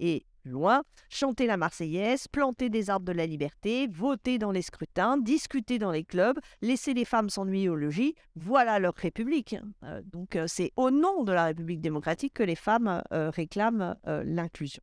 Et 0.00 0.26
loin, 0.44 0.82
chanter 1.08 1.46
la 1.46 1.56
Marseillaise, 1.56 2.28
planter 2.28 2.68
des 2.68 2.90
arbres 2.90 3.06
de 3.06 3.12
la 3.12 3.26
liberté, 3.26 3.86
voter 3.86 4.38
dans 4.38 4.50
les 4.50 4.62
scrutins, 4.62 5.16
discuter 5.16 5.78
dans 5.78 5.90
les 5.90 6.04
clubs, 6.04 6.38
laisser 6.62 6.94
les 6.94 7.04
femmes 7.04 7.30
s'ennuyer 7.30 7.68
au 7.68 7.76
logis, 7.76 8.14
voilà 8.36 8.78
leur 8.78 8.94
République. 8.94 9.56
Euh, 9.84 10.02
donc 10.04 10.36
euh, 10.36 10.46
c'est 10.46 10.72
au 10.76 10.90
nom 10.90 11.24
de 11.24 11.32
la 11.32 11.46
République 11.46 11.80
démocratique 11.80 12.34
que 12.34 12.42
les 12.42 12.56
femmes 12.56 13.02
euh, 13.12 13.30
réclament 13.30 13.96
l'inclusion. 14.04 14.82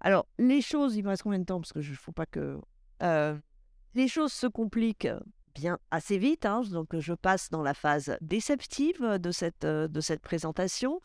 Alors, 0.00 0.26
les 0.38 0.62
choses, 0.62 0.96
il 0.96 1.02
me 1.02 1.08
reste 1.08 1.24
combien 1.24 1.40
de 1.40 1.44
temps? 1.44 1.60
Parce 1.60 1.72
que 1.72 1.80
je 1.80 1.90
ne 1.90 1.96
faut 1.96 2.12
pas 2.12 2.26
que 2.26 2.60
les 3.94 4.08
choses 4.08 4.32
se 4.32 4.46
compliquent 4.46 5.08
bien 5.54 5.78
assez 5.90 6.18
vite, 6.18 6.46
hein, 6.46 6.62
donc 6.70 6.96
je 6.98 7.14
passe 7.14 7.50
dans 7.50 7.62
la 7.62 7.74
phase 7.74 8.16
déceptive 8.20 9.02
de 9.02 9.30
cette, 9.32 9.66
de 9.66 10.00
cette 10.00 10.20
présentation. 10.20 11.00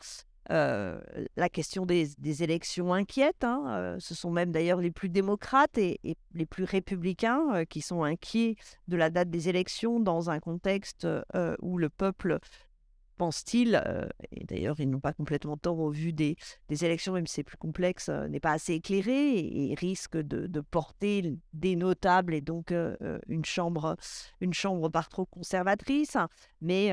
la 0.48 1.48
question 1.50 1.86
des, 1.86 2.42
élections 2.42 2.94
inquiète. 2.94 3.42
Hein, 3.42 3.96
ce 3.98 4.14
sont 4.14 4.30
même 4.30 4.52
d'ailleurs 4.52 4.80
les 4.80 4.92
plus 4.92 5.08
démocrates 5.08 5.76
et, 5.78 5.98
les 6.34 6.46
plus 6.46 6.64
républicains 6.64 7.64
qui 7.68 7.80
sont 7.80 8.04
inquiets 8.04 8.56
de 8.86 8.96
la 8.96 9.10
date 9.10 9.30
des 9.30 9.48
élections 9.48 9.98
dans 9.98 10.30
un 10.30 10.38
contexte 10.38 11.06
où 11.60 11.78
le 11.78 11.88
peuple 11.88 12.38
pense-t-il, 13.16 13.80
euh, 13.86 14.06
et 14.32 14.44
d'ailleurs 14.44 14.80
ils 14.80 14.88
n'ont 14.88 15.00
pas 15.00 15.12
complètement 15.12 15.56
tort 15.56 15.78
au 15.78 15.90
vu 15.90 16.12
des, 16.12 16.36
élections, 16.70 17.12
même 17.12 17.26
si 17.26 17.34
c'est 17.34 17.44
plus 17.44 17.56
complexe, 17.56 18.08
euh, 18.08 18.28
n'est 18.28 18.40
pas 18.40 18.52
assez 18.52 18.74
éclairé 18.74 19.38
et, 19.38 19.74
risque 19.74 20.16
de, 20.16 20.60
porter 20.60 21.36
des 21.52 21.76
notables 21.76 22.34
et 22.34 22.40
donc 22.40 22.72
euh, 22.72 23.18
une, 23.28 23.44
chambre, 23.44 23.96
une 24.40 24.54
chambre 24.54 24.88
par 24.88 25.08
trop 25.08 25.26
conservatrice. 25.26 26.16
Mais 26.60 26.90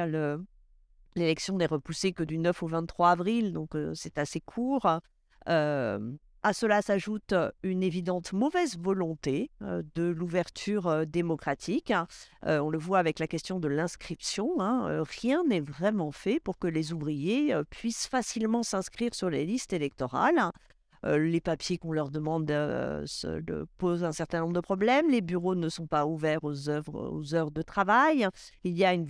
l'élection 1.15 1.57
n'est 1.57 1.65
repoussée 1.65 2.13
que 2.13 2.23
du 2.23 2.37
9 2.37 2.63
au 2.63 2.67
23 2.67 3.11
avril, 3.11 3.53
donc 3.53 3.75
c'est 3.93 4.17
assez 4.17 4.41
court. 4.41 5.01
À 6.43 6.53
cela 6.53 6.81
s'ajoute 6.81 7.35
une 7.61 7.83
évidente 7.83 8.33
mauvaise 8.33 8.75
volonté 8.79 9.51
de 9.61 10.03
l'ouverture 10.03 11.05
démocratique. 11.05 11.93
on 12.43 12.71
le 12.71 12.79
voit 12.79 12.97
avec 12.97 13.19
la 13.19 13.27
question 13.27 13.59
de 13.59 13.67
l'inscription. 13.67 14.59
Hein, 14.59 15.03
rien 15.19 15.43
n'est 15.43 15.59
vraiment 15.59 16.11
fait 16.11 16.39
pour 16.39 16.57
que 16.57 16.67
les 16.67 16.93
ouvriers 16.93 17.53
puissent 17.69 18.07
facilement 18.07 18.63
s'inscrire 18.63 19.13
sur 19.13 19.29
les 19.29 19.45
listes 19.45 19.73
électorales. 19.73 20.49
les 21.03 21.41
papiers 21.41 21.77
qu'on 21.77 21.91
leur 21.91 22.09
demande 22.09 22.47
se, 22.47 23.65
posent 23.77 24.03
un 24.03 24.11
certain 24.11 24.39
nombre 24.39 24.53
de 24.53 24.61
problèmes. 24.61 25.11
Les 25.11 25.21
bureaux 25.21 25.53
ne 25.53 25.69
sont 25.69 25.85
pas 25.85 26.07
ouverts 26.07 26.43
aux, 26.43 26.69
aux 26.69 27.35
heures 27.35 27.51
de 27.51 27.61
travail. 27.61 28.27
Il 28.63 28.75
y 28.75 28.83
a 28.83 28.95
une 28.95 29.05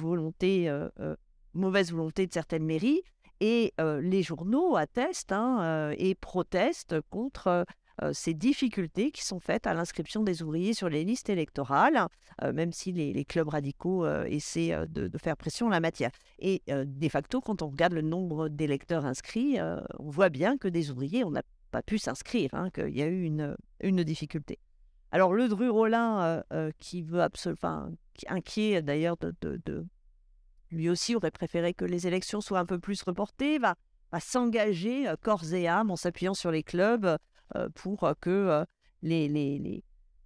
mauvaise 1.54 1.92
volonté 1.92 2.28
de 2.28 2.34
certaines 2.34 2.66
mairies. 2.66 3.04
Et 3.44 3.74
les 3.80 4.22
journaux 4.22 4.76
attestent 4.76 5.32
hein, 5.32 5.92
et 5.98 6.14
protestent 6.14 7.02
contre 7.10 7.66
ces 8.14 8.36
difficultés 8.36 9.12
qui 9.12 9.26
sont 9.26 9.40
faites 9.40 9.66
à 9.66 9.74
l'inscription 9.74 10.22
des 10.24 10.44
ouvriers 10.44 10.76
sur 10.76 10.90
les 10.90 11.04
listes 11.04 11.28
électorales, 11.28 12.06
même 12.54 12.72
si 12.72 12.92
les, 12.92 13.26
clubs 13.26 13.50
radicaux 13.50 14.08
essaient 14.26 14.76
de, 14.88 15.10
faire 15.18 15.36
pression 15.38 15.66
en 15.66 15.70
la 15.70 15.80
matière. 15.80 16.12
Et 16.38 16.62
de 16.68 17.10
facto, 17.10 17.42
quand 17.42 17.64
on 17.64 17.70
regarde 17.70 17.94
le 17.94 18.04
nombre 18.04 18.48
d'électeurs 18.48 19.08
inscrits, 19.08 19.58
on 19.98 20.10
voit 20.12 20.30
bien 20.30 20.58
que 20.58 20.68
des 20.68 20.92
ouvriers, 20.92 21.24
on 21.24 21.32
n'a 21.32 21.44
pas 21.72 21.82
pu 21.82 21.98
s'inscrire, 21.98 22.54
hein, 22.54 22.70
qu'il 22.70 22.96
y 22.96 23.02
a 23.02 23.08
eu 23.08 23.24
une, 23.24 24.04
difficulté. 24.04 24.60
Alors 25.12 25.34
le 25.34 25.48
Dru 25.48 25.68
Rollin, 25.68 26.44
qui 26.78 27.02
veut 27.02 27.24
absolument, 27.24 27.90
inquiet 28.28 28.84
d'ailleurs 28.84 29.18
de, 29.18 29.88
lui 30.72 30.90
aussi 30.90 31.16
aurait 31.16 31.32
préféré 31.32 31.74
que 31.74 31.86
les 31.86 32.08
élections 32.08 32.42
soient 32.42 32.60
un 32.60 32.66
peu 32.66 32.80
plus 32.80 33.02
reportées, 33.04 33.60
va, 33.60 33.76
s'engager 34.20 35.12
corps 35.22 35.54
et 35.54 35.68
âme 35.68 35.92
en 35.92 35.96
s'appuyant 35.96 36.34
sur 36.34 36.52
les 36.52 36.64
clubs 36.64 37.18
euh, 37.56 37.70
pour 37.76 38.04
euh, 38.04 38.14
que 38.20 38.30
euh, 38.30 38.66
les, 39.02 39.28
les, 39.28 39.84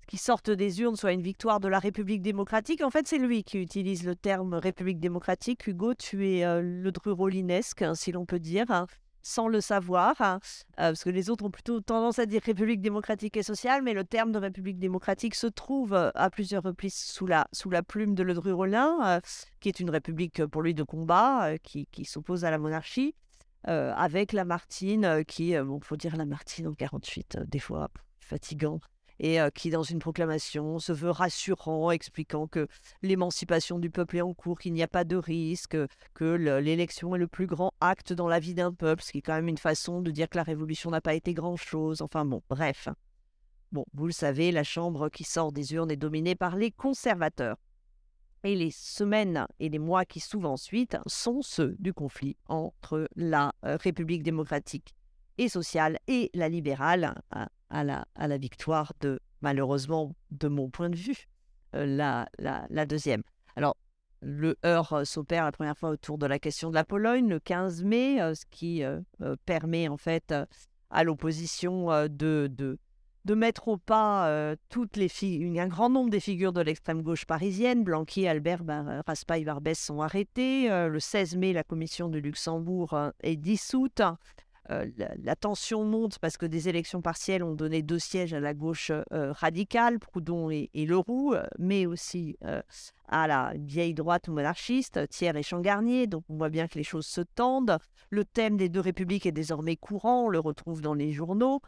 qui 0.08 0.18
sortent 0.18 0.52
des 0.52 0.82
urnes 0.82 0.96
soit 0.96 1.14
une 1.14 1.22
victoire 1.22 1.60
de 1.60 1.68
la 1.68 1.80
République 1.80 2.22
démocratique. 2.22 2.84
En 2.84 2.92
fait, 2.92 3.08
c'est 3.08 3.18
lui 3.18 3.44
qui 3.44 3.60
utilise 3.60 4.06
le 4.06 4.16
terme 4.16 4.54
République 4.54 5.00
démocratique. 5.00 5.66
Hugo, 5.66 5.94
tu 5.96 6.30
es 6.30 6.62
le 6.62 6.92
drurolinesque, 6.92 7.82
hein, 7.82 7.96
si 7.96 8.12
l'on 8.12 8.26
peut 8.26 8.40
dire. 8.40 8.70
Hein, 8.70 8.86
sans 9.26 9.48
le 9.48 9.60
savoir, 9.62 10.16
hein, 10.20 10.40
parce 10.78 11.04
que 11.04 11.10
les 11.10 11.30
autres 11.30 11.46
ont 11.46 11.52
plutôt 11.52 11.82
tendance 11.82 12.20
à 12.20 12.26
dire 12.26 12.42
République 12.44 12.82
démocratique 12.82 13.38
et 13.38 13.44
sociale, 13.44 13.82
mais 13.82 13.94
le 13.94 14.04
terme 14.04 14.32
de 14.32 14.38
République 14.38 14.80
démocratique 14.80 15.36
se 15.36 15.48
trouve 15.48 15.94
à 15.94 16.30
plusieurs 16.30 16.64
reprises 16.64 16.96
sous 16.96 17.26
la, 17.26 17.48
plume 17.84 18.16
de 18.16 18.24
Le 18.24 18.34
Drurolin, 18.34 19.20
qui 19.60 19.70
est 19.70 19.80
une 19.80 19.90
république 19.90 20.46
pour 20.46 20.62
lui 20.62 20.74
de 20.74 20.84
combat, 20.84 21.58
qui, 21.64 21.88
qui 21.92 22.06
s'oppose 22.06 22.46
à 22.46 22.52
la 22.52 22.58
monarchie. 22.58 23.16
Euh, 23.68 23.92
avec 23.96 24.32
Lamartine, 24.32 25.06
euh, 25.06 25.24
qui, 25.24 25.56
euh, 25.56 25.64
bon, 25.64 25.80
faut 25.80 25.98
dire 25.98 26.16
Lamartine 26.16 26.68
en 26.68 26.74
48, 26.74 27.40
des 27.48 27.58
fois 27.58 27.90
fatigant, 28.20 28.80
et 29.20 29.40
qui, 29.54 29.70
dans 29.70 29.84
une 29.84 30.00
proclamation, 30.00 30.80
se 30.80 30.92
veut 30.92 31.10
rassurant, 31.10 31.92
expliquant 31.92 32.48
que 32.48 32.68
l'émancipation 33.02 33.80
du 33.80 33.90
peuple 33.90 34.18
est 34.18 34.22
en 34.22 34.34
cours, 34.34 34.60
qu'il 34.60 34.74
n'y 34.74 34.84
a 34.84 34.88
pas 34.88 35.04
de 35.04 35.16
risque, 35.16 35.78
que 36.14 36.34
l'élection 36.36 37.16
est 37.16 37.20
le 37.20 37.28
plus 37.28 37.48
grand 37.48 37.74
acte 37.80 38.14
dans 38.14 38.28
la 38.28 38.40
vie 38.40 38.54
d'un 38.54 38.74
peuple, 38.74 39.04
ce 39.04 39.12
qui 39.12 39.20
est 39.20 39.22
quand 39.22 39.36
même 39.36 39.48
une 39.48 39.58
façon 39.58 40.02
de 40.02 40.12
dire 40.12 40.30
que 40.30 40.38
la 40.38 40.44
révolution 40.44 40.92
n'a 40.92 41.02
pas 41.02 41.14
été 41.14 41.34
grand-chose. 41.34 42.02
Enfin 42.02 42.26
bon, 42.26 42.42
bref. 42.50 42.90
Bon, 43.72 43.86
vous 43.94 44.06
le 44.06 44.14
savez, 44.14 44.52
la 44.52 44.64
Chambre 44.64 45.10
qui 45.10 45.24
sort 45.24 45.52
des 45.52 45.74
urnes 45.74 45.92
est 45.92 45.98
dominée 45.98 46.36
par 46.36 46.56
les 46.56 46.72
conservateurs 46.72 47.58
et 48.46 48.56
les 48.56 48.72
semaines 48.72 49.48
et 49.60 49.70
les 49.70 49.80
mois 49.80 50.06
qui 50.06 50.20
s'ouvrent 50.20 50.52
ensuite 50.52 50.98
sont 51.08 51.42
ceux 51.42 51.76
du 51.80 51.94
conflit 51.94 52.38
entre 52.48 53.10
la 53.16 53.54
euh, 53.66 53.78
République 53.82 54.24
démocratique 54.24 54.94
et 55.38 55.50
sociale 55.50 56.00
et 56.08 56.30
la 56.34 56.50
libérale 56.50 57.16
à, 57.32 57.84
la, 57.84 58.06
à 58.16 58.28
la, 58.28 58.38
victoire 58.38 58.94
de, 59.02 59.20
malheureusement, 59.42 60.16
de 60.32 60.48
mon 60.48 60.70
point 60.70 60.90
de 60.90 60.96
vue, 60.96 61.28
euh, 61.76 61.86
la, 61.86 62.28
la, 62.40 62.86
deuxième. 62.86 63.24
Alors, 63.56 63.78
le 64.22 64.56
heurt 64.66 64.94
euh, 64.94 65.06
s'opère 65.06 65.44
la 65.44 65.52
première 65.52 65.78
fois 65.78 65.90
autour 65.90 66.18
de 66.18 66.26
la 66.26 66.40
question 66.40 66.70
de 66.70 66.76
la 66.76 66.86
Pologne 66.86 67.28
le 67.28 67.40
15 67.40 67.84
mai, 67.84 68.18
ce 68.36 68.46
qui 68.50 68.84
permet 69.46 69.88
en 69.88 69.98
fait 69.98 70.34
à 70.90 71.04
l'opposition 71.04 72.08
de, 72.08 72.50
de, 72.52 72.80
de 73.26 73.34
mettre 73.34 73.68
au 73.68 73.78
pas 73.78 74.28
euh, 74.28 74.56
toutes 74.70 74.98
les 74.98 75.10
un 75.60 75.68
grand 75.68 75.90
nombre 75.90 76.12
des 76.12 76.20
figures 76.20 76.54
de 76.54 76.62
l'extrême 76.62 77.02
gauche 77.02 77.26
parisienne. 77.26 77.84
Blanqui, 77.84 78.28
Albert, 78.28 78.62
Raspail, 79.08 79.44
Barbès 79.44 79.80
sont 79.80 80.02
arrêtés. 80.02 80.72
Euh, 80.72 80.88
le 80.88 81.00
16 81.00 81.36
mai, 81.36 81.52
la 81.52 81.64
commission 81.64 82.08
de 82.08 82.20
Luxembourg 82.20 82.94
euh, 82.94 83.10
est 83.22 83.36
dissoute. 83.36 84.02
La, 84.68 85.36
tension 85.36 85.84
monte 85.84 86.18
parce 86.20 86.38
que 86.38 86.46
des 86.46 86.70
élections 86.70 87.02
partielles 87.02 87.44
ont 87.44 87.54
donné 87.54 87.82
deux 87.82 88.00
sièges 88.00 88.34
à 88.34 88.40
la 88.40 88.54
gauche 88.54 88.92
radicale, 89.12 90.00
Proudhon 90.00 90.50
et, 90.50 90.70
Leroux, 90.74 91.36
mais 91.60 91.86
aussi 91.86 92.38
à 93.08 93.28
la 93.28 93.54
vieille 93.56 93.94
droite 93.94 94.28
monarchiste, 94.28 95.08
Thiers 95.10 95.38
et 95.38 95.44
Changarnier. 95.44 96.08
Donc 96.08 96.24
on 96.30 96.38
voit 96.38 96.50
bien 96.50 96.68
que 96.68 96.78
les 96.78 96.84
choses 96.84 97.06
se 97.06 97.22
tendent. 97.22 97.78
Le 98.10 98.26
thème 98.26 98.58
des 98.58 98.70
deux 98.70 98.80
républiques 98.80 99.26
est 99.26 99.32
désormais 99.32 99.76
courant, 99.76 100.26
on 100.26 100.30
le 100.30 100.40
retrouve 100.40 100.82
dans 100.82 100.94
les 100.94 101.12
journaux. 101.12 101.62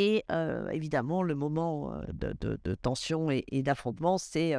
Et 0.00 0.24
évidemment, 0.70 1.24
le 1.24 1.34
moment 1.34 1.92
de, 2.12 2.74
tension 2.76 3.30
et, 3.32 3.62
d'affrontement, 3.62 4.16
c'est 4.16 4.54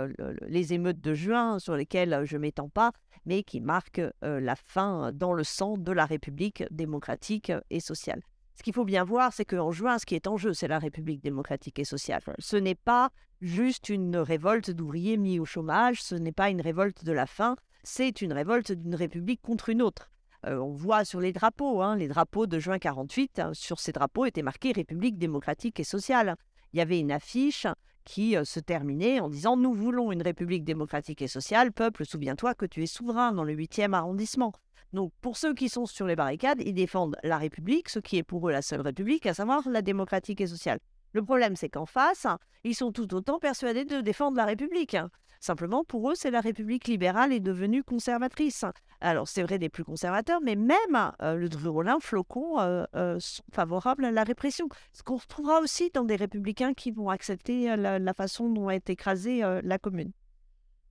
les 0.46 0.74
émeutes 0.74 1.00
de 1.00 1.14
juin 1.14 1.60
sur 1.60 1.78
lesquelles 1.78 2.24
je 2.26 2.36
m'étends 2.36 2.68
pas, 2.68 2.92
mais 3.26 3.44
qui 3.44 3.62
marquent 3.62 4.02
la 4.22 4.56
fin 4.58 5.14
dans 5.14 5.32
le 5.32 5.46
sang 5.46 5.78
de 5.78 5.94
la 5.94 6.06
République 6.06 6.66
démocratique 6.72 7.54
et 7.70 7.80
sociale. 7.80 8.22
Ce 8.60 8.64
qu'il 8.64 8.74
faut 8.74 8.84
bien 8.84 9.06
voir, 9.06 9.32
c'est 9.32 9.46
qu'en 9.46 9.72
juin, 9.72 9.98
ce 9.98 10.06
qui 10.06 10.16
est 10.16 10.28
en 10.28 10.36
jeu, 10.36 10.54
c'est 10.54 10.68
la 10.68 10.80
République 10.80 11.24
démocratique 11.24 11.80
et 11.80 11.86
sociale. 11.86 12.22
Ce 12.40 12.58
n'est 12.58 12.76
pas 12.76 13.10
juste 13.40 13.88
une 13.88 14.18
révolte 14.18 14.72
d'ouvriers 14.72 15.16
mis 15.16 15.40
au 15.40 15.46
chômage, 15.46 16.04
ce 16.04 16.16
n'est 16.16 16.34
pas 16.34 16.50
une 16.50 16.60
révolte 16.60 17.06
de 17.06 17.14
la 17.14 17.26
faim, 17.26 17.56
c'est 17.84 18.22
une 18.22 18.34
révolte 18.34 18.74
d'une 18.74 18.96
République 18.96 19.42
contre 19.42 19.70
une 19.70 19.82
autre. 19.82 20.12
On 20.44 20.72
voit 20.72 21.04
sur 21.04 21.20
les 21.20 21.34
drapeaux, 21.34 21.82
hein, 21.82 21.98
les 21.98 22.08
drapeaux 22.08 22.48
de 22.48 22.60
juin 22.60 22.80
48, 22.80 23.40
hein, 23.40 23.52
sur 23.54 23.80
ces 23.80 23.92
drapeaux 23.92 24.26
était 24.26 24.42
marqué 24.42 24.72
République 24.72 25.18
démocratique 25.18 25.80
et 25.80 25.84
sociale. 25.84 26.36
Il 26.72 26.78
y 26.80 26.82
avait 26.82 27.00
une 27.00 27.12
affiche 27.12 27.68
qui 28.06 28.36
se 28.44 28.60
terminait 28.60 29.20
en 29.20 29.30
disant 29.30 29.58
Nous 29.58 29.74
voulons 29.74 30.12
une 30.14 30.22
République 30.22 30.64
démocratique 30.64 31.22
et 31.22 31.28
sociale, 31.28 31.74
peuple, 31.74 32.06
souviens-toi 32.06 32.56
que 32.56 32.66
tu 32.66 32.84
es 32.84 32.86
souverain 32.86 33.34
dans 33.34 33.44
le 33.44 33.54
8e 33.54 33.94
arrondissement. 33.94 34.54
Donc 34.94 35.12
pour 35.22 35.36
ceux 35.36 35.54
qui 35.54 35.68
sont 35.68 35.86
sur 35.86 36.08
les 36.08 36.16
barricades, 36.16 36.62
ils 36.66 36.74
défendent 36.74 37.18
la 37.24 37.38
République, 37.38 37.90
ce 37.90 38.00
qui 38.00 38.18
est 38.18 38.24
pour 38.24 38.48
eux 38.48 38.52
la 38.52 38.62
seule 38.62 38.82
République, 38.82 39.26
à 39.26 39.34
savoir 39.34 39.68
la 39.68 39.82
démocratique 39.82 40.42
et 40.42 40.48
sociale. 40.48 40.80
Le 41.12 41.24
problème, 41.24 41.56
c'est 41.56 41.70
qu'en 41.70 41.86
face, 41.86 42.28
ils 42.64 42.76
sont 42.76 42.92
tout 42.92 43.14
autant 43.14 43.40
persuadés 43.40 43.86
de 43.86 44.02
défendre 44.02 44.38
la 44.38 44.46
République. 44.46 44.96
Simplement, 45.40 45.86
pour 45.86 46.12
eux, 46.12 46.16
c'est 46.16 46.32
la 46.32 46.42
République 46.42 46.88
libérale 46.88 47.32
est 47.32 47.40
devenue 47.40 47.82
conservatrice. 47.82 48.66
Alors, 49.00 49.26
c'est 49.26 49.42
vrai 49.42 49.58
des 49.58 49.70
plus 49.70 49.86
conservateurs, 49.86 50.42
mais 50.44 50.58
même 50.58 51.14
euh, 51.22 51.36
le 51.36 51.48
Drurolin, 51.48 52.00
Flocon 52.02 52.60
euh, 52.60 52.84
euh, 52.96 53.18
sont 53.22 53.44
favorables 53.54 54.04
à 54.04 54.12
la 54.12 54.26
répression. 54.26 54.68
Ce 54.92 55.02
qu'on 55.02 55.16
retrouvera 55.16 55.62
aussi 55.62 55.92
dans 55.92 56.04
des 56.04 56.18
républicains 56.18 56.74
qui 56.74 56.92
vont 56.92 57.10
accepter 57.10 57.74
la, 57.78 58.14
façon 58.14 58.50
dont 58.50 58.68
a 58.68 58.76
été 58.76 58.94
écrasée 58.94 59.42
la 59.64 59.80
commune. 59.80 60.12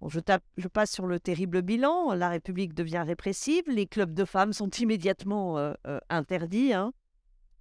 je, 0.06 0.68
passe 0.68 0.92
sur 0.92 1.06
le 1.06 1.20
terrible 1.20 1.60
bilan. 1.60 2.14
La 2.14 2.30
République 2.30 2.72
devient 2.72 3.04
répressive. 3.06 3.64
Les 3.66 3.86
clubs 3.86 4.14
de 4.14 4.24
femmes 4.24 4.54
sont 4.54 4.70
immédiatement 4.70 5.74
interdits. 6.08 6.72
Hein. 6.72 6.94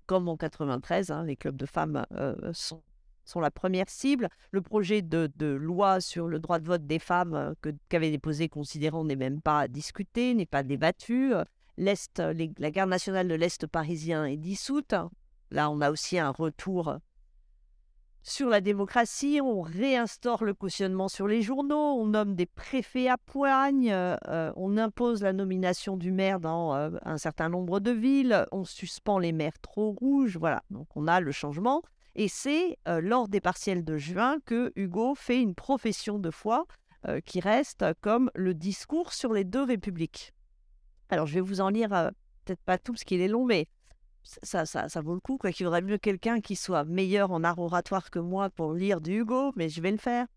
Comme 0.06 0.30
en 0.30 0.38
93, 0.38 1.12
hein, 1.12 1.26
les 1.26 1.36
clubs 1.36 1.58
de 1.58 1.66
femmes 1.66 2.06
sont 2.54 2.82
sont 3.28 3.40
la 3.40 3.52
première 3.52 3.90
cible. 3.90 4.30
Le 4.52 4.62
projet 4.62 5.02
de, 5.02 5.30
loi 5.46 6.02
sur 6.02 6.28
le 6.28 6.40
droit 6.40 6.60
de 6.60 6.66
vote 6.66 6.86
des 6.86 7.00
femmes 7.00 7.34
euh, 7.34 7.72
qu'avait 7.90 8.12
déposé 8.12 8.50
Considérant 8.50 9.04
n'est 9.04 9.16
même 9.16 9.42
pas 9.42 9.68
discuté, 9.68 10.34
n'est 10.34 10.46
pas 10.46 10.64
débattu. 10.64 11.34
L'Est, 11.78 12.20
la 12.20 12.72
garde 12.72 12.90
nationale 12.90 13.28
de 13.28 13.36
l'Est 13.36 13.68
parisien 13.68 14.26
est 14.26 14.38
dissoute. 14.38 14.96
Là, 15.52 15.70
on 15.70 15.80
a 15.82 15.92
aussi 15.92 16.18
un 16.18 16.32
retour 16.32 16.98
sur 18.28 18.50
la 18.50 18.62
démocratie. 18.62 19.40
On 19.42 19.62
réinstaure 19.62 20.44
le 20.44 20.54
cautionnement 20.54 21.08
sur 21.08 21.28
les 21.28 21.42
journaux. 21.42 21.96
On 21.98 22.08
nomme 22.08 22.36
des 22.36 22.46
préfets 22.46 23.08
à 23.08 23.18
poigne. 23.18 23.90
Euh, 23.92 24.52
on 24.56 24.78
impose 24.78 25.24
la 25.24 25.34
nomination 25.34 25.96
du 25.98 26.12
maire 26.12 26.40
dans 26.40 26.76
euh, 26.76 26.90
un 27.04 27.18
certain 27.18 27.50
nombre 27.50 27.80
de 27.80 27.92
villes. 27.92 28.46
On 28.52 28.66
suspend 28.66 29.18
les 29.18 29.32
maires 29.32 29.60
trop 29.62 29.92
rouges. 29.92 30.38
Voilà, 30.38 30.64
donc 30.70 30.88
on 30.96 31.08
a 31.08 31.22
le 31.22 31.32
changement. 31.32 31.82
Et 32.18 32.28
c'est 32.28 32.78
lors 32.86 33.28
des 33.28 33.40
partiels 33.40 33.86
de 33.86 33.98
juin 33.98 34.38
que 34.46 34.74
Hugo 34.76 35.14
fait 35.16 35.40
une 35.40 35.54
profession 35.54 36.18
de 36.18 36.32
foi 36.32 36.66
qui 37.26 37.40
reste 37.40 37.86
comme 38.02 38.32
le 38.34 38.56
discours 38.56 39.14
sur 39.14 39.34
les 39.34 39.44
deux 39.44 39.64
républiques. 39.64 40.34
Alors 41.10 41.28
je 41.28 41.36
vais 41.36 41.42
vous 41.42 41.62
en 41.62 41.70
lire 41.70 42.12
peut-être 42.44 42.64
pas 42.64 42.80
tout 42.80 42.94
parce 42.94 43.04
qu'il 43.04 43.22
est 43.22 43.28
long, 43.28 43.46
mais 43.46 43.68
ça, 44.44 44.66
ça, 44.66 45.02
vaut 45.02 45.14
le 45.14 45.20
coup. 45.20 45.38
Quoi. 45.38 45.52
Il 45.52 45.54
faudrait 45.54 45.82
mieux 45.82 45.98
quelqu'un 45.98 46.42
qui 46.42 46.56
soit 46.56 46.84
meilleur 46.84 47.32
en 47.32 47.44
art 47.44 47.60
oratoire 47.60 48.10
que 48.10 48.20
moi 48.20 48.50
pour 48.50 48.74
lire 48.74 49.00
du 49.00 49.20
Hugo, 49.20 49.54
mais 49.56 49.70
je 49.70 49.82
vais 49.82 49.92
le 49.92 49.98
faire. 49.98 50.28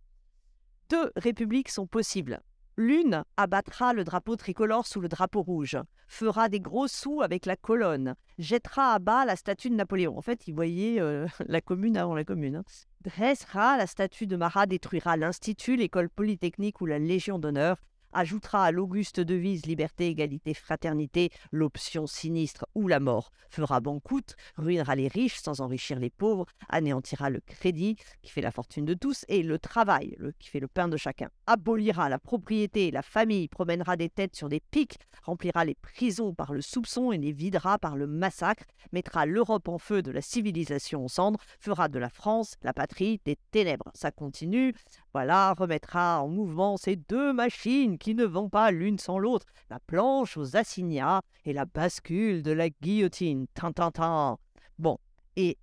Deux 0.90 1.10
républiques 1.16 1.70
sont 1.70 1.86
possibles. 1.86 2.40
L'une 2.76 3.24
abattra 3.36 3.92
le 3.92 4.04
drapeau 4.04 4.36
tricolore 4.36 4.86
sous 4.86 5.00
le 5.00 5.08
drapeau 5.08 5.42
rouge, 5.42 5.76
fera 6.08 6.48
des 6.48 6.60
gros 6.60 6.88
sous 6.88 7.22
avec 7.22 7.46
la 7.46 7.56
colonne, 7.56 8.14
jettera 8.38 8.94
à 8.94 8.98
bas 8.98 9.24
la 9.24 9.36
statue 9.36 9.70
de 9.70 9.74
Napoléon. 9.74 10.16
En 10.16 10.22
fait, 10.22 10.46
il 10.46 10.54
voyait 10.54 11.00
euh, 11.00 11.26
la 11.46 11.60
commune 11.60 11.96
avant 11.96 12.14
la 12.14 12.24
commune. 12.24 12.56
Hein. 12.56 12.64
Dressera 13.02 13.76
la 13.76 13.86
statue 13.86 14.26
de 14.26 14.36
Marat, 14.36 14.66
détruira 14.66 15.16
l'Institut, 15.16 15.76
l'école 15.76 16.10
polytechnique 16.10 16.80
ou 16.80 16.86
la 16.86 16.98
Légion 16.98 17.38
d'honneur, 17.38 17.76
ajoutera 18.12 18.64
à 18.64 18.70
l'auguste 18.70 19.20
devise 19.20 19.66
liberté, 19.66 20.08
égalité, 20.08 20.54
fraternité 20.54 21.30
l'option 21.52 22.06
sinistre 22.06 22.66
où 22.74 22.88
la 22.88 23.00
mort. 23.00 23.30
Fera 23.50 23.80
banqueroute, 23.80 24.36
ruinera 24.56 24.94
les 24.94 25.08
riches 25.08 25.40
sans 25.40 25.60
enrichir 25.60 25.98
les 25.98 26.10
pauvres, 26.10 26.46
anéantira 26.68 27.30
le 27.30 27.40
crédit 27.40 27.96
qui 28.22 28.30
fait 28.30 28.40
la 28.40 28.52
fortune 28.52 28.84
de 28.84 28.94
tous 28.94 29.24
et 29.28 29.42
le 29.42 29.58
travail 29.58 30.16
qui 30.38 30.48
fait 30.48 30.60
le 30.60 30.68
pain 30.68 30.88
de 30.88 30.96
chacun, 30.96 31.28
abolira 31.46 32.08
la 32.08 32.18
propriété, 32.18 32.90
la 32.90 33.02
famille 33.02 33.48
promènera 33.48 33.96
des 33.96 34.08
têtes 34.08 34.36
sur 34.36 34.48
des 34.48 34.60
pics, 34.60 34.98
remplira 35.22 35.64
les 35.64 35.74
prisons 35.74 36.34
par 36.34 36.52
le 36.52 36.60
soupçon 36.60 37.12
et 37.12 37.18
les 37.18 37.32
videra 37.32 37.78
par 37.78 37.96
le 37.96 38.06
massacre, 38.06 38.64
mettra 38.92 39.26
l'Europe 39.26 39.68
en 39.68 39.78
feu 39.78 40.02
de 40.02 40.10
la 40.10 40.22
civilisation 40.22 41.04
en 41.04 41.08
cendres, 41.08 41.40
fera 41.58 41.88
de 41.88 41.98
la 41.98 42.10
France 42.10 42.56
la 42.62 42.72
patrie 42.72 43.20
des 43.24 43.36
ténèbres. 43.50 43.90
Ça 43.94 44.10
continue, 44.10 44.74
voilà, 45.12 45.54
remettra 45.54 46.22
en 46.22 46.28
mouvement 46.28 46.76
ces 46.76 46.96
deux 46.96 47.32
machines 47.32 47.98
qui 48.00 48.16
ne 48.16 48.24
vont 48.24 48.48
pas 48.48 48.72
l'une 48.72 48.98
sans 48.98 49.20
l'autre, 49.20 49.46
la 49.68 49.78
planche 49.78 50.36
aux 50.36 50.56
assignats 50.56 51.22
et 51.44 51.52
la 51.52 51.66
bascule 51.66 52.42
de 52.42 52.50
la 52.50 52.68
guillotine. 52.68 53.46
Tin, 53.54 54.36
Bon, 54.78 54.98
et 55.36 55.58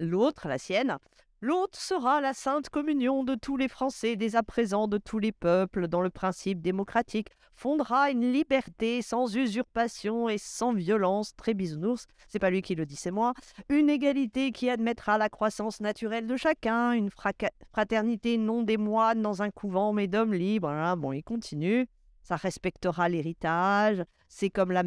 l'autre, 0.00 0.48
la 0.48 0.58
sienne, 0.58 0.98
L'autre 1.46 1.78
sera 1.78 2.22
la 2.22 2.32
sainte 2.32 2.70
communion 2.70 3.22
de 3.22 3.34
tous 3.34 3.58
les 3.58 3.68
Français, 3.68 4.16
dès 4.16 4.34
à 4.34 4.42
présent 4.42 4.88
de 4.88 4.96
tous 4.96 5.18
les 5.18 5.30
peuples, 5.30 5.88
dans 5.88 6.00
le 6.00 6.08
principe 6.08 6.62
démocratique, 6.62 7.28
fondera 7.54 8.10
une 8.10 8.32
liberté 8.32 9.02
sans 9.02 9.36
usurpation 9.36 10.30
et 10.30 10.38
sans 10.38 10.72
violence, 10.72 11.36
très 11.36 11.52
bisounours, 11.52 12.06
c'est 12.28 12.38
pas 12.38 12.48
lui 12.48 12.62
qui 12.62 12.74
le 12.74 12.86
dit, 12.86 12.96
c'est 12.96 13.10
moi, 13.10 13.34
une 13.68 13.90
égalité 13.90 14.52
qui 14.52 14.70
admettra 14.70 15.18
la 15.18 15.28
croissance 15.28 15.82
naturelle 15.82 16.26
de 16.26 16.36
chacun, 16.38 16.92
une 16.92 17.10
fraternité 17.10 18.38
non 18.38 18.62
des 18.62 18.78
moines 18.78 19.20
dans 19.20 19.42
un 19.42 19.50
couvent, 19.50 19.92
mais 19.92 20.06
d'hommes 20.06 20.32
libres, 20.32 20.68
voilà, 20.68 20.96
bon, 20.96 21.12
il 21.12 21.22
continue, 21.22 21.86
ça 22.22 22.36
respectera 22.36 23.10
l'héritage, 23.10 24.02
c'est 24.28 24.48
comme 24.48 24.72
la 24.72 24.82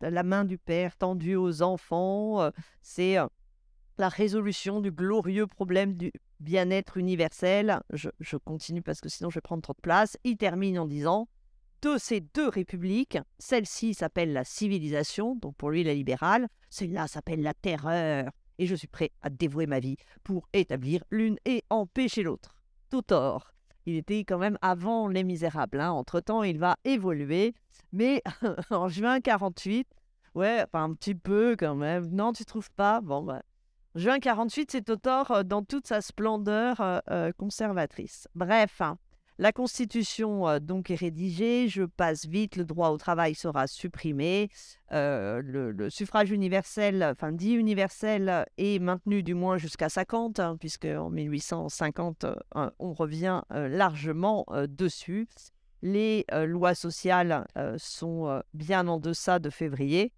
la 0.00 0.22
main 0.22 0.46
du 0.46 0.56
père 0.56 0.96
tendue 0.96 1.36
aux 1.36 1.60
enfants, 1.60 2.40
euh, 2.40 2.50
c'est... 2.80 3.18
La 3.98 4.08
résolution 4.08 4.80
du 4.80 4.92
glorieux 4.92 5.48
problème 5.48 5.94
du 5.94 6.12
bien-être 6.38 6.96
universel. 6.98 7.80
Je, 7.90 8.36
continue 8.36 8.80
parce 8.80 9.00
que 9.00 9.08
sinon 9.08 9.28
je 9.28 9.36
vais 9.36 9.40
prendre 9.40 9.62
trop 9.62 9.72
de 9.72 9.80
place. 9.80 10.16
Il 10.22 10.36
termine 10.36 10.78
en 10.78 10.86
disant 10.86 11.28
de 11.82 11.96
ces 11.98 12.20
deux 12.20 12.48
républiques, 12.48 13.18
celle-ci 13.38 13.94
s'appelle 13.94 14.32
la 14.32 14.44
civilisation, 14.44 15.36
donc 15.36 15.56
pour 15.56 15.70
lui 15.70 15.84
la 15.84 15.94
libérale, 15.94 16.48
celle-là 16.70 17.06
s'appelle 17.06 17.42
la 17.42 17.54
terreur, 17.54 18.30
et 18.58 18.66
je 18.66 18.74
suis 18.74 18.88
prêt 18.88 19.10
à 19.22 19.30
dévouer 19.30 19.66
ma 19.66 19.78
vie 19.78 19.96
pour 20.24 20.48
établir 20.52 21.04
l'une 21.10 21.38
et 21.44 21.62
empêcher 21.70 22.22
l'autre. 22.22 22.56
Tout 22.90 23.02
tort. 23.02 23.52
Il 23.86 23.96
était 23.96 24.20
quand 24.20 24.38
même 24.38 24.58
avant 24.60 25.08
Les 25.08 25.24
Misérables. 25.24 25.80
Hein. 25.80 25.92
Entre-temps, 25.92 26.42
il 26.42 26.58
va 26.58 26.76
évoluer, 26.84 27.54
mais 27.92 28.22
en 28.70 28.88
juin 28.88 29.20
48, 29.20 29.88
ouais, 30.34 30.64
un 30.72 30.94
petit 30.94 31.14
peu 31.14 31.56
quand 31.58 31.74
même. 31.74 32.08
Non, 32.10 32.32
tu 32.32 32.44
trouves 32.44 32.70
pas? 32.72 33.00
Bon, 33.00 33.22
bah, 33.22 33.42
Juin 33.98 34.20
48, 34.20 34.70
c'est 34.70 34.82
Totor 34.82 35.28
euh, 35.32 35.42
dans 35.42 35.64
toute 35.64 35.88
sa 35.88 36.00
splendeur 36.00 36.80
euh, 36.80 37.00
euh, 37.10 37.32
conservatrice. 37.36 38.28
Bref, 38.36 38.80
hein, 38.80 38.96
la 39.38 39.50
Constitution 39.50 40.60
donc 40.60 40.92
est 40.92 40.94
rédigée, 40.94 41.66
je 41.66 41.82
passe 41.82 42.24
vite, 42.24 42.54
le 42.54 42.64
droit 42.64 42.90
au 42.90 42.96
travail 42.96 43.34
sera 43.34 43.66
supprimé, 43.66 44.50
le, 44.92 45.88
suffrage 45.90 46.30
universel, 46.30 47.02
enfin 47.04 47.32
dit 47.32 47.54
universel, 47.54 48.46
est 48.56 48.80
maintenu 48.80 49.24
du 49.24 49.34
moins 49.34 49.58
jusqu'à 49.58 49.88
50, 49.88 50.38
hein, 50.38 50.56
puisque 50.58 50.86
en 50.86 51.10
1850, 51.10 52.26
on 52.80 52.92
revient 52.92 53.42
largement 53.50 54.44
dessus. 54.68 55.28
Les 55.82 56.24
lois 56.32 56.74
sociales 56.74 57.46
sont 57.76 58.42
bien 58.54 58.88
en 58.88 58.98
deçà 58.98 59.38
de 59.38 59.50
février. 59.50 60.12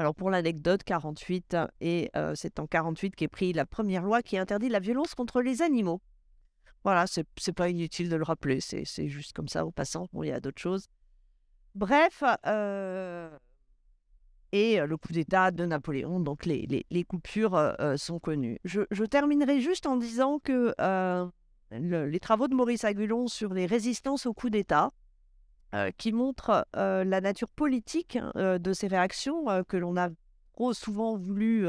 Alors 0.00 0.14
pour 0.14 0.30
l'anecdote, 0.30 0.82
48, 0.82 1.58
et 1.82 2.10
euh, 2.16 2.32
c'est 2.34 2.58
en 2.58 2.66
48 2.66 3.14
qu'est 3.14 3.28
prise 3.28 3.54
la 3.54 3.66
première 3.66 4.02
loi 4.02 4.22
qui 4.22 4.38
interdit 4.38 4.70
la 4.70 4.78
violence 4.78 5.14
contre 5.14 5.42
les 5.42 5.60
animaux. 5.60 6.00
Voilà, 6.84 7.04
c'est 7.06 7.52
pas 7.52 7.68
inutile 7.68 8.08
de 8.08 8.16
le 8.16 8.22
rappeler, 8.22 8.62
c'est 8.62 9.08
juste 9.08 9.34
comme 9.34 9.48
ça 9.48 9.66
au 9.66 9.70
passant. 9.70 10.06
Bon, 10.14 10.22
il 10.22 10.28
y 10.28 10.32
a 10.32 10.40
d'autres 10.40 10.62
choses. 10.62 10.86
Bref, 11.74 12.22
et 14.52 14.80
le 14.80 14.96
coup 14.96 15.12
d'État 15.12 15.50
de 15.50 15.66
Napoléon, 15.66 16.18
donc 16.18 16.46
les, 16.46 17.04
coupures 17.06 17.76
sont 17.98 18.18
connues. 18.20 18.58
Je, 18.64 18.80
je, 18.90 19.04
terminerai 19.04 19.60
juste 19.60 19.84
en 19.84 19.98
disant 19.98 20.38
que 20.38 20.74
les 21.72 22.20
travaux 22.20 22.48
de 22.48 22.54
Maurice 22.54 22.84
Agulon 22.84 23.26
sur 23.26 23.52
les 23.52 23.66
résistances 23.66 24.24
au 24.24 24.32
coup 24.32 24.48
d'État, 24.48 24.92
euh, 25.72 25.92
qui 25.96 26.10
montre 26.12 26.66
euh, 26.74 27.04
la 27.04 27.20
nature 27.20 27.48
politique 27.48 28.18
euh, 28.34 28.58
de 28.58 28.72
ces 28.72 28.88
réactions 28.88 29.44
que 29.68 29.76
l'on 29.76 29.96
a 29.96 30.08
trop 30.54 30.72
souvent 30.72 31.16
voulu 31.16 31.64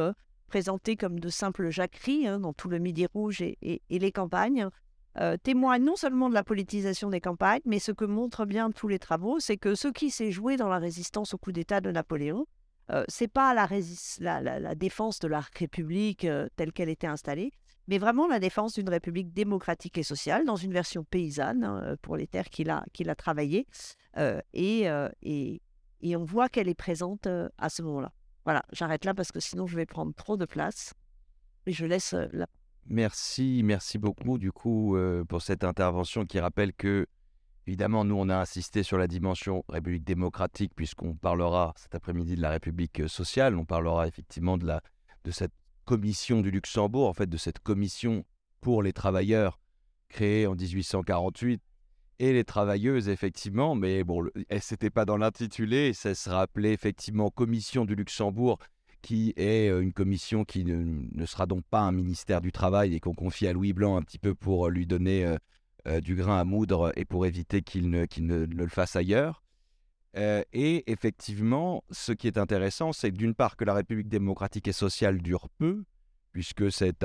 présenter 0.48 0.96
comme 0.98 1.20
de 1.20 1.30
simples 1.30 1.70
jacqueries 1.70 2.28
hein, 2.28 2.40
dans 2.40 2.52
tout 2.52 2.68
le 2.68 2.80
Midi 2.80 3.06
Rouge 3.06 3.42
et, 3.42 3.82
les 3.90 4.12
campagnes, 4.12 4.68
témoignent 5.44 5.84
non 5.84 5.96
seulement 5.96 6.30
de 6.30 6.34
la 6.34 6.44
politisation 6.44 7.10
des 7.10 7.22
campagnes, 7.22 7.62
mais 7.64 7.80
ce 7.80 7.92
que 7.92 8.06
montrent 8.06 8.46
bien 8.46 8.72
tous 8.72 8.88
les 8.88 9.00
travaux, 9.00 9.40
c'est 9.40 9.58
que 9.58 9.76
ce 9.76 9.88
qui 9.88 10.10
s'est 10.10 10.32
joué 10.32 10.58
dans 10.58 10.68
la 10.68 10.80
résistance 10.80 11.34
au 11.34 11.38
coup 11.38 11.52
d'État 11.52 11.80
de 11.80 11.92
Napoléon, 11.92 12.48
c'est 13.08 13.30
pas 13.30 13.54
la, 13.54 13.70
la, 14.20 14.60
la, 14.60 14.76
défense 14.76 15.20
de 15.20 15.30
la 15.30 15.42
République 15.58 16.28
telle 16.58 16.74
qu'elle 16.74 16.90
était 16.90 17.08
installée, 17.08 17.54
mais 17.88 17.98
vraiment 17.98 18.28
la 18.28 18.40
défense 18.40 18.74
d'une 18.74 18.90
république 18.90 19.34
démocratique 19.34 19.98
et 19.98 20.04
sociale 20.04 20.46
dans 20.46 20.56
une 20.56 20.74
version 20.74 21.04
paysanne 21.04 21.64
hein, 21.64 21.82
euh, 21.84 21.96
pour 22.02 22.18
les 22.18 22.28
terres 22.28 22.50
qu'il 22.50 22.70
a, 22.70 22.86
qu'il 22.94 23.10
a 23.10 23.16
travaillées. 23.16 23.68
Euh, 24.18 24.40
et, 24.54 24.90
euh, 24.90 25.10
et, 25.22 25.62
et, 26.02 26.16
on 26.16 26.24
voit 26.24 26.50
qu'elle 26.50 26.70
est 26.70 26.76
présente 26.76 27.28
à 27.58 27.70
ce 27.70 27.82
moment-là. 27.82 28.12
Voilà, 28.46 28.64
j'arrête 28.72 29.06
là 29.06 29.14
parce 29.14 29.32
que 29.32 29.40
sinon 29.40 29.68
je 29.68 29.76
vais 29.76 29.86
prendre 29.86 30.14
trop 30.14 30.38
de 30.38 30.46
place. 30.46 30.94
Et 31.66 31.72
je 31.72 31.86
laisse 31.86 32.14
la... 32.32 32.48
Merci, 32.88 33.62
merci 33.64 34.00
beaucoup 34.00 34.40
du 34.40 34.52
coup 34.52 34.98
pour 35.30 35.44
cette 35.44 35.64
intervention 35.64 36.26
qui 36.26 36.40
rappelle 36.40 36.74
que, 36.74 37.06
évidemment, 37.68 38.04
nous 38.04 38.16
on 38.16 38.30
a 38.30 38.38
insisté 38.38 38.82
sur 38.82 38.98
la 38.98 39.08
dimension 39.08 39.64
République 39.70 40.04
démocratique 40.04 40.74
puisqu'on 40.76 41.14
parlera 41.14 41.74
cet 41.78 41.94
après-midi 41.94 42.36
de 42.36 42.42
la 42.42 42.50
République 42.50 43.08
sociale, 43.08 43.56
on 43.56 43.66
parlera 43.66 44.08
effectivement 44.08 44.58
de, 44.58 44.66
la, 44.66 44.82
de 45.24 45.30
cette 45.30 45.54
commission 45.92 46.40
du 46.40 46.52
Luxembourg, 46.52 47.10
en 47.10 47.14
fait, 47.14 47.28
de 47.28 47.36
cette 47.36 47.60
commission 47.60 48.24
pour 48.62 48.82
les 48.82 48.94
travailleurs 48.94 49.60
créée 50.08 50.48
en 50.48 50.56
1848 50.56 51.62
et 52.20 52.32
les 52.32 52.46
travailleuses, 52.46 53.10
effectivement, 53.10 53.76
mais 53.76 54.06
bon, 54.06 54.26
elle 54.48 54.62
s'était 54.62 54.90
pas 54.90 55.04
dans 55.04 55.18
l'intitulé, 55.18 55.92
ça 55.92 56.16
se 56.16 56.30
rappelait 56.30 56.72
effectivement 56.72 57.30
Commission 57.30 57.84
du 57.84 57.96
Luxembourg, 57.96 58.58
qui 59.02 59.34
est 59.36 59.70
euh, 59.70 59.82
une 59.82 59.92
commission 59.92 60.46
qui 60.46 60.64
ne, 60.64 61.26
sera 61.26 61.46
donc 61.46 61.66
pas 61.70 61.82
un 61.82 61.92
ministère 61.92 62.40
du 62.40 62.54
Travail 62.54 62.96
et 62.96 63.02
qu'on 63.02 63.14
confie 63.14 63.48
à 63.48 63.52
Louis 63.52 63.74
Blanc 63.74 63.98
un 63.98 64.02
petit 64.02 64.20
peu 64.20 64.34
pour 64.34 64.70
lui 64.70 64.86
donner 64.86 65.26
euh, 65.26 65.36
euh, 65.90 66.00
du 66.00 66.16
grain 66.16 66.40
à 66.40 66.46
moudre 66.46 66.94
et 66.96 67.04
pour 67.04 67.26
éviter 67.26 67.64
qu'il 67.64 67.90
ne, 67.90 68.06
le 68.46 68.68
fasse 68.70 68.96
ailleurs. 68.96 69.41
Euh, 70.18 70.44
et 70.52 70.92
effectivement, 70.92 71.84
ce 71.90 72.12
qui 72.12 72.28
est 72.28 72.38
intéressant, 72.38 72.92
c'est 72.92 73.12
d'une 73.12 73.34
part 73.34 73.56
que 73.56 73.64
la 73.64 73.74
République 73.74 74.10
démocratique 74.10 74.68
et 74.68 74.74
sociale 74.74 75.22
dure 75.22 75.48
peu, 75.58 75.84
puisque 76.34 76.72
cette 76.72 77.02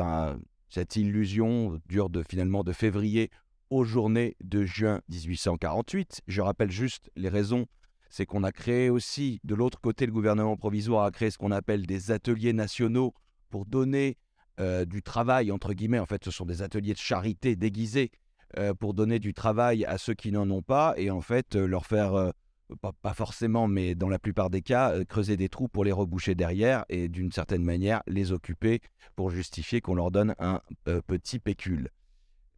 illusion 0.96 1.80
dure 1.86 2.11
de, 2.11 2.22
finalement 2.28 2.64
de 2.64 2.72
février 2.72 3.30
aux 3.70 3.84
journées 3.84 4.36
de 4.42 4.64
juin 4.64 5.00
1848. 5.09 6.22
Je 6.26 6.40
rappelle 6.40 6.70
juste 6.70 7.11
les 7.16 7.28
raisons. 7.28 7.66
C'est 8.09 8.26
qu'on 8.26 8.44
a 8.44 8.52
créé 8.52 8.88
aussi, 8.88 9.40
de 9.44 9.54
l'autre 9.54 9.80
côté, 9.80 10.07
le 10.07 10.12
gouvernement 10.12 10.57
provisoire 10.57 11.04
a 11.04 11.11
créé 11.11 11.30
ce 11.30 11.38
qu'on 11.38 11.50
appelle 11.50 11.86
des 11.86 12.12
ateliers 12.12 12.52
nationaux 12.52 13.14
pour 13.50 13.66
donner 13.66 14.16
euh, 14.61 14.84
du 14.84 15.02
travail, 15.02 15.50
entre 15.50 15.74
guillemets. 15.74 15.98
En 15.98 16.07
fait, 16.07 16.24
ce 16.24 16.30
sont 16.30 16.46
des 16.46 16.62
ateliers 16.62 16.94
de 16.94 16.98
charité 16.98 17.57
déguisés 17.57 18.11
euh, 18.59 18.74
pour 18.74 18.94
donner 18.94 19.18
du 19.18 19.34
travail 19.34 19.84
à 19.84 19.98
ceux 19.98 20.14
qui 20.14 20.30
n'en 20.30 20.48
ont 20.50 20.62
pas 20.62 20.94
et 20.96 21.11
en 21.11 21.20
fait 21.20 21.57
leur 21.57 21.84
faire 21.84 22.32
pas, 22.75 23.14
forcément, 23.14 23.69
mais 23.69 23.95
dans 23.95 24.09
la 24.09 24.19
plupart 24.19 24.51
des 24.51 24.62
cas, 24.62 24.93
euh, 24.93 25.05
creuser 25.05 25.37
des 25.37 25.49
trous 25.49 25.69
pour 25.69 25.85
les 25.85 25.93
reboucher 25.93 26.35
derrière 26.35 26.85
et 26.89 27.09
d'une 27.09 27.33
certaine 27.33 27.62
manière 27.62 28.03
les 28.07 28.33
occuper 28.33 28.81
pour 29.14 29.31
justifier 29.31 29.81
qu'on 29.81 29.95
leur 29.95 30.11
donne 30.11 30.35
un 30.39 30.61
euh, 30.89 31.01
petit 31.07 31.39
pécule. 31.39 31.91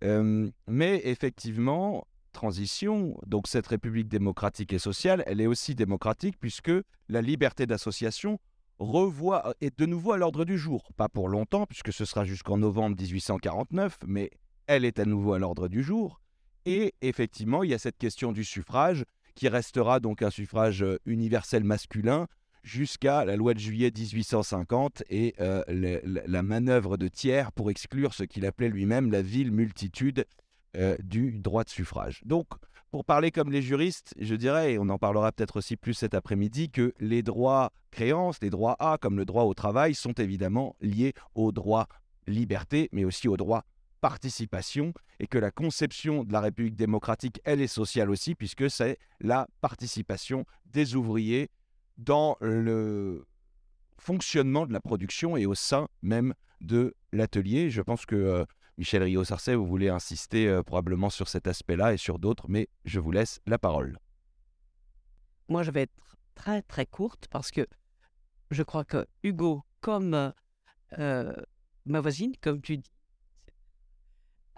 Euh, 0.04 0.50
mais 0.66 1.00
effectivement, 1.04 2.06
transition, 2.32 3.18
donc 3.26 3.48
cette 3.48 3.66
République 3.66 4.08
démocratique 4.08 4.72
et 4.72 4.78
sociale, 4.78 5.22
elle 5.26 5.40
est 5.40 5.46
aussi 5.46 5.74
démocratique 5.74 6.36
puisque 6.38 6.72
la 7.08 7.20
liberté 7.20 7.66
d'association 7.66 8.38
revoit, 8.78 9.54
est 9.60 9.76
de 9.78 9.86
nouveau 9.86 10.12
à 10.12 10.18
l'ordre 10.18 10.44
du 10.44 10.56
jour. 10.56 10.92
Pas 10.96 11.08
pour 11.08 11.28
longtemps, 11.28 11.66
puisque 11.66 11.92
ce 11.92 12.04
sera 12.04 12.24
jusqu'en 12.24 12.58
novembre 12.58 12.96
1849, 12.96 13.98
mais 14.06 14.30
elle 14.66 14.84
est 14.84 15.00
à 15.00 15.04
nouveau 15.04 15.32
à 15.32 15.38
l'ordre 15.38 15.68
du 15.68 15.82
jour. 15.82 16.20
Et 16.64 16.94
effectivement, 17.00 17.64
il 17.64 17.70
y 17.70 17.74
a 17.74 17.78
cette 17.78 17.98
question 17.98 18.30
du 18.30 18.44
suffrage 18.44 19.04
qui 19.38 19.48
restera 19.48 20.00
donc 20.00 20.22
un 20.22 20.30
suffrage 20.30 20.82
euh, 20.82 20.98
universel 21.06 21.62
masculin 21.62 22.26
jusqu'à 22.64 23.24
la 23.24 23.36
loi 23.36 23.54
de 23.54 23.60
juillet 23.60 23.92
1850 23.96 25.04
et 25.10 25.36
euh, 25.38 25.62
la 25.68 26.42
manœuvre 26.42 26.96
de 26.96 27.06
Thiers 27.06 27.44
pour 27.54 27.70
exclure 27.70 28.14
ce 28.14 28.24
qu'il 28.24 28.44
appelait 28.44 28.68
lui-même 28.68 29.12
la 29.12 29.22
ville 29.22 29.52
multitude 29.52 30.26
euh, 30.76 30.96
du 31.04 31.38
droit 31.38 31.62
de 31.62 31.68
suffrage. 31.68 32.20
Donc 32.24 32.48
pour 32.90 33.04
parler 33.04 33.30
comme 33.30 33.52
les 33.52 33.62
juristes, 33.62 34.12
je 34.18 34.34
dirais, 34.34 34.72
et 34.72 34.78
on 34.80 34.88
en 34.88 34.98
parlera 34.98 35.30
peut-être 35.30 35.58
aussi 35.58 35.76
plus 35.76 35.94
cet 35.94 36.14
après-midi, 36.14 36.70
que 36.70 36.92
les 36.98 37.22
droits 37.22 37.70
créances, 37.92 38.38
les 38.42 38.50
droits 38.50 38.76
A, 38.80 38.98
comme 38.98 39.18
le 39.18 39.24
droit 39.24 39.44
au 39.44 39.54
travail, 39.54 39.94
sont 39.94 40.14
évidemment 40.14 40.74
liés 40.80 41.12
au 41.36 41.52
droit 41.52 41.86
liberté, 42.26 42.88
mais 42.90 43.04
aussi 43.04 43.28
au 43.28 43.36
droit 43.36 43.64
participation, 44.00 44.92
et 45.20 45.26
que 45.26 45.38
la 45.38 45.50
conception 45.50 46.24
de 46.24 46.32
la 46.32 46.40
République 46.40 46.76
démocratique, 46.76 47.40
elle 47.44 47.60
est 47.60 47.66
sociale 47.66 48.10
aussi, 48.10 48.34
puisque 48.34 48.70
c'est 48.70 48.98
la 49.20 49.48
participation 49.60 50.44
des 50.66 50.94
ouvriers 50.94 51.50
dans 51.96 52.36
le 52.40 53.26
fonctionnement 53.98 54.66
de 54.66 54.72
la 54.72 54.80
production 54.80 55.36
et 55.36 55.46
au 55.46 55.54
sein 55.54 55.88
même 56.02 56.34
de 56.60 56.94
l'atelier. 57.12 57.70
Je 57.70 57.82
pense 57.82 58.06
que 58.06 58.14
euh, 58.14 58.44
Michel 58.78 59.02
Rio-Sarcey, 59.02 59.54
vous 59.54 59.66
voulez 59.66 59.88
insister 59.88 60.48
euh, 60.48 60.62
probablement 60.62 61.10
sur 61.10 61.28
cet 61.28 61.46
aspect-là 61.46 61.92
et 61.92 61.96
sur 61.96 62.18
d'autres, 62.18 62.46
mais 62.48 62.68
je 62.84 63.00
vous 63.00 63.10
laisse 63.10 63.40
la 63.46 63.58
parole. 63.58 63.98
Moi, 65.48 65.62
je 65.62 65.70
vais 65.70 65.82
être 65.82 66.16
très 66.34 66.62
très 66.62 66.86
courte 66.86 67.26
parce 67.30 67.50
que 67.50 67.66
je 68.50 68.62
crois 68.62 68.84
que 68.84 69.06
Hugo, 69.22 69.64
comme 69.80 70.32
euh, 70.98 71.32
ma 71.84 72.00
voisine, 72.00 72.32
comme 72.40 72.60
tu 72.60 72.78
dis, 72.78 72.90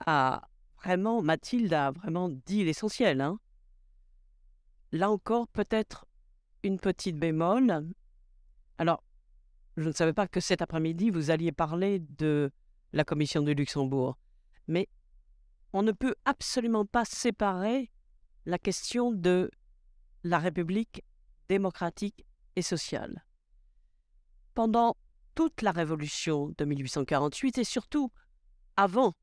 a 0.06 0.48
vraiment, 0.82 1.22
Mathilde 1.22 1.72
a 1.72 1.90
vraiment 1.90 2.28
dit 2.28 2.64
l'essentiel. 2.64 3.20
Hein. 3.20 3.38
Là 4.92 5.10
encore, 5.10 5.48
peut-être 5.48 6.06
une 6.62 6.78
petite 6.78 7.16
bémol. 7.16 7.92
Alors, 8.78 9.02
je 9.76 9.88
ne 9.88 9.92
savais 9.92 10.12
pas 10.12 10.28
que 10.28 10.40
cet 10.40 10.62
après-midi, 10.62 11.10
vous 11.10 11.30
alliez 11.30 11.52
parler 11.52 12.00
de 12.00 12.50
la 12.92 13.04
Commission 13.04 13.42
de 13.42 13.52
Luxembourg. 13.52 14.18
Mais 14.66 14.88
on 15.72 15.82
ne 15.82 15.92
peut 15.92 16.14
absolument 16.24 16.84
pas 16.84 17.04
séparer 17.04 17.90
la 18.46 18.58
question 18.58 19.12
de 19.12 19.50
la 20.24 20.38
République 20.38 21.04
démocratique 21.48 22.24
et 22.56 22.62
sociale. 22.62 23.24
Pendant 24.54 24.96
toute 25.34 25.62
la 25.62 25.72
révolution 25.72 26.52
de 26.58 26.64
1848 26.64 27.58
et 27.58 27.64
surtout 27.64 28.10
avant, 28.76 29.14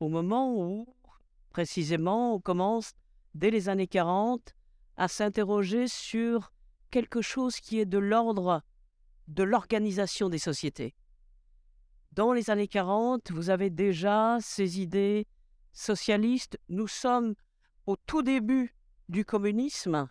au 0.00 0.08
moment 0.08 0.54
où 0.54 0.86
précisément 1.50 2.34
on 2.34 2.40
commence 2.40 2.92
dès 3.34 3.50
les 3.50 3.68
années 3.68 3.86
40 3.86 4.54
à 4.96 5.08
s'interroger 5.08 5.88
sur 5.88 6.52
quelque 6.90 7.22
chose 7.22 7.60
qui 7.60 7.78
est 7.80 7.86
de 7.86 7.98
l'ordre 7.98 8.62
de 9.28 9.42
l'organisation 9.42 10.28
des 10.28 10.38
sociétés 10.38 10.94
dans 12.14 12.32
les 12.32 12.48
années 12.50 12.68
40, 12.68 13.32
vous 13.32 13.50
avez 13.50 13.70
déjà 13.70 14.38
ces 14.40 14.80
idées 14.80 15.26
socialistes. 15.72 16.58
Nous 16.68 16.86
sommes 16.86 17.34
au 17.86 17.96
tout 17.96 18.22
début 18.22 18.74
du 19.08 19.24
communisme, 19.24 20.08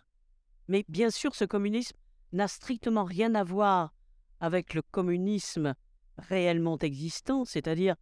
mais 0.68 0.84
bien 0.88 1.10
sûr 1.10 1.34
ce 1.34 1.44
communisme 1.46 1.96
n'a 2.32 2.46
strictement 2.46 3.04
rien 3.04 3.34
à 3.34 3.42
voir 3.42 3.94
avec 4.40 4.74
le 4.74 4.82
communisme 4.82 5.74
réellement 6.18 6.76
existant, 6.78 7.44
c'est-à-dire 7.46 7.96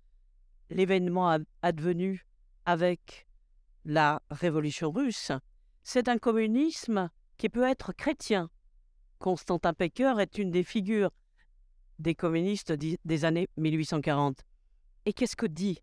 l'événement 0.72 1.38
advenu 1.62 2.26
avec 2.64 3.26
la 3.84 4.22
révolution 4.30 4.90
russe. 4.90 5.32
C'est 5.82 6.08
un 6.08 6.18
communisme 6.18 7.10
qui 7.38 7.48
peut 7.48 7.68
être 7.68 7.92
chrétien. 7.92 8.50
Constantin 9.18 9.74
Pecker 9.74 10.14
est 10.18 10.38
une 10.38 10.50
des 10.50 10.64
figures 10.64 11.10
des 11.98 12.14
communistes 12.14 12.72
des 12.72 13.24
années 13.24 13.48
1840. 13.56 14.42
Et 15.06 15.12
qu'est-ce 15.12 15.36
que 15.36 15.46
dit 15.46 15.78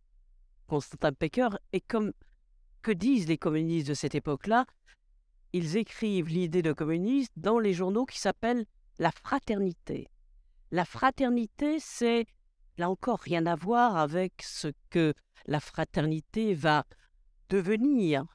Constantin 0.67 1.13
Pecker 1.13 1.49
Et 1.73 1.81
que 1.81 2.91
disent 2.91 3.27
les 3.27 3.37
communistes 3.37 3.87
de 3.87 3.93
cette 3.93 4.15
époque-là? 4.15 4.65
Ils 5.53 5.77
écrivent 5.77 6.29
l'idée 6.29 6.61
de 6.61 6.73
communiste 6.73 7.31
dans 7.35 7.59
les 7.59 7.73
journaux 7.73 8.05
qui 8.05 8.19
s'appellent 8.19 8.65
la 8.99 9.11
fraternité. 9.11 10.07
La 10.71 10.85
fraternité, 10.85 11.79
c'est 11.79 12.27
encore 12.87 13.19
rien 13.19 13.45
à 13.45 13.55
voir 13.55 13.97
avec 13.97 14.41
ce 14.41 14.69
que 14.89 15.13
la 15.45 15.59
fraternité 15.59 16.53
va 16.53 16.85
devenir 17.49 18.25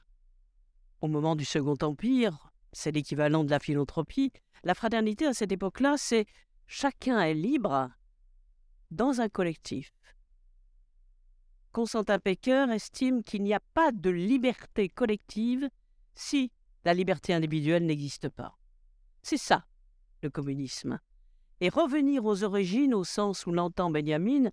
au 1.01 1.07
moment 1.07 1.35
du 1.35 1.45
Second 1.45 1.77
Empire. 1.81 2.51
C'est 2.73 2.91
l'équivalent 2.91 3.43
de 3.43 3.49
la 3.49 3.59
philanthropie. 3.59 4.31
La 4.63 4.75
fraternité 4.75 5.25
à 5.25 5.33
cette 5.33 5.51
époque-là, 5.51 5.95
c'est 5.97 6.25
Chacun 6.67 7.19
est 7.21 7.33
libre 7.33 7.91
dans 8.91 9.21
un 9.21 9.29
collectif. 9.29 9.91
Constantin 11.71 12.19
Pecker 12.19 12.67
estime 12.71 13.23
qu'il 13.23 13.43
n'y 13.43 13.53
a 13.53 13.59
pas 13.59 13.91
de 13.91 14.09
liberté 14.09 14.89
collective 14.89 15.69
si 16.15 16.51
la 16.85 16.93
liberté 16.93 17.33
individuelle 17.33 17.85
n'existe 17.85 18.29
pas. 18.29 18.57
C'est 19.21 19.37
ça, 19.37 19.65
le 20.21 20.29
communisme. 20.29 20.99
Et 21.61 21.69
revenir 21.69 22.25
aux 22.25 22.43
origines 22.43 22.93
au 22.93 23.03
sens 23.03 23.45
où 23.45 23.51
l'entend 23.51 23.89
Benjamin, 23.89 24.49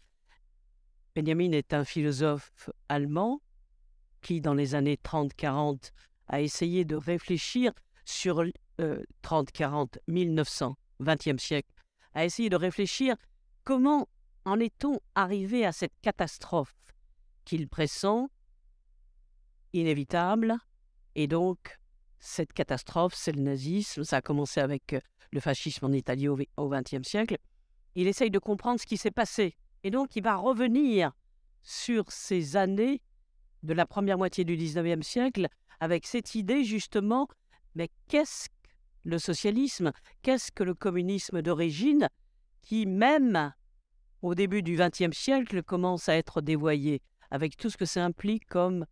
Benjamin 1.16 1.52
est 1.52 1.74
un 1.74 1.84
philosophe 1.84 2.70
allemand 2.88 3.42
qui, 4.20 4.40
dans 4.40 4.54
les 4.54 4.74
années 4.74 4.98
30-40, 5.02 5.90
a 6.28 6.40
essayé 6.40 6.84
de 6.84 6.96
réfléchir 6.96 7.72
sur 8.04 8.44
30-40, 9.22 9.98
1900, 10.06 10.76
20e 11.00 11.38
siècle, 11.38 11.70
à 12.14 12.24
essayer 12.24 12.48
de 12.48 12.56
réfléchir 12.56 13.16
comment 13.64 14.08
en 14.44 14.58
est-on 14.60 15.00
arrivé 15.14 15.66
à 15.66 15.72
cette 15.72 15.92
catastrophe 16.02 16.74
qu'il 17.44 17.68
pressent, 17.68 18.28
inévitable, 19.72 20.56
et 21.14 21.26
donc 21.26 21.78
cette 22.22 22.52
catastrophe, 22.52 23.14
c'est 23.16 23.32
le 23.32 23.42
nazisme, 23.42 24.04
ça 24.04 24.18
a 24.18 24.22
commencé 24.22 24.60
avec 24.60 24.92
euh, 24.92 25.00
le 25.32 25.40
fascisme 25.40 25.86
en 25.86 25.92
Italie 25.92 26.28
au 26.28 26.38
XXe 26.68 27.02
siècle. 27.02 27.36
Il 27.96 28.06
essaye 28.06 28.30
de 28.30 28.38
comprendre 28.38 28.80
ce 28.80 28.86
qui 28.86 28.96
s'est 28.96 29.10
passé, 29.10 29.56
et 29.82 29.90
donc 29.90 30.14
il 30.14 30.22
va 30.22 30.36
revenir 30.36 31.12
sur 31.62 32.10
ces 32.12 32.56
années 32.56 33.02
de 33.64 33.74
la 33.74 33.86
première 33.86 34.18
moitié 34.18 34.44
du 34.44 34.56
XIXe 34.56 35.04
siècle 35.04 35.48
avec 35.80 36.06
cette 36.06 36.36
idée 36.36 36.62
justement, 36.62 37.26
mais 37.74 37.90
qu'est-ce 38.06 38.48
le 39.04 39.18
socialisme, 39.18 39.90
qu'est-ce 40.22 40.52
que 40.52 40.62
le 40.62 40.74
communisme 40.74 41.42
d'origine, 41.42 42.08
qui 42.60 42.86
même 42.86 43.52
au 44.22 44.36
début 44.36 44.62
du 44.62 44.76
XXe 44.76 45.16
siècle 45.16 45.64
commence 45.64 46.08
à 46.08 46.14
être 46.14 46.40
dévoyé, 46.40 47.02
avec 47.32 47.56
tout 47.56 47.68
ce 47.68 47.76
que 47.76 47.84
ça 47.84 48.04
implique 48.04 48.46
comme 48.46 48.86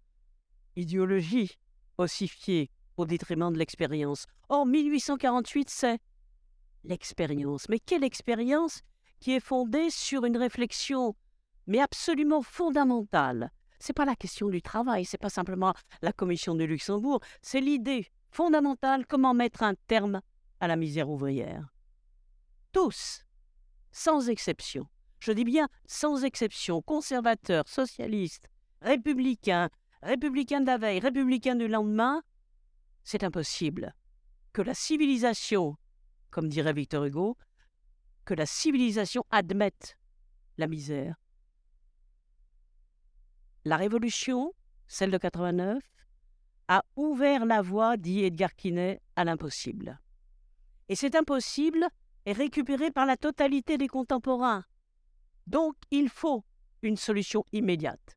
idéologie 0.74 1.58
ossifiée 1.96 2.70
au 3.00 3.06
détriment 3.06 3.52
de 3.52 3.58
l'expérience. 3.58 4.26
Or, 4.48 4.66
1848, 4.66 5.70
c'est 5.70 5.98
l'expérience. 6.84 7.68
Mais 7.68 7.78
quelle 7.78 8.04
expérience 8.04 8.82
qui 9.18 9.32
est 9.32 9.40
fondée 9.40 9.90
sur 9.90 10.24
une 10.24 10.36
réflexion, 10.36 11.16
mais 11.66 11.80
absolument 11.80 12.42
fondamentale? 12.42 13.50
C'est 13.78 13.94
pas 13.94 14.04
la 14.04 14.14
question 14.14 14.48
du 14.48 14.60
travail, 14.62 15.04
c'est 15.04 15.18
pas 15.18 15.30
simplement 15.30 15.74
la 16.02 16.12
commission 16.12 16.54
de 16.54 16.64
Luxembourg, 16.64 17.20
c'est 17.40 17.60
l'idée 17.60 18.06
fondamentale 18.30 19.06
comment 19.06 19.34
mettre 19.34 19.62
un 19.62 19.74
terme 19.86 20.20
à 20.60 20.68
la 20.68 20.76
misère 20.76 21.08
ouvrière. 21.08 21.72
Tous, 22.72 23.24
sans 23.90 24.28
exception, 24.28 24.86
je 25.18 25.32
dis 25.32 25.44
bien 25.44 25.68
sans 25.86 26.24
exception, 26.24 26.82
conservateurs, 26.82 27.66
socialistes, 27.66 28.48
républicains, 28.82 29.70
républicains 30.02 30.60
de 30.60 30.66
la 30.66 30.78
veille, 30.78 31.00
républicains 31.00 31.56
du 31.56 31.68
lendemain, 31.68 32.22
c'est 33.04 33.24
impossible 33.24 33.94
que 34.52 34.62
la 34.62 34.74
civilisation, 34.74 35.76
comme 36.30 36.48
dirait 36.48 36.72
Victor 36.72 37.04
Hugo, 37.04 37.36
que 38.24 38.34
la 38.34 38.46
civilisation 38.46 39.24
admette 39.30 39.96
la 40.58 40.66
misère. 40.66 41.16
La 43.64 43.76
révolution, 43.76 44.52
celle 44.88 45.10
de 45.10 45.18
89, 45.18 45.82
a 46.68 46.84
ouvert 46.96 47.44
la 47.44 47.62
voie, 47.62 47.96
dit 47.96 48.24
Edgar 48.24 48.54
Quinet, 48.54 49.00
à 49.16 49.24
l'impossible. 49.24 50.00
Et 50.88 50.94
cet 50.94 51.14
impossible 51.14 51.86
est 52.26 52.32
récupéré 52.32 52.90
par 52.90 53.06
la 53.06 53.16
totalité 53.16 53.78
des 53.78 53.88
contemporains. 53.88 54.64
Donc 55.46 55.74
il 55.90 56.08
faut 56.08 56.44
une 56.82 56.96
solution 56.96 57.44
immédiate. 57.52 58.16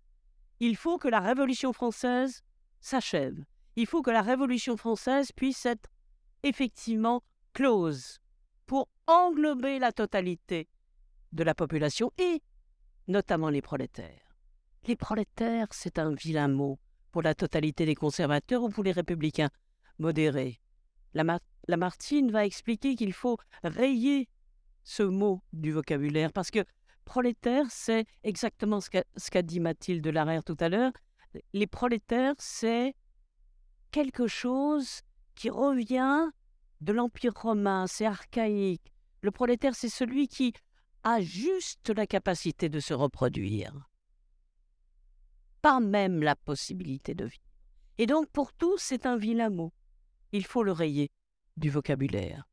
Il 0.60 0.76
faut 0.76 0.98
que 0.98 1.08
la 1.08 1.20
Révolution 1.20 1.74
française 1.74 2.44
s'achève. 2.80 3.44
Il 3.76 3.88
faut 3.88 4.02
que 4.02 4.12
la 4.12 4.22
Révolution 4.22 4.78
française 4.78 5.32
puisse 5.32 5.66
être 5.66 5.90
effectivement 6.44 7.24
close 7.54 8.20
pour 8.66 8.90
englober 9.08 9.80
la 9.80 9.92
totalité 9.92 10.68
de 11.32 11.44
la 11.44 11.56
population 11.56 12.12
et 12.18 12.42
notamment 13.08 13.50
les 13.50 13.62
prolétaires. 13.62 14.38
Les 14.88 14.96
prolétaires, 14.96 15.68
c'est 15.72 15.98
un 15.98 16.14
vilain 16.14 16.48
mot 16.48 16.80
pour 17.12 17.22
la 17.22 17.36
totalité 17.36 17.86
des 17.86 17.96
conservateurs 17.96 18.64
ou 18.64 18.70
pour 18.70 18.84
les 18.84 18.92
républicains 18.92 19.50
modérés. 20.00 20.60
Lamartine 21.68 22.32
va 22.32 22.46
expliquer 22.46 22.96
qu'il 22.96 23.14
faut 23.14 23.38
rayer 23.64 24.28
ce 24.84 25.04
mot 25.04 25.42
du 25.54 25.72
vocabulaire 25.72 26.34
parce 26.34 26.52
que 26.52 26.66
prolétaire, 27.06 27.66
c'est 27.70 28.06
exactement 28.24 28.80
ce 28.82 29.30
qu'a 29.32 29.42
dit 29.42 29.60
Mathilde 29.60 30.06
Larère 30.08 30.44
tout 30.44 30.58
à 30.60 30.70
l'heure. 30.70 30.92
Les 31.54 31.68
prolétaires, 31.68 32.34
c'est 32.38 32.96
quelque 33.94 34.28
chose 34.28 35.02
qui 35.36 35.50
revient 35.52 36.32
de 36.82 36.92
l'Empire 36.92 37.34
romain, 37.36 37.86
c'est 37.88 38.08
archaïque. 38.08 38.92
Le 39.22 39.32
prolétaire, 39.32 39.76
c'est 39.76 39.88
celui 39.88 40.28
qui 40.28 40.52
a 41.04 41.22
juste 41.22 41.90
la 41.92 42.08
capacité 42.08 42.70
de 42.70 42.80
se 42.80 42.94
reproduire, 42.94 43.72
pas 45.62 45.80
même 45.80 46.24
la 46.24 46.36
possibilité 46.36 47.14
de 47.14 47.26
vivre. 47.26 47.44
Et 48.00 48.08
donc 48.08 48.28
pour 48.32 48.52
tous, 48.52 48.80
c'est 48.80 49.06
un 49.06 49.16
vilain 49.16 49.52
mot. 49.52 49.72
Il 50.32 50.46
faut 50.46 50.64
le 50.64 50.72
rayer 50.72 51.12
du 51.56 51.70
vocabulaire. 51.70 52.50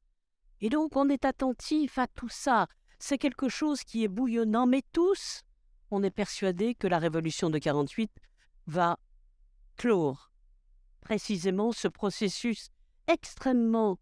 Et 0.61 0.69
donc 0.69 0.95
on 0.95 1.09
est 1.09 1.25
attentif 1.25 1.97
à 1.97 2.07
tout 2.07 2.29
ça. 2.29 2.69
C'est 2.99 3.17
quelque 3.17 3.49
chose 3.49 3.83
qui 3.83 4.05
est 4.05 4.09
bouillonnant, 4.09 4.67
mais 4.67 4.83
tous, 4.93 5.43
on 5.91 6.03
est 6.03 6.11
persuadé 6.11 6.75
que 6.75 6.87
la 6.87 6.99
révolution 6.99 7.49
de 7.49 7.59
48 7.59 8.13
va 8.67 8.99
clore 9.77 10.30
précisément 11.01 11.73
ce 11.73 11.89
processus 11.89 12.71
extrêmement 13.07 13.99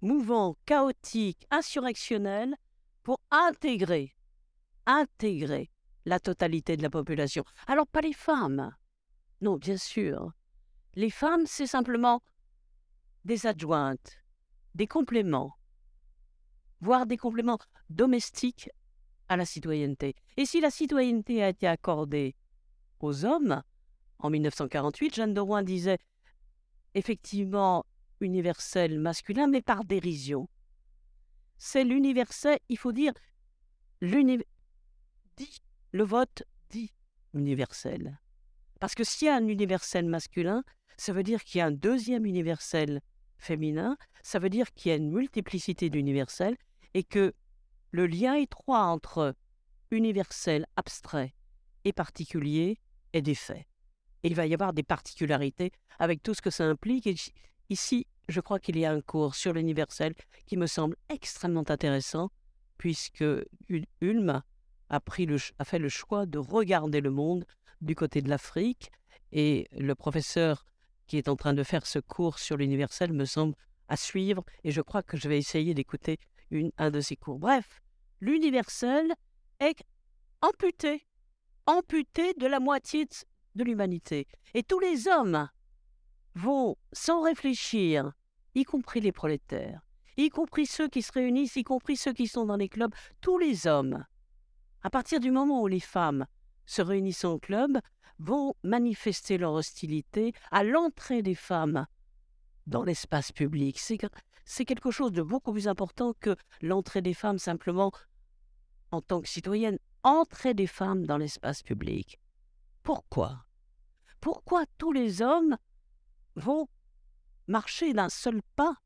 mouvant, 0.00 0.56
chaotique, 0.66 1.46
insurrectionnel 1.50 2.54
pour 3.02 3.20
intégrer, 3.30 4.14
intégrer 4.86 5.70
la 6.04 6.20
totalité 6.20 6.76
de 6.76 6.82
la 6.82 6.90
population. 6.90 7.44
Alors 7.66 7.86
pas 7.86 8.00
les 8.00 8.12
femmes. 8.12 8.74
Non, 9.40 9.56
bien 9.56 9.76
sûr. 9.76 10.32
Les 10.94 11.10
femmes, 11.10 11.46
c'est 11.46 11.66
simplement 11.66 12.22
des 13.24 13.46
adjointes, 13.46 14.18
des 14.74 14.86
compléments, 14.86 15.54
voire 16.80 17.06
des 17.06 17.16
compléments 17.16 17.58
domestiques 17.90 18.70
à 19.28 19.36
la 19.36 19.44
citoyenneté. 19.44 20.14
Et 20.36 20.46
si 20.46 20.60
la 20.60 20.70
citoyenneté 20.70 21.42
a 21.42 21.50
été 21.50 21.66
accordée 21.66 22.34
aux 23.00 23.24
hommes, 23.24 23.62
en 24.18 24.30
1948, 24.30 25.14
Jeanne 25.14 25.34
de 25.34 25.40
Rouen 25.40 25.62
disait 25.62 25.98
effectivement 26.94 27.86
universel 28.20 28.98
masculin, 28.98 29.46
mais 29.46 29.62
par 29.62 29.84
dérision. 29.84 30.48
C'est 31.58 31.84
l'universel, 31.84 32.58
il 32.68 32.78
faut 32.78 32.92
dire, 32.92 33.12
le 34.00 34.44
vote 36.04 36.42
dit 36.70 36.92
universel. 37.34 38.18
Parce 38.80 38.94
que 38.94 39.04
s'il 39.04 39.26
y 39.26 39.30
a 39.30 39.36
un 39.36 39.48
universel 39.48 40.06
masculin, 40.06 40.64
ça 40.96 41.12
veut 41.12 41.22
dire 41.22 41.44
qu'il 41.44 41.58
y 41.58 41.62
a 41.62 41.66
un 41.66 41.72
deuxième 41.72 42.26
universel 42.26 43.00
féminin, 43.38 43.96
ça 44.22 44.38
veut 44.38 44.50
dire 44.50 44.72
qu'il 44.74 44.90
y 44.90 44.92
a 44.92 44.96
une 44.96 45.10
multiplicité 45.10 45.90
d'universels 45.90 46.56
et 46.94 47.04
que 47.04 47.34
le 47.90 48.06
lien 48.06 48.34
étroit 48.34 48.84
entre 48.84 49.34
universel 49.90 50.66
abstrait 50.76 51.34
et 51.84 51.92
particulier 51.92 52.78
est 53.12 53.22
des 53.22 53.34
faits. 53.34 53.64
Et 54.22 54.28
il 54.28 54.34
va 54.34 54.46
y 54.46 54.54
avoir 54.54 54.72
des 54.72 54.82
particularités 54.82 55.72
avec 55.98 56.22
tout 56.22 56.34
ce 56.34 56.42
que 56.42 56.50
ça 56.50 56.64
implique. 56.64 57.06
Et 57.06 57.14
ici, 57.70 58.06
je 58.28 58.40
crois 58.40 58.58
qu'il 58.58 58.78
y 58.78 58.84
a 58.84 58.92
un 58.92 59.00
cours 59.00 59.34
sur 59.34 59.52
l'universel 59.52 60.14
qui 60.46 60.56
me 60.56 60.66
semble 60.66 60.96
extrêmement 61.08 61.64
intéressant, 61.68 62.30
puisque 62.76 63.24
Ulm 64.00 64.42
a, 64.90 65.00
a 65.58 65.64
fait 65.64 65.78
le 65.78 65.88
choix 65.88 66.26
de 66.26 66.38
regarder 66.38 67.00
le 67.00 67.10
monde 67.10 67.44
du 67.80 67.94
côté 67.94 68.22
de 68.22 68.28
l'Afrique, 68.28 68.90
et 69.32 69.68
le 69.72 69.94
professeur 69.94 70.64
qui 71.06 71.16
est 71.16 71.28
en 71.28 71.36
train 71.36 71.54
de 71.54 71.62
faire 71.62 71.86
ce 71.86 71.98
cours 71.98 72.38
sur 72.38 72.56
l'universel 72.56 73.12
me 73.12 73.24
semble 73.24 73.54
à 73.88 73.96
suivre, 73.96 74.44
et 74.64 74.70
je 74.70 74.80
crois 74.80 75.02
que 75.02 75.16
je 75.16 75.28
vais 75.28 75.38
essayer 75.38 75.74
d'écouter 75.74 76.18
un 76.76 76.90
de 76.90 77.00
ces 77.00 77.16
cours. 77.16 77.38
Bref, 77.38 77.80
l'universel 78.20 79.12
est 79.60 79.82
amputé, 80.42 81.06
amputé 81.66 82.34
de 82.34 82.46
la 82.46 82.60
moitié 82.60 83.06
de 83.58 83.64
l'humanité. 83.64 84.26
Et 84.54 84.62
tous 84.62 84.80
les 84.80 85.06
hommes 85.08 85.48
vont, 86.34 86.76
sans 86.92 87.22
réfléchir, 87.22 88.12
y 88.54 88.64
compris 88.64 89.00
les 89.00 89.12
prolétaires, 89.12 89.82
y 90.16 90.30
compris 90.30 90.64
ceux 90.64 90.88
qui 90.88 91.02
se 91.02 91.12
réunissent, 91.12 91.56
y 91.56 91.64
compris 91.64 91.96
ceux 91.96 92.14
qui 92.14 92.26
sont 92.26 92.46
dans 92.46 92.56
les 92.56 92.70
clubs, 92.70 92.94
tous 93.20 93.36
les 93.36 93.66
hommes, 93.66 94.04
à 94.82 94.90
partir 94.90 95.20
du 95.20 95.30
moment 95.30 95.62
où 95.62 95.66
les 95.66 95.80
femmes 95.80 96.26
se 96.64 96.80
réunissent 96.80 97.24
en 97.24 97.38
club, 97.38 97.78
vont 98.18 98.54
manifester 98.62 99.38
leur 99.38 99.52
hostilité 99.52 100.32
à 100.50 100.64
l'entrée 100.64 101.22
des 101.22 101.34
femmes 101.34 101.86
dans 102.66 102.82
l'espace 102.82 103.32
public. 103.32 103.80
C'est 104.44 104.64
quelque 104.64 104.90
chose 104.90 105.12
de 105.12 105.22
beaucoup 105.22 105.52
plus 105.52 105.68
important 105.68 106.14
que 106.20 106.36
l'entrée 106.62 107.02
des 107.02 107.14
femmes 107.14 107.38
simplement 107.38 107.92
en 108.90 109.00
tant 109.00 109.20
que 109.20 109.28
citoyenne. 109.28 109.78
Entrée 110.02 110.54
des 110.54 110.66
femmes 110.66 111.06
dans 111.06 111.18
l'espace 111.18 111.62
public. 111.62 112.20
Pourquoi? 112.82 113.47
Pourquoi 114.20 114.64
tous 114.78 114.92
les 114.92 115.22
hommes 115.22 115.56
vont 116.34 116.68
marcher 117.46 117.92
d'un 117.92 118.08
seul 118.08 118.40
pas 118.56 118.76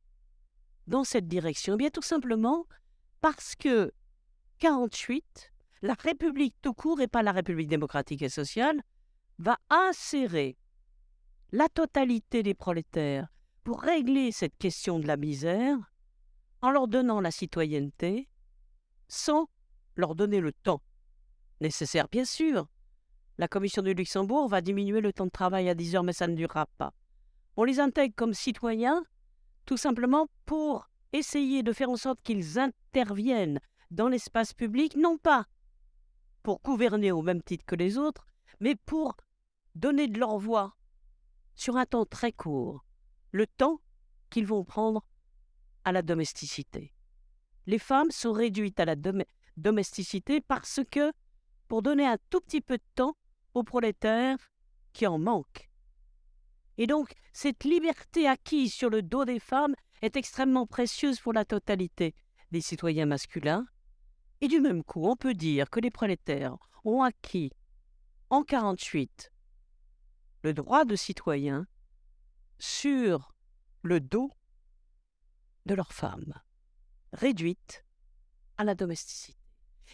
dans 0.86 1.04
cette 1.04 1.28
direction? 1.28 1.74
Eh 1.74 1.78
Bien 1.78 1.90
tout 1.90 2.02
simplement 2.02 2.66
parce 3.20 3.54
que 3.54 3.92
48, 4.58 5.52
la 5.82 5.94
République 5.94 6.54
tout 6.62 6.74
court 6.74 7.00
et 7.00 7.08
pas 7.08 7.22
la 7.22 7.32
République 7.32 7.68
démocratique 7.68 8.22
et 8.22 8.28
sociale, 8.28 8.82
va 9.38 9.58
insérer 9.70 10.56
la 11.50 11.68
totalité 11.68 12.42
des 12.42 12.54
prolétaires 12.54 13.28
pour 13.64 13.80
régler 13.82 14.32
cette 14.32 14.56
question 14.56 14.98
de 14.98 15.06
la 15.06 15.16
misère 15.16 15.76
en 16.62 16.70
leur 16.70 16.88
donnant 16.88 17.20
la 17.20 17.30
citoyenneté 17.30 18.28
sans 19.08 19.48
leur 19.96 20.14
donner 20.14 20.40
le 20.40 20.52
temps 20.52 20.82
nécessaire. 21.60 22.08
Bien 22.08 22.24
sûr, 22.24 22.66
la 23.42 23.48
Commission 23.48 23.82
du 23.82 23.92
Luxembourg 23.92 24.46
va 24.46 24.60
diminuer 24.60 25.00
le 25.00 25.12
temps 25.12 25.26
de 25.26 25.30
travail 25.32 25.68
à 25.68 25.74
10 25.74 25.96
heures, 25.96 26.04
mais 26.04 26.12
ça 26.12 26.28
ne 26.28 26.36
durera 26.36 26.66
pas. 26.78 26.94
On 27.56 27.64
les 27.64 27.80
intègre 27.80 28.14
comme 28.14 28.34
citoyens 28.34 29.02
tout 29.66 29.76
simplement 29.76 30.28
pour 30.46 30.88
essayer 31.12 31.64
de 31.64 31.72
faire 31.72 31.90
en 31.90 31.96
sorte 31.96 32.22
qu'ils 32.22 32.60
interviennent 32.60 33.58
dans 33.90 34.06
l'espace 34.06 34.54
public, 34.54 34.94
non 34.94 35.18
pas 35.18 35.46
pour 36.44 36.62
gouverner 36.62 37.10
au 37.10 37.20
même 37.20 37.42
titre 37.42 37.64
que 37.66 37.74
les 37.74 37.98
autres, 37.98 38.26
mais 38.60 38.76
pour 38.76 39.16
donner 39.74 40.06
de 40.06 40.20
leur 40.20 40.38
voix 40.38 40.76
sur 41.56 41.76
un 41.76 41.84
temps 41.84 42.06
très 42.06 42.30
court, 42.30 42.84
le 43.32 43.48
temps 43.48 43.80
qu'ils 44.30 44.46
vont 44.46 44.62
prendre 44.62 45.04
à 45.82 45.90
la 45.90 46.02
domesticité. 46.02 46.94
Les 47.66 47.80
femmes 47.80 48.12
sont 48.12 48.32
réduites 48.32 48.78
à 48.78 48.84
la 48.84 48.94
domesticité 49.56 50.40
parce 50.40 50.78
que, 50.92 51.12
pour 51.66 51.82
donner 51.82 52.06
un 52.06 52.18
tout 52.30 52.40
petit 52.40 52.60
peu 52.60 52.78
de 52.78 52.84
temps 52.94 53.16
aux 53.54 53.64
prolétaires 53.64 54.38
qui 54.92 55.06
en 55.06 55.18
manquent, 55.18 55.70
et 56.78 56.86
donc, 56.86 57.12
cette 57.32 57.64
liberté 57.64 58.26
acquise 58.26 58.72
sur 58.72 58.90
le 58.90 59.02
dos 59.02 59.24
des 59.24 59.38
femmes 59.38 59.74
est 60.00 60.16
extrêmement 60.16 60.66
précieuse 60.66 61.20
pour 61.20 61.32
la 61.32 61.44
totalité 61.44 62.14
des 62.50 62.60
citoyens 62.60 63.06
masculins. 63.06 63.66
Et 64.40 64.48
du 64.48 64.60
même 64.60 64.82
coup, 64.82 65.06
on 65.06 65.16
peut 65.16 65.34
dire 65.34 65.70
que 65.70 65.80
les 65.80 65.90
prolétaires 65.90 66.56
ont 66.84 67.02
acquis 67.02 67.52
en 68.30 68.40
1948 68.40 69.30
le 70.42 70.54
droit 70.54 70.84
de 70.84 70.96
citoyen 70.96 71.66
sur 72.58 73.32
le 73.82 74.00
dos 74.00 74.30
de 75.66 75.74
leurs 75.74 75.92
femmes, 75.92 76.34
réduites 77.12 77.84
à 78.56 78.64
la 78.64 78.74
domesticité. 78.74 79.38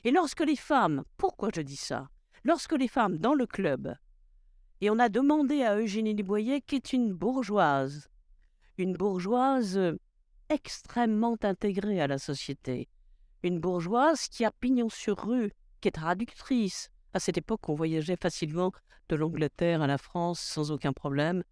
Et 0.05 0.11
lorsque 0.11 0.41
les 0.41 0.57
femmes, 0.57 1.05
pourquoi 1.19 1.51
je 1.55 1.61
dis 1.61 1.77
ça? 1.77 2.09
Lorsque 2.49 2.73
les 2.73 2.89
femmes 2.89 3.19
dans 3.19 3.35
le 3.35 3.45
club 3.45 3.95
et 4.81 4.89
on 4.89 4.99
a 4.99 5.11
demandé 5.11 5.65
à 5.65 5.77
Eugénie 5.77 6.15
Duboyer, 6.15 6.63
qui 6.63 6.77
est 6.77 6.95
une 6.95 7.13
bourgeoise, 7.13 8.09
une 8.79 8.95
bourgeoise 8.95 9.77
euh, 9.77 10.01
extrêmement 10.49 11.37
intégrée 11.43 12.01
à 12.01 12.07
la 12.07 12.17
société, 12.17 12.89
une 13.43 13.61
bourgeoise 13.61 14.29
qui 14.29 14.47
a 14.47 14.51
pignon 14.51 14.89
sur 14.89 15.27
rue, 15.27 15.53
qui 15.83 15.89
est 15.89 15.91
traductrice. 15.91 16.89
À 17.13 17.21
cette 17.21 17.37
époque, 17.37 17.69
on 17.69 17.75
voyageait 17.75 18.17
facilement 18.17 18.73
de 19.11 19.17
l'Angleterre 19.17 19.83
à 19.83 19.87
la 19.87 19.99
France 19.99 20.41
sans 20.41 20.71
aucun 20.71 20.95
problème. 20.95 21.45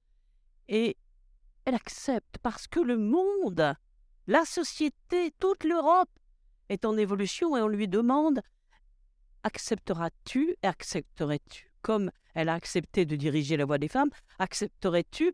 Et 0.67 0.97
elle 1.67 1.75
accepte 1.75 2.39
parce 2.43 2.67
que 2.69 2.81
le 2.81 2.97
monde, 2.97 3.75
la 4.27 4.47
société, 4.47 5.35
toute 5.41 5.65
l'Europe 5.65 6.09
est 6.71 6.87
en 6.87 6.97
évolution 6.97 7.55
et 7.55 7.61
on 7.61 7.69
lui 7.69 7.87
demande 7.87 8.41
accepteras-tu 9.47 10.57
accepterais-tu 10.63 11.73
comme 11.81 12.11
elle 12.35 12.49
a 12.49 12.55
accepté 12.55 13.07
de 13.07 13.15
diriger 13.15 13.57
la 13.57 13.65
voix 13.65 13.79
des 13.79 13.87
femmes, 13.87 14.11
accepterais-tu 14.41 15.33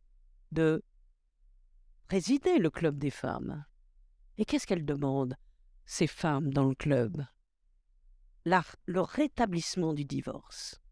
de 0.52 0.84
présider 2.08 2.58
le 2.58 2.68
club 2.68 2.98
des 2.98 3.10
femmes? 3.10 3.64
Et 4.36 4.44
qu'est-ce 4.44 4.66
qu'elle 4.66 4.84
demande, 4.84 5.34
ces 5.86 6.06
femmes 6.06 6.52
dans 6.52 6.68
le 6.68 6.74
club? 6.74 7.24
Le 8.44 9.00
rétablissement 9.00 9.94
du 9.94 10.04
divorce. 10.04 10.82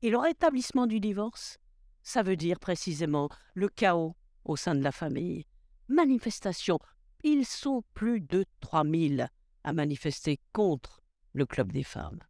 Et 0.00 0.08
le 0.08 0.16
rétablissement 0.16 0.86
du 0.86 1.00
divorce, 1.00 1.58
ça 2.02 2.22
veut 2.22 2.36
dire 2.36 2.58
précisément 2.58 3.28
le 3.52 3.68
chaos 3.68 4.16
au 4.46 4.56
sein 4.56 4.74
de 4.74 4.82
la 4.82 4.92
famille. 4.92 5.44
Manifestation. 5.88 6.78
Ils 7.24 7.44
sont 7.44 7.84
plus 7.92 8.22
de 8.22 8.46
3000 8.60 9.28
à 9.64 9.72
manifester 9.74 10.40
contre 10.54 11.01
le 11.32 11.46
club 11.46 11.72
des 11.72 11.82
femmes. 11.82 12.20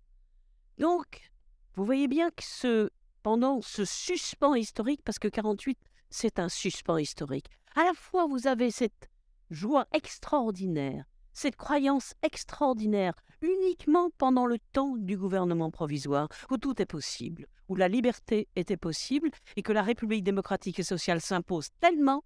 Donc, 0.78 1.30
vous 1.74 1.84
voyez 1.84 2.08
bien 2.08 2.30
que 2.30 2.42
ce, 2.44 2.90
pendant 3.22 3.60
ce 3.62 3.84
suspens 3.84 4.54
historique, 4.54 5.02
parce 5.04 5.18
que 5.18 5.28
48, 5.28 5.78
c'est 6.10 6.38
un 6.38 6.48
suspens 6.48 6.98
historique. 6.98 7.48
À 7.74 7.84
la 7.84 7.94
fois, 7.94 8.26
vous 8.26 8.46
avez 8.46 8.70
cette 8.70 9.08
joie 9.50 9.86
extraordinaire, 9.92 11.04
cette 11.32 11.56
croyance 11.56 12.14
extraordinaire, 12.22 13.14
uniquement 13.40 14.10
pendant 14.18 14.46
le 14.46 14.58
temps 14.72 14.96
du 14.96 15.16
gouvernement 15.16 15.70
provisoire, 15.70 16.28
où 16.50 16.58
tout 16.58 16.80
est 16.80 16.86
possible, 16.86 17.46
où 17.68 17.76
la 17.76 17.88
liberté 17.88 18.48
était 18.56 18.76
possible 18.76 19.30
et 19.56 19.62
que 19.62 19.72
la 19.72 19.82
République 19.82 20.24
démocratique 20.24 20.78
et 20.78 20.84
sociale 20.84 21.20
s'impose 21.20 21.68
tellement 21.80 22.24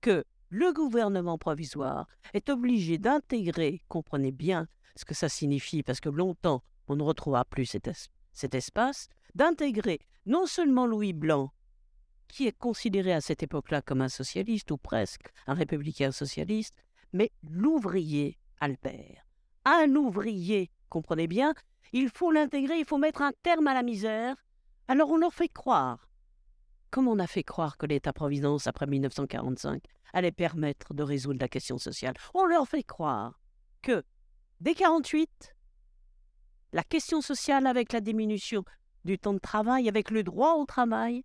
que 0.00 0.24
le 0.52 0.70
gouvernement 0.74 1.38
provisoire 1.38 2.06
est 2.34 2.50
obligé 2.50 2.98
d'intégrer, 2.98 3.82
comprenez 3.88 4.32
bien 4.32 4.68
ce 4.96 5.06
que 5.06 5.14
ça 5.14 5.30
signifie, 5.30 5.82
parce 5.82 5.98
que 5.98 6.10
longtemps 6.10 6.62
on 6.88 6.96
ne 6.96 7.02
retrouvera 7.02 7.46
plus 7.46 7.64
cet, 7.64 7.88
cet 8.34 8.54
espace, 8.54 9.08
d'intégrer 9.34 10.00
non 10.26 10.44
seulement 10.44 10.86
Louis 10.86 11.14
Blanc, 11.14 11.50
qui 12.28 12.46
est 12.46 12.56
considéré 12.56 13.14
à 13.14 13.22
cette 13.22 13.42
époque-là 13.42 13.80
comme 13.80 14.02
un 14.02 14.10
socialiste, 14.10 14.70
ou 14.70 14.76
presque 14.76 15.32
un 15.46 15.54
républicain 15.54 16.12
socialiste, 16.12 16.84
mais 17.14 17.32
l'ouvrier 17.48 18.38
Albert. 18.60 19.26
Un 19.64 19.94
ouvrier, 19.94 20.70
comprenez 20.90 21.28
bien, 21.28 21.54
il 21.94 22.10
faut 22.10 22.30
l'intégrer, 22.30 22.78
il 22.78 22.84
faut 22.84 22.98
mettre 22.98 23.22
un 23.22 23.32
terme 23.42 23.68
à 23.68 23.74
la 23.74 23.82
misère. 23.82 24.36
Alors 24.86 25.10
on 25.12 25.16
leur 25.16 25.32
fait 25.32 25.48
croire, 25.48 26.10
comme 26.92 27.08
on 27.08 27.18
a 27.18 27.26
fait 27.26 27.42
croire 27.42 27.78
que 27.78 27.86
l'État-providence 27.86 28.66
après 28.66 28.86
1945 28.86 29.82
allait 30.12 30.30
permettre 30.30 30.92
de 30.92 31.02
résoudre 31.02 31.40
la 31.40 31.48
question 31.48 31.78
sociale, 31.78 32.14
on 32.34 32.44
leur 32.44 32.68
fait 32.68 32.82
croire 32.82 33.40
que 33.80 34.04
dès 34.60 34.74
48, 34.74 35.56
la 36.74 36.84
question 36.84 37.22
sociale 37.22 37.66
avec 37.66 37.92
la 37.94 38.02
diminution 38.02 38.62
du 39.06 39.18
temps 39.18 39.32
de 39.32 39.38
travail, 39.38 39.88
avec 39.88 40.10
le 40.10 40.22
droit 40.22 40.52
au 40.56 40.66
travail, 40.66 41.24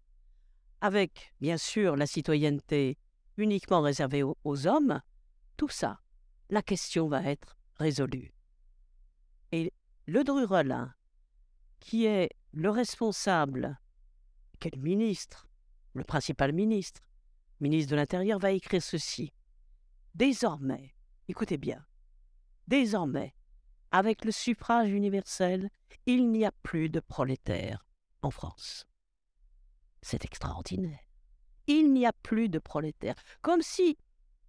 avec 0.80 1.34
bien 1.42 1.58
sûr 1.58 1.98
la 1.98 2.08
citoyenneté 2.08 2.98
uniquement 3.36 3.82
réservée 3.82 4.24
aux, 4.24 4.68
hommes, 4.68 5.02
tout 5.58 5.70
ça, 5.70 6.00
la 6.50 6.62
question 6.62 7.10
va 7.10 7.24
être 7.24 7.58
résolue. 7.76 8.32
Et 9.52 9.74
le 10.06 10.24
Drurelin, 10.24 10.94
qui 11.82 12.06
est 12.06 12.30
le 12.54 12.70
responsable, 12.70 13.78
quel 14.60 14.80
ministre, 14.80 15.48
le 15.98 16.04
principal 16.04 16.54
ministre, 16.54 17.02
ministre 17.60 17.92
de 17.92 17.96
l'Intérieur, 17.96 18.40
va 18.40 18.52
écrire 18.52 18.82
ceci. 18.82 19.34
Désormais, 20.16 20.96
écoutez 21.28 21.58
bien, 21.58 21.86
désormais, 22.68 23.34
avec 23.92 24.26
le 24.26 24.32
suffrage 24.32 24.90
universel, 24.90 25.70
il 26.06 26.30
n'y 26.30 26.46
a 26.46 26.52
plus 26.64 26.90
de 26.90 27.00
prolétaires 27.00 27.86
en 28.22 28.32
France. 28.32 28.86
C'est 30.02 30.26
extraordinaire. 30.26 31.00
Il 31.68 31.94
n'y 31.94 32.06
a 32.06 32.14
plus 32.14 32.50
de 32.50 32.60
prolétaires. 32.60 33.16
Comme 33.42 33.62
si 33.62 33.98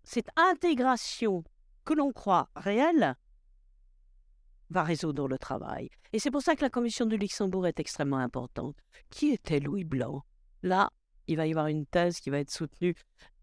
cette 0.05 0.31
intégration 0.37 1.45
que 1.85 1.95
l'on 1.95 2.13
croit 2.13 2.49
réelle 2.55 3.17
va 4.71 4.83
résoudre 4.83 5.29
le 5.29 5.39
travail. 5.39 5.91
Et 6.13 6.19
c'est 6.19 6.31
pour 6.31 6.43
ça 6.43 6.55
que 6.55 6.63
la 6.63 6.71
commission 6.71 7.07
du 7.07 7.17
Luxembourg 7.17 7.67
est 7.67 7.81
extrêmement 7.81 8.19
importante. 8.19 8.77
Qui 9.11 9.31
était 9.31 9.61
Louis 9.61 9.85
Blanc 9.85 10.25
Là, 10.63 10.91
il 11.29 11.37
va 11.37 11.47
y 11.47 11.51
avoir 11.51 11.69
une 11.69 11.87
thèse 11.87 12.19
qui 12.21 12.31
va 12.31 12.39
être 12.39 12.51
soutenue 12.51 12.97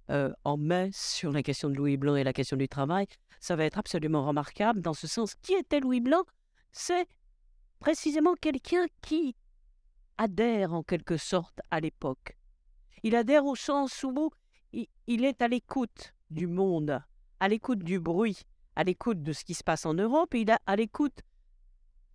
en 0.10 0.58
mai 0.58 0.90
sur 0.94 1.32
la 1.32 1.42
question 1.42 1.70
de 1.70 1.76
Louis 1.76 1.98
Blanc 1.98 2.16
et 2.16 2.24
la 2.24 2.34
question 2.34 2.58
du 2.58 2.68
travail. 2.68 3.08
Ça 3.40 3.56
va 3.56 3.66
être 3.66 3.78
absolument 3.78 4.26
remarquable 4.26 4.82
dans 4.82 4.94
ce 4.94 5.08
sens. 5.08 5.36
Qui 5.42 5.54
était 5.54 5.80
Louis 5.80 6.02
Blanc? 6.02 6.24
C'est 6.72 7.08
précisément 7.80 8.36
quelqu'un 8.36 8.86
qui 9.02 9.36
adhère 10.18 10.74
en 10.74 10.84
quelque 10.84 11.18
sorte 11.18 11.60
à 11.72 11.80
l'époque. 11.80 12.38
Il 13.04 13.16
adhère 13.16 13.46
au 13.46 13.56
sens 13.56 14.04
où 14.04 14.32
il 14.74 15.26
est 15.26 15.42
à 15.42 15.48
l'écoute 15.48 16.14
du 16.30 16.48
monde, 16.48 17.02
à 17.40 17.48
l'écoute 17.48 17.80
du 17.80 18.00
bruit, 18.00 18.42
à 18.76 18.84
l'écoute 18.84 19.22
de 19.22 19.34
ce 19.34 19.44
qui 19.44 19.54
se 19.54 19.64
passe 19.64 19.86
en 19.86 19.94
Europe, 19.94 20.34
et 20.34 20.42
il 20.42 20.50
est 20.50 20.58
à 20.66 20.76
l'écoute 20.76 21.22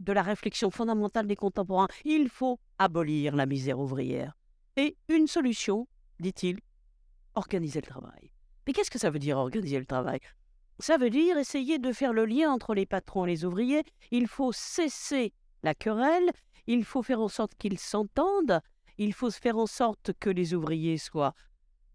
de 0.00 0.12
la 0.12 0.22
réflexion 0.22 0.70
fondamentale 0.70 1.26
des 1.26 1.36
contemporains. 1.36 1.88
Il 2.04 2.28
faut 2.28 2.58
abolir 2.78 3.36
la 3.36 3.46
misère 3.46 3.78
ouvrière. 3.78 4.36
Et 4.81 4.97
une 5.09 5.26
solution, 5.26 5.87
dit-il, 6.20 6.59
organiser 7.35 7.83
le 7.83 7.87
travail. 7.87 8.33
Mais 8.66 8.72
qu'est-ce 8.72 8.91
que 8.91 8.99
ça 8.99 9.11
veut 9.11 9.18
dire 9.18 9.37
organiser 9.37 9.78
le 9.78 9.85
travail? 9.85 10.20
Ça 10.78 10.97
veut 10.97 11.11
dire 11.11 11.37
essayer 11.37 11.78
de 11.78 11.93
faire 11.93 12.14
le 12.14 12.24
lien 12.24 12.51
entre 12.51 12.72
les 12.72 12.87
patrons 12.87 13.26
et 13.26 13.28
les 13.28 13.45
ouvriers. 13.45 13.83
Il 14.11 14.26
faut 14.26 14.53
cesser 14.53 15.35
la 15.62 15.74
querelle, 15.74 16.31
il 16.66 16.83
faut 16.83 17.03
faire 17.03 17.20
en 17.20 17.28
sorte 17.28 17.55
qu'ils 17.59 17.78
s'entendent, 17.78 18.62
il 18.97 19.12
faut 19.12 19.31
faire 19.31 19.59
en 19.59 19.66
sorte 19.66 20.12
que 20.18 20.31
les 20.31 20.55
ouvriers 20.55 20.97
soient 20.97 21.35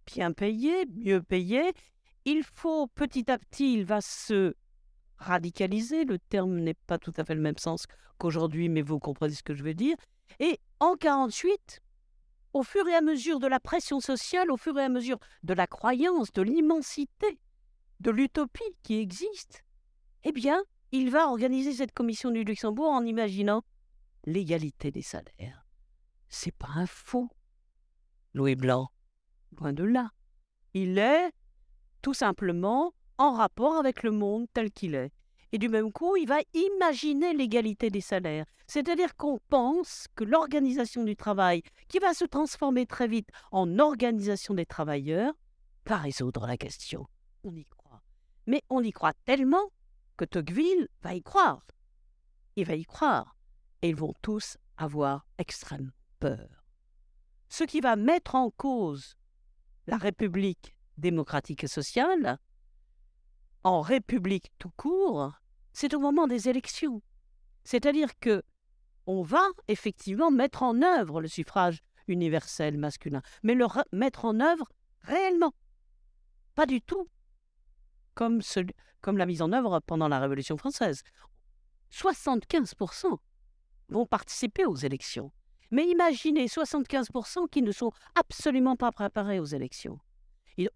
bien 0.06 0.32
payés, 0.32 0.86
mieux 0.86 1.24
payés. 1.24 1.74
Il 2.24 2.44
faut 2.44 2.86
petit 2.86 3.32
à 3.32 3.40
petit, 3.40 3.74
il 3.74 3.84
va 3.84 4.00
se 4.00 4.54
radicaliser. 5.18 6.06
Le 6.06 6.20
terme 6.20 6.60
n'est 6.60 6.76
pas 6.76 7.00
tout 7.00 7.14
à 7.18 7.26
fait 7.26 7.34
le 7.34 7.42
même 7.42 7.58
sens 7.58 7.88
qu'aujourd'hui, 8.20 8.70
mais 8.70 8.84
vous 8.84 9.00
comprenez 9.00 9.34
ce 9.34 9.42
que 9.42 9.56
je 9.56 9.64
veux 9.64 9.74
dire. 9.74 9.98
Et 10.40 10.60
en 10.80 10.96
48, 10.96 11.82
au 12.56 12.64
fur 12.64 12.88
et 12.88 12.96
à 12.96 13.02
mesure 13.02 13.42
de 13.42 13.48
la 13.48 13.60
pression 13.60 14.00
sociale, 14.00 14.50
au 14.50 14.56
fur 14.56 14.80
et 14.80 14.84
à 14.84 14.88
mesure 14.88 15.20
de 15.44 15.54
la 15.54 15.68
croyance, 15.68 16.32
de 16.32 16.42
l'immensité, 16.42 17.38
de 18.00 18.12
l'utopie 18.12 18.64
qui 18.82 18.96
existe, 18.96 19.66
eh 20.24 20.32
bien, 20.32 20.64
il 20.94 21.12
va 21.12 21.28
organiser 21.28 21.74
cette 21.74 21.92
commission 21.92 22.32
du 22.32 22.46
Luxembourg 22.46 22.88
en 22.88 23.04
imaginant 23.04 23.62
l'égalité 24.24 24.90
des 24.90 25.02
salaires. 25.02 25.68
C'est 26.30 26.56
pas 26.56 26.70
un 26.76 26.86
faux. 26.86 27.28
Louis 28.34 28.56
Blanc, 28.56 28.90
loin 29.60 29.74
de 29.74 29.84
là. 29.84 30.12
Il 30.74 30.98
est 30.98 31.34
tout 32.02 32.14
simplement 32.14 32.94
en 33.18 33.34
rapport 33.34 33.76
avec 33.76 34.02
le 34.02 34.12
monde 34.12 34.48
tel 34.54 34.72
qu'il 34.72 34.96
est. 34.96 35.12
Et 35.56 35.58
du 35.58 35.70
même 35.70 35.94
coup, 35.94 36.18
il 36.18 36.28
va 36.28 36.40
imaginer 36.54 37.34
l'égalité 37.34 37.90
des 37.90 38.02
salaires. 38.02 38.44
C'est-à-dire 38.68 39.16
qu'on 39.16 39.40
pense 39.48 40.06
que 40.14 40.26
l'organisation 40.26 41.06
du 41.06 41.16
travail, 41.16 41.62
qui 41.88 41.98
va 42.00 42.14
se 42.14 42.26
transformer 42.26 42.86
très 42.86 43.08
vite 43.08 43.30
en 43.54 43.80
organisation 43.80 44.54
des 44.54 44.66
travailleurs, 44.66 45.34
va 45.86 45.96
résoudre 45.96 46.46
la 46.46 46.58
question. 46.58 47.08
On 47.46 47.56
y 47.56 47.64
croit. 47.64 48.02
Mais 48.48 48.64
on 48.70 48.84
y 48.84 48.92
croit 48.92 49.14
tellement 49.24 49.72
que 50.18 50.26
Tocqueville 50.26 50.90
va 51.04 51.14
y 51.14 51.24
croire. 51.24 51.66
Il 52.58 52.66
va 52.66 52.76
y 52.76 52.84
croire. 52.84 53.38
Et 53.82 53.88
ils 53.88 53.96
vont 53.96 54.14
tous 54.22 54.58
avoir 54.76 55.26
extrêmement 55.38 55.94
peur. 56.20 56.66
Ce 57.48 57.64
qui 57.64 57.80
va 57.80 57.96
mettre 57.96 58.36
en 58.36 58.52
cause 58.52 59.16
la 59.88 59.96
République 59.96 60.76
démocratique 60.98 61.64
et 61.64 61.68
sociale, 61.68 62.40
en 63.64 63.80
République 63.80 64.52
tout 64.60 64.72
court, 64.76 65.32
c'est 65.76 65.94
au 65.94 66.00
moment 66.00 66.26
des 66.26 66.48
élections. 66.48 67.02
C'est-à-dire 67.66 68.18
que 68.20 68.42
on 69.08 69.22
va 69.24 69.44
effectivement 69.68 70.32
mettre 70.32 70.64
en 70.64 70.82
œuvre 70.82 71.20
le 71.20 71.28
suffrage 71.28 71.84
universel 72.08 72.78
masculin, 72.78 73.22
mais 73.44 73.56
le 73.56 73.68
mettre 73.92 74.24
en 74.24 74.40
œuvre 74.40 74.70
réellement. 75.02 75.54
Pas 76.56 76.66
du 76.66 76.82
tout 76.82 77.10
comme, 78.14 78.40
comme 79.02 79.18
la 79.18 79.26
mise 79.26 79.42
en 79.42 79.52
œuvre 79.52 79.82
pendant 79.86 80.08
la 80.08 80.20
Révolution 80.20 80.56
française. 80.58 81.04
75% 81.92 83.18
vont 83.90 84.06
participer 84.06 84.66
aux 84.66 84.76
élections. 84.76 85.34
Mais 85.72 85.86
imaginez 85.88 86.46
75% 86.46 87.50
qui 87.50 87.62
ne 87.62 87.74
sont 87.74 87.92
absolument 88.16 88.78
pas 88.78 88.94
préparés 88.94 89.42
aux 89.42 89.46
élections. 89.46 90.00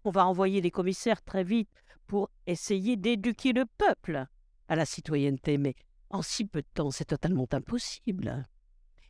on 0.04 0.10
va 0.10 0.26
envoyer 0.26 0.60
des 0.60 0.70
commissaires 0.70 1.22
très 1.22 1.42
vite 1.42 1.70
pour 2.06 2.28
essayer 2.46 2.96
d'éduquer 2.96 3.54
le 3.54 3.64
peuple 3.64 4.26
à 4.70 4.76
la 4.76 4.86
citoyenneté, 4.86 5.58
mais 5.58 5.74
en 6.10 6.22
si 6.22 6.46
peu 6.46 6.62
de 6.62 6.68
temps, 6.72 6.92
c'est 6.92 7.04
totalement 7.04 7.48
impossible. 7.50 8.48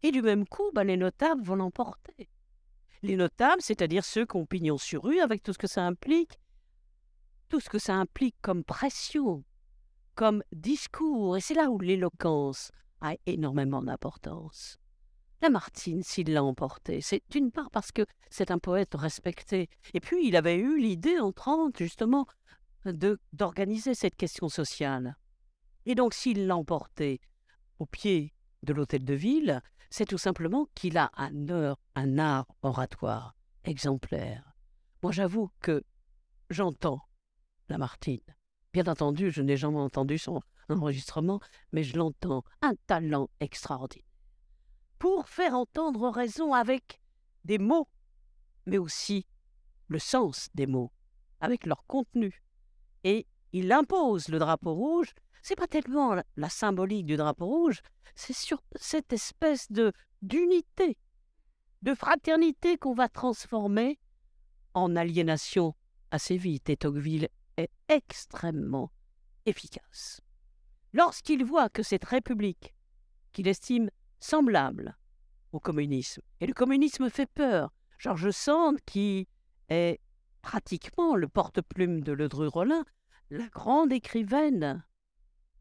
Et 0.02 0.10
du 0.10 0.22
même 0.22 0.46
coup, 0.48 0.70
ben, 0.74 0.84
les 0.84 0.96
notables 0.96 1.44
vont 1.44 1.54
l'emporter. 1.54 2.30
Les 3.02 3.14
notables, 3.14 3.60
c'est-à-dire 3.60 4.04
ceux 4.04 4.24
qui 4.24 4.36
ont 4.36 4.46
pignon 4.46 4.78
sur 4.78 5.04
rue 5.04 5.20
avec 5.20 5.42
tout 5.42 5.52
ce 5.52 5.58
que 5.58 5.66
ça 5.66 5.82
implique, 5.86 6.40
tout 7.50 7.60
ce 7.60 7.68
que 7.68 7.78
ça 7.78 7.94
implique 7.94 8.36
comme 8.40 8.64
pression, 8.64 9.44
comme 10.14 10.42
discours, 10.50 11.36
et 11.36 11.40
c'est 11.40 11.54
là 11.54 11.70
où 11.70 11.78
l'éloquence 11.78 12.72
a 13.02 13.14
énormément 13.26 13.82
d'importance. 13.82 14.78
Lamartine, 15.42 16.02
s'il 16.02 16.32
l'a 16.32 16.42
emporté, 16.42 17.02
c'est 17.02 17.22
d'une 17.30 17.50
part 17.50 17.70
parce 17.70 17.92
que 17.92 18.06
c'est 18.30 18.50
un 18.50 18.58
poète 18.58 18.94
respecté, 18.94 19.68
et 19.92 20.00
puis 20.00 20.26
il 20.26 20.36
avait 20.36 20.56
eu 20.56 20.78
l'idée 20.78 21.18
en 21.18 21.32
30, 21.32 21.76
justement, 21.76 22.26
d'organiser 23.32 23.94
cette 23.94 24.16
question 24.16 24.48
sociale. 24.48 25.16
Et 25.86 25.94
donc, 25.94 26.14
s'il 26.14 26.46
l'a 26.46 26.56
emporté 26.56 27.20
au 27.78 27.86
pied 27.86 28.34
de 28.62 28.72
l'hôtel 28.72 29.04
de 29.04 29.14
ville, 29.14 29.62
c'est 29.90 30.06
tout 30.06 30.18
simplement 30.18 30.66
qu'il 30.74 30.98
a 30.98 31.10
un, 31.16 31.48
heure, 31.48 31.78
un 31.94 32.18
art 32.18 32.46
oratoire 32.62 33.34
exemplaire. 33.64 34.52
Moi, 35.02 35.12
j'avoue 35.12 35.50
que 35.60 35.82
j'entends 36.50 37.00
Lamartine. 37.68 38.20
Bien 38.72 38.86
entendu, 38.86 39.30
je 39.30 39.42
n'ai 39.42 39.56
jamais 39.56 39.78
entendu 39.78 40.18
son 40.18 40.42
enregistrement, 40.68 41.40
mais 41.72 41.82
je 41.82 41.96
l'entends. 41.96 42.44
Un 42.62 42.74
talent 42.86 43.30
extraordinaire. 43.40 44.06
Pour 44.98 45.28
faire 45.28 45.54
entendre 45.54 46.10
raison 46.10 46.52
avec 46.52 47.00
des 47.44 47.58
mots, 47.58 47.88
mais 48.66 48.78
aussi 48.78 49.26
le 49.88 49.98
sens 49.98 50.48
des 50.54 50.66
mots, 50.66 50.92
avec 51.40 51.66
leur 51.66 51.86
contenu. 51.86 52.42
Et 53.02 53.26
il 53.52 53.72
impose 53.72 54.28
le 54.28 54.38
drapeau 54.38 54.74
rouge. 54.74 55.14
C'est 55.42 55.56
pas 55.56 55.66
tellement 55.66 56.16
la 56.36 56.48
symbolique 56.48 57.06
du 57.06 57.16
drapeau 57.16 57.46
rouge, 57.46 57.80
c'est 58.14 58.34
sur 58.34 58.62
cette 58.76 59.12
espèce 59.12 59.70
de 59.70 59.92
d'unité, 60.22 60.98
de 61.82 61.94
fraternité 61.94 62.76
qu'on 62.76 62.92
va 62.92 63.08
transformer 63.08 63.98
en 64.74 64.96
aliénation 64.96 65.74
assez 66.10 66.36
vite. 66.36 66.68
Et 66.68 66.76
Tocqueville 66.76 67.28
est 67.56 67.70
extrêmement 67.88 68.90
efficace. 69.46 70.20
Lorsqu'il 70.92 71.44
voit 71.44 71.68
que 71.68 71.82
cette 71.82 72.04
république, 72.04 72.74
qu'il 73.32 73.48
estime 73.48 73.90
semblable 74.18 74.98
au 75.52 75.60
communisme, 75.60 76.22
et 76.40 76.46
le 76.46 76.52
communisme 76.52 77.08
fait 77.08 77.30
peur, 77.30 77.72
Georges 77.98 78.30
Sand, 78.30 78.78
qui 78.84 79.28
est 79.68 80.00
pratiquement 80.42 81.16
le 81.16 81.28
porte-plume 81.28 82.02
de 82.02 82.12
Ledru-Rollin, 82.12 82.84
la 83.30 83.46
grande 83.48 83.92
écrivaine 83.92 84.84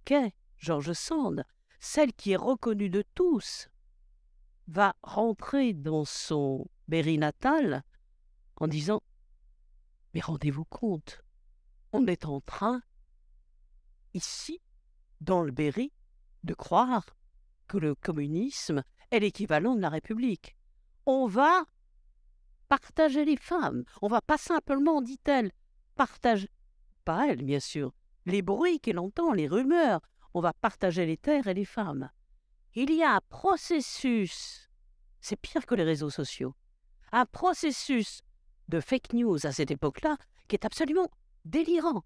qu'est 0.05 0.33
Georges 0.57 0.93
Sand, 0.93 1.43
celle 1.79 2.13
qui 2.13 2.31
est 2.31 2.37
reconnue 2.37 2.89
de 2.89 3.03
tous, 3.15 3.69
va 4.67 4.95
rentrer 5.01 5.73
dans 5.73 6.05
son 6.05 6.67
Berry 6.87 7.17
natal 7.17 7.83
en 8.57 8.67
disant 8.67 9.01
Mais 10.13 10.21
rendez-vous 10.21 10.65
compte, 10.65 11.23
on 11.91 12.05
est 12.07 12.25
en 12.25 12.41
train, 12.41 12.81
ici, 14.13 14.61
dans 15.21 15.41
le 15.41 15.51
Berry, 15.51 15.91
de 16.43 16.53
croire 16.53 17.15
que 17.67 17.77
le 17.77 17.95
communisme 17.95 18.83
est 19.11 19.19
l'équivalent 19.19 19.75
de 19.75 19.81
la 19.81 19.89
République. 19.89 20.55
On 21.05 21.27
va 21.27 21.65
partager 22.67 23.25
les 23.25 23.37
femmes. 23.37 23.83
On 24.01 24.07
va 24.07 24.21
pas 24.21 24.37
simplement, 24.37 25.01
dit-elle, 25.01 25.51
partager, 25.95 26.49
pas 27.03 27.27
elle 27.27 27.43
bien 27.43 27.59
sûr, 27.59 27.93
les 28.29 28.41
bruits 28.41 28.79
qu'elle 28.79 28.99
entend, 28.99 29.33
les 29.33 29.47
rumeurs. 29.47 30.01
On 30.33 30.41
va 30.41 30.53
partager 30.53 31.05
les 31.05 31.17
terres 31.17 31.47
et 31.47 31.53
les 31.53 31.65
femmes. 31.65 32.09
Il 32.75 32.93
y 32.93 33.03
a 33.03 33.15
un 33.15 33.21
processus, 33.29 34.69
c'est 35.19 35.39
pire 35.39 35.65
que 35.65 35.75
les 35.75 35.83
réseaux 35.83 36.11
sociaux, 36.11 36.55
un 37.11 37.25
processus 37.25 38.21
de 38.67 38.79
fake 38.79 39.13
news 39.13 39.45
à 39.45 39.51
cette 39.51 39.71
époque-là 39.71 40.17
qui 40.47 40.55
est 40.55 40.65
absolument 40.65 41.09
délirant. 41.45 42.03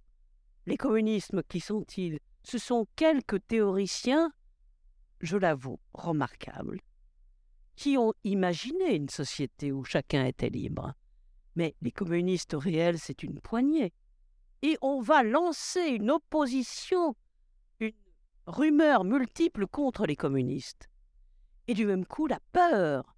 Les 0.66 0.78
communismes, 0.78 1.44
qui 1.44 1.60
sont-ils? 1.60 2.20
Ce 2.44 2.58
sont 2.58 2.88
quelques 2.96 3.46
théoriciens, 3.48 4.32
je 5.20 5.38
l'avoue, 5.38 5.80
remarquables, 5.94 6.80
qui 7.76 7.98
ont 7.98 8.14
imaginé 8.24 8.96
une 8.96 9.10
société 9.10 9.72
où 9.72 9.84
chacun 9.84 10.26
était 10.26 10.50
libre. 10.50 10.94
Mais 11.56 11.76
les 11.82 11.92
communistes 11.92 12.56
réels, 12.58 13.00
c'est 13.00 13.24
une 13.24 13.40
poignée. 13.42 13.94
Et 14.64 14.78
on 14.82 15.02
va 15.02 15.24
lancer 15.24 15.82
une 15.82 16.10
opposition, 16.10 17.16
une 17.82 17.92
rumeur 18.48 19.04
multiple 19.04 19.68
contre 19.68 20.06
les 20.06 20.16
communistes. 20.16 20.90
Et 21.68 21.74
du 21.74 21.86
même 21.86 22.06
coup, 22.06 22.28
la 22.28 22.40
peur 22.54 23.16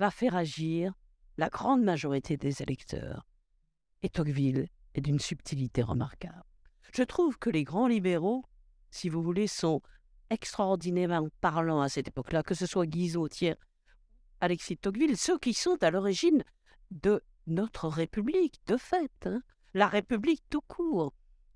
va 0.00 0.10
faire 0.10 0.34
agir 0.34 0.92
la 1.36 1.48
grande 1.50 1.84
majorité 1.84 2.36
des 2.36 2.62
électeurs. 2.62 3.24
Et 4.02 4.08
Tocqueville 4.08 4.68
est 4.94 5.00
d'une 5.00 5.20
subtilité 5.20 5.82
remarquable. 5.82 6.42
Je 6.92 7.04
trouve 7.04 7.38
que 7.38 7.48
les 7.48 7.62
grands 7.62 7.86
libéraux, 7.86 8.44
si 8.90 9.08
vous 9.08 9.22
voulez, 9.22 9.46
sont 9.46 9.80
extraordinairement 10.30 11.28
parlants 11.40 11.80
à 11.80 11.88
cette 11.88 12.08
époque-là, 12.08 12.42
que 12.42 12.54
ce 12.54 12.66
soit 12.66 12.86
Guizot, 12.86 13.28
Thiers 13.28 13.56
Alexis 14.40 14.76
Tocqueville, 14.76 15.16
ceux 15.16 15.38
qui 15.38 15.54
sont 15.54 15.80
à 15.82 15.90
l'origine 15.90 16.42
de 16.90 17.22
notre 17.46 17.86
République, 17.86 18.60
de 18.66 18.76
fait, 18.76 19.12
hein. 19.26 19.42
La 19.74 19.88
République 19.88 20.42
tout 20.50 20.60
court. 20.62 21.12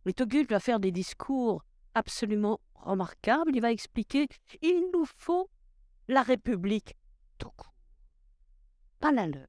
Et 0.07 0.13
Tocqueville 0.13 0.47
va 0.47 0.61
faire 0.61 0.81
des 0.81 0.93
discours 0.93 1.65
absolument 1.95 2.61
remarquables. 2.75 3.55
Il 3.55 3.61
va 3.61 3.73
expliquer 3.73 4.29
il 4.61 4.91
nous 4.93 5.07
faut 5.17 5.49
la 6.09 6.23
République 6.23 6.97
tout 7.39 7.51
court, 7.57 7.75
pas 9.01 9.13
la 9.13 9.27
leur, 9.27 9.47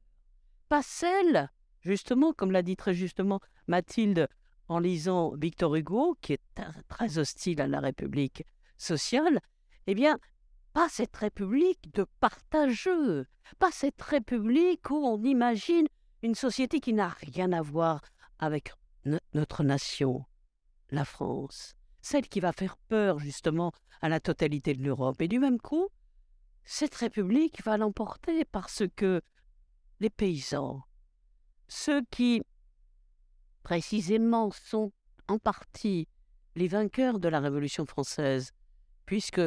pas 0.69 0.81
celle, 0.83 1.49
justement, 1.81 2.33
comme 2.33 2.51
l'a 2.51 2.61
dit 2.61 2.75
très 2.75 2.93
justement 2.93 3.39
Mathilde 3.67 4.27
en 4.67 4.79
lisant 4.79 5.35
Victor 5.35 5.75
Hugo, 5.75 6.15
qui 6.21 6.33
est 6.33 6.61
très 6.87 7.17
hostile 7.17 7.61
à 7.61 7.67
la 7.67 7.79
République 7.79 8.45
sociale. 8.77 9.39
Eh 9.87 9.95
bien, 9.95 10.17
pas 10.73 10.89
cette 10.89 11.15
république 11.15 11.93
de 11.93 12.05
partageux, 12.19 13.25
pas 13.59 13.71
cette 13.71 14.01
république 14.01 14.89
où 14.89 14.95
on 14.95 15.21
imagine 15.23 15.87
une 16.21 16.35
société 16.35 16.79
qui 16.79 16.93
n'a 16.93 17.09
rien 17.09 17.51
à 17.51 17.61
voir 17.61 18.01
avec 18.39 18.73
notre 19.33 19.63
nation, 19.63 20.25
la 20.89 21.05
France, 21.05 21.75
celle 22.01 22.27
qui 22.27 22.39
va 22.39 22.51
faire 22.51 22.77
peur 22.77 23.19
justement 23.19 23.71
à 24.01 24.09
la 24.09 24.19
totalité 24.19 24.73
de 24.73 24.83
l'Europe. 24.83 25.21
Et 25.21 25.27
du 25.27 25.39
même 25.39 25.59
coup, 25.59 25.87
cette 26.63 26.95
république 26.95 27.63
va 27.63 27.77
l'emporter 27.77 28.45
parce 28.45 28.83
que 28.95 29.21
les 29.99 30.09
paysans, 30.09 30.83
ceux 31.67 32.01
qui 32.11 32.41
précisément 33.63 34.51
sont 34.51 34.91
en 35.27 35.39
partie 35.39 36.07
les 36.55 36.67
vainqueurs 36.67 37.19
de 37.19 37.29
la 37.29 37.39
Révolution 37.39 37.85
française, 37.85 38.51
puisque 39.05 39.41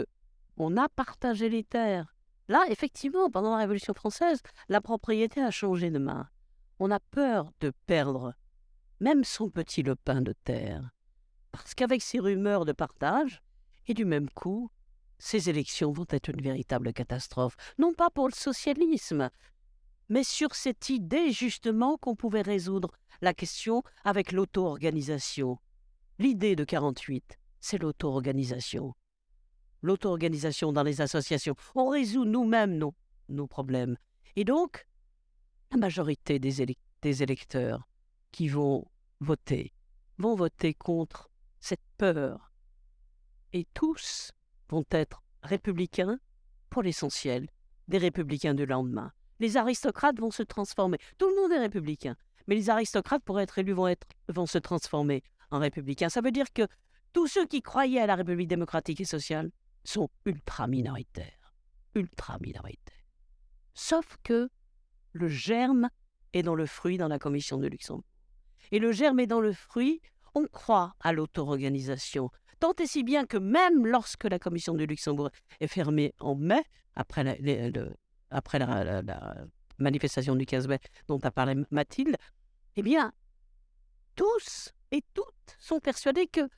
on 0.57 0.77
a 0.77 0.89
partagé 0.89 1.49
les 1.49 1.65
terres. 1.65 2.15
Là, 2.49 2.65
effectivement, 2.69 3.31
pendant 3.31 3.53
la 3.53 3.59
Révolution 3.59 3.95
française, 3.95 4.41
la 4.69 4.81
propriété 4.81 5.43
a 5.43 5.51
changé 5.51 5.91
de 5.91 5.99
main. 5.99 6.29
On 6.79 6.91
a 6.91 7.01
peur 7.01 7.53
de 7.61 7.73
perdre 7.87 8.35
même 9.01 9.25
son 9.25 9.51
petit 9.51 9.83
lopin 9.83 10.23
de 10.23 10.33
terre. 10.45 10.91
Parce 11.53 11.75
qu'avec 11.75 12.03
ces 12.03 12.19
rumeurs 12.19 12.65
de 12.65 12.73
partage, 12.73 13.43
et 13.87 13.95
du 13.95 14.05
même 14.05 14.29
coup, 14.31 14.71
ces 15.19 15.49
élections 15.49 15.93
vont 15.93 16.07
être 16.11 16.29
une 16.29 16.43
véritable 16.43 16.93
catastrophe, 16.93 17.57
non 17.79 17.95
pas 17.95 18.11
pour 18.11 18.29
le 18.29 18.35
socialisme, 18.35 19.31
mais 20.09 20.25
sur 20.25 20.55
cette 20.55 20.89
idée 20.89 21.33
justement 21.33 21.97
qu'on 21.97 22.15
pouvait 22.15 22.43
résoudre 22.43 22.91
la 23.23 23.35
question 23.35 23.83
avec 24.05 24.33
l'auto-organisation. 24.33 25.59
L'idée 26.19 26.57
de 26.57 26.65
48, 26.65 27.39
c'est 27.61 27.79
l'auto-organisation 27.79 28.95
l'auto-organisation 29.83 30.73
dans 30.73 30.83
les 30.83 31.01
associations. 31.01 31.55
On 31.75 31.89
résout 31.89 32.25
nous-mêmes 32.25 32.77
nos, 33.29 33.47
problèmes. 33.47 33.97
Et 34.35 34.45
donc, 34.45 34.87
la 35.71 35.79
majorité 35.79 36.39
des, 36.39 36.67
des 37.03 37.23
électeurs 37.23 37.87
qui 38.37 38.49
vont 38.49 38.87
voter 39.21 39.73
vont 40.19 40.35
voter 40.35 40.75
contre 40.75 41.31
cette 41.59 41.81
peur. 41.97 42.53
Et 43.55 43.67
tous 43.73 44.31
vont 44.69 44.85
être 44.91 45.23
républicains 45.43 46.19
pour 46.69 46.83
l'essentiel, 46.83 47.49
des 47.89 47.97
républicains 47.97 48.53
du 48.53 48.67
lendemain. 48.67 49.11
Les 49.41 49.57
aristocrates 49.57 50.21
vont 50.21 50.31
se 50.31 50.43
transformer. 50.43 50.99
Tout 51.17 51.31
le 51.31 51.37
monde 51.37 51.53
est 51.53 51.59
républicain. 51.59 52.15
Mais 52.47 52.57
les 52.57 52.69
aristocrates, 52.69 53.23
pour 53.25 53.41
être 53.41 53.59
élus, 53.59 53.73
vont, 53.73 53.89
être, 53.89 54.07
vont 54.29 54.47
se 54.47 54.59
transformer 54.59 55.23
en 55.51 55.59
républicains. 55.59 56.11
Ça 56.11 56.21
veut 56.21 56.31
dire 56.31 56.53
que 56.53 56.69
tous 57.15 57.29
ceux 57.29 57.47
qui 57.47 57.63
croyaient 57.63 58.01
à 58.01 58.07
la 58.07 58.17
République 58.17 58.49
démocratique 58.49 59.01
et 59.01 59.07
sociale 59.07 59.51
sont 59.85 60.11
ultra 60.27 60.67
minoritaires. 60.67 61.55
Ultra 61.95 62.39
minoritaires. 62.41 62.95
Sauf 63.73 64.19
que 64.23 64.51
le 65.13 65.29
germe 65.29 65.89
est 66.35 66.43
dans 66.43 66.55
le 66.55 66.67
fruit 66.67 66.99
dans 66.99 67.09
la 67.09 67.19
commission 67.19 67.57
de 67.57 67.67
Luxembourg. 67.67 68.05
Et 68.73 68.79
le 68.79 68.93
germe 68.93 69.21
est 69.21 69.27
dans 69.27 69.41
le 69.41 69.53
fruit, 69.53 70.01
on 70.35 70.47
croit 70.47 70.95
à 71.01 71.13
l'auto-organisation. 71.13 72.31
Tant 72.59 72.75
et 72.79 72.87
si 72.87 73.03
bien 73.03 73.27
que 73.27 73.37
même 73.37 73.87
lorsque 73.87 74.25
la 74.25 74.39
commission 74.39 74.75
de 74.75 74.85
Luxembourg 74.85 75.31
est 75.61 75.67
fermée 75.67 76.15
en 76.21 76.35
mai, 76.35 76.63
après 76.95 77.25
la, 77.25 77.35
après 78.31 78.59
la, 78.59 79.03
manifestation 79.79 80.35
du 80.35 80.47
15 80.47 80.69
mai 80.69 80.79
dont 81.07 81.19
a 81.19 81.31
parlé 81.31 81.55
Mathilde, 81.71 82.17
eh 82.77 82.83
bien, 82.83 83.13
tous 84.15 84.73
et 84.91 85.03
toutes 85.13 85.57
sont 85.59 85.81
persuadés 85.81 86.27
que 86.27 86.49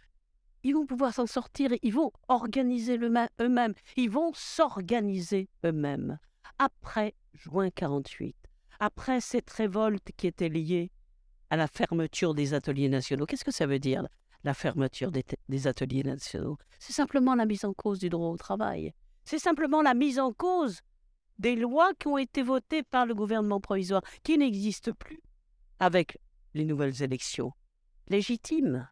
ils 0.64 0.74
vont 0.74 0.86
pouvoir 0.86 1.14
s'en 1.14 1.26
sortir, 1.26 1.70
ils 1.82 1.94
vont 1.94 2.12
organiser 2.28 2.98
eux-mêmes, 2.98 3.74
ils 3.96 4.10
vont 4.10 4.32
s'organiser 4.34 5.48
eux-mêmes. 5.64 6.18
Après 6.58 7.14
juin 7.32 7.70
48, 7.70 8.36
après 8.80 9.20
cette 9.20 9.50
révolte 9.50 10.10
qui 10.16 10.26
était 10.26 10.48
liée 10.48 10.90
à 11.50 11.56
la 11.56 11.66
fermeture 11.66 12.34
des 12.34 12.54
ateliers 12.54 12.88
nationaux, 12.88 13.26
qu'est-ce 13.26 13.44
que 13.44 13.52
ça 13.52 13.66
veut 13.66 13.78
dire 13.78 14.06
la 14.44 14.54
fermeture 14.54 15.10
des, 15.10 15.66
ateliers 15.66 16.02
nationaux? 16.02 16.58
C'est 16.78 16.92
simplement 16.92 17.34
la 17.34 17.46
mise 17.46 17.64
en 17.64 17.72
cause 17.72 17.98
du 17.98 18.08
droit 18.08 18.28
au 18.28 18.36
travail. 18.36 18.92
C'est 19.24 19.38
simplement 19.38 19.82
la 19.82 19.94
mise 19.94 20.18
en 20.18 20.32
cause 20.32 20.80
des 21.38 21.56
lois 21.56 21.92
qui 21.98 22.08
ont 22.08 22.18
été 22.18 22.42
votées 22.42 22.82
par 22.82 23.06
le 23.06 23.14
gouvernement 23.14 23.60
provisoire, 23.60 24.02
qui 24.22 24.38
n'existent 24.38 24.92
plus 24.92 25.20
avec 25.78 26.18
les 26.54 26.64
nouvelles 26.64 27.02
élections 27.02 27.52
légitimes. 28.08 28.88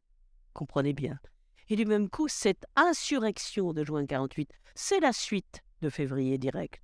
Comprenez 0.53 0.93
bien. 0.93 1.19
Et 1.69 1.77
du 1.77 1.85
même 1.85 2.09
coup, 2.09 2.29
cette 2.29 2.67
insurrection 2.77 3.73
de 3.73 3.85
juin 3.85 4.07
48, 4.07 4.51
c'est 4.75 5.01
la 5.01 5.13
suite 5.13 5.63
de 5.83 5.91
février 5.91 6.39
direct. 6.39 6.83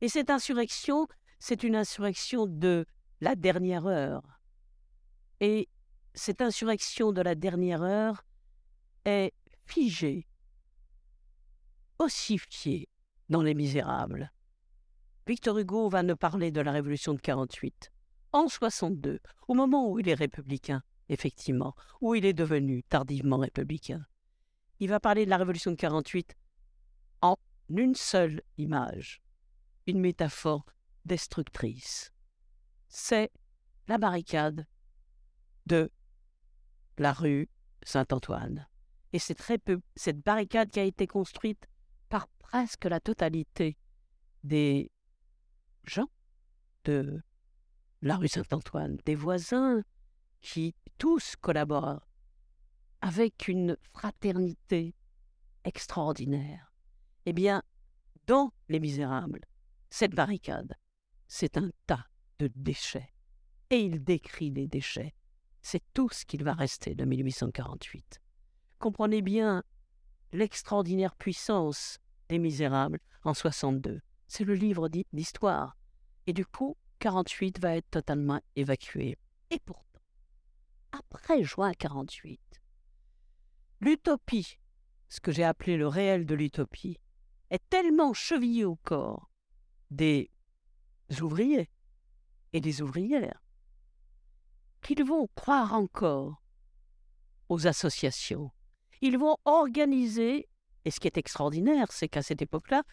Et 0.00 0.08
cette 0.08 0.30
insurrection, 0.30 1.06
c'est 1.38 1.62
une 1.62 1.76
insurrection 1.76 2.46
de 2.46 2.86
la 3.20 3.34
dernière 3.34 3.86
heure. 3.86 4.35
Et 5.40 5.68
cette 6.14 6.40
insurrection 6.40 7.12
de 7.12 7.20
la 7.20 7.34
dernière 7.34 7.82
heure 7.82 8.24
est 9.04 9.32
figée, 9.66 10.26
ossifiée 11.98 12.88
dans 13.28 13.42
Les 13.42 13.54
Misérables. 13.54 14.32
Victor 15.26 15.58
Hugo 15.58 15.88
va 15.88 16.02
nous 16.02 16.16
parler 16.16 16.50
de 16.50 16.60
la 16.60 16.72
Révolution 16.72 17.12
de 17.12 17.20
48, 17.20 17.90
en 18.32 18.48
62, 18.48 19.20
au 19.48 19.54
moment 19.54 19.90
où 19.90 19.98
il 19.98 20.08
est 20.08 20.14
républicain, 20.14 20.82
effectivement, 21.08 21.74
où 22.00 22.14
il 22.14 22.24
est 22.24 22.32
devenu 22.32 22.82
tardivement 22.84 23.38
républicain. 23.38 24.06
Il 24.78 24.88
va 24.88 25.00
parler 25.00 25.24
de 25.24 25.30
la 25.30 25.38
Révolution 25.38 25.70
de 25.70 25.76
48 25.76 26.34
en 27.22 27.36
une 27.68 27.94
seule 27.94 28.42
image, 28.56 29.20
une 29.86 30.00
métaphore 30.00 30.64
destructrice. 31.04 32.12
C'est 32.88 33.30
la 33.88 33.98
barricade 33.98 34.66
de 35.66 35.90
la 36.98 37.12
rue 37.12 37.48
Saint-Antoine. 37.82 38.66
Et 39.12 39.18
c'est 39.18 39.34
très 39.34 39.58
peu, 39.58 39.80
cette 39.94 40.20
barricade 40.20 40.70
qui 40.70 40.80
a 40.80 40.84
été 40.84 41.06
construite 41.06 41.66
par 42.08 42.28
presque 42.38 42.84
la 42.84 43.00
totalité 43.00 43.76
des 44.44 44.90
gens 45.84 46.08
de 46.84 47.22
la 48.02 48.16
rue 48.16 48.28
Saint-Antoine, 48.28 48.96
des 49.04 49.14
voisins 49.14 49.82
qui 50.40 50.74
tous 50.98 51.36
collaborent 51.36 52.06
avec 53.00 53.48
une 53.48 53.76
fraternité 53.92 54.94
extraordinaire. 55.64 56.72
Eh 57.26 57.32
bien, 57.32 57.62
dans 58.26 58.52
Les 58.68 58.80
Misérables, 58.80 59.44
cette 59.90 60.14
barricade, 60.14 60.74
c'est 61.28 61.56
un 61.56 61.70
tas 61.86 62.06
de 62.38 62.50
déchets. 62.54 63.12
Et 63.70 63.80
il 63.80 64.02
décrit 64.02 64.50
les 64.50 64.68
déchets. 64.68 65.14
C'est 65.68 65.82
tout 65.94 66.08
ce 66.12 66.24
qu'il 66.24 66.44
va 66.44 66.52
rester 66.52 66.94
de 66.94 67.04
1848. 67.04 68.22
Comprenez 68.78 69.20
bien 69.20 69.64
l'extraordinaire 70.32 71.16
puissance 71.16 71.98
des 72.28 72.38
Misérables 72.38 73.00
en 73.24 73.34
62. 73.34 74.00
C'est 74.28 74.44
le 74.44 74.54
livre 74.54 74.88
d'histoire. 75.12 75.76
Et 76.28 76.32
du 76.32 76.46
coup, 76.46 76.76
48 77.00 77.58
va 77.58 77.74
être 77.74 77.90
totalement 77.90 78.40
évacué. 78.54 79.18
Et 79.50 79.58
pourtant, 79.58 80.02
après 80.92 81.42
juin 81.42 81.72
48, 81.72 82.40
l'utopie, 83.80 84.60
ce 85.08 85.18
que 85.18 85.32
j'ai 85.32 85.42
appelé 85.42 85.76
le 85.76 85.88
réel 85.88 86.26
de 86.26 86.36
l'utopie, 86.36 87.00
est 87.50 87.68
tellement 87.70 88.12
chevillé 88.12 88.64
au 88.64 88.76
corps 88.76 89.32
des 89.90 90.30
ouvriers 91.20 91.68
et 92.52 92.60
des 92.60 92.82
ouvrières 92.82 93.42
qu'ils 94.86 95.04
vont 95.04 95.28
croire 95.34 95.74
encore 95.74 96.40
aux 97.48 97.66
associations. 97.66 98.52
Ils 99.00 99.18
vont 99.18 99.36
organiser, 99.44 100.48
et 100.84 100.90
ce 100.92 101.00
qui 101.00 101.08
est 101.08 101.18
extraordinaire, 101.18 101.90
c'est 101.90 102.08
qu'à 102.08 102.22
cette 102.22 102.40
époque-là, 102.40 102.84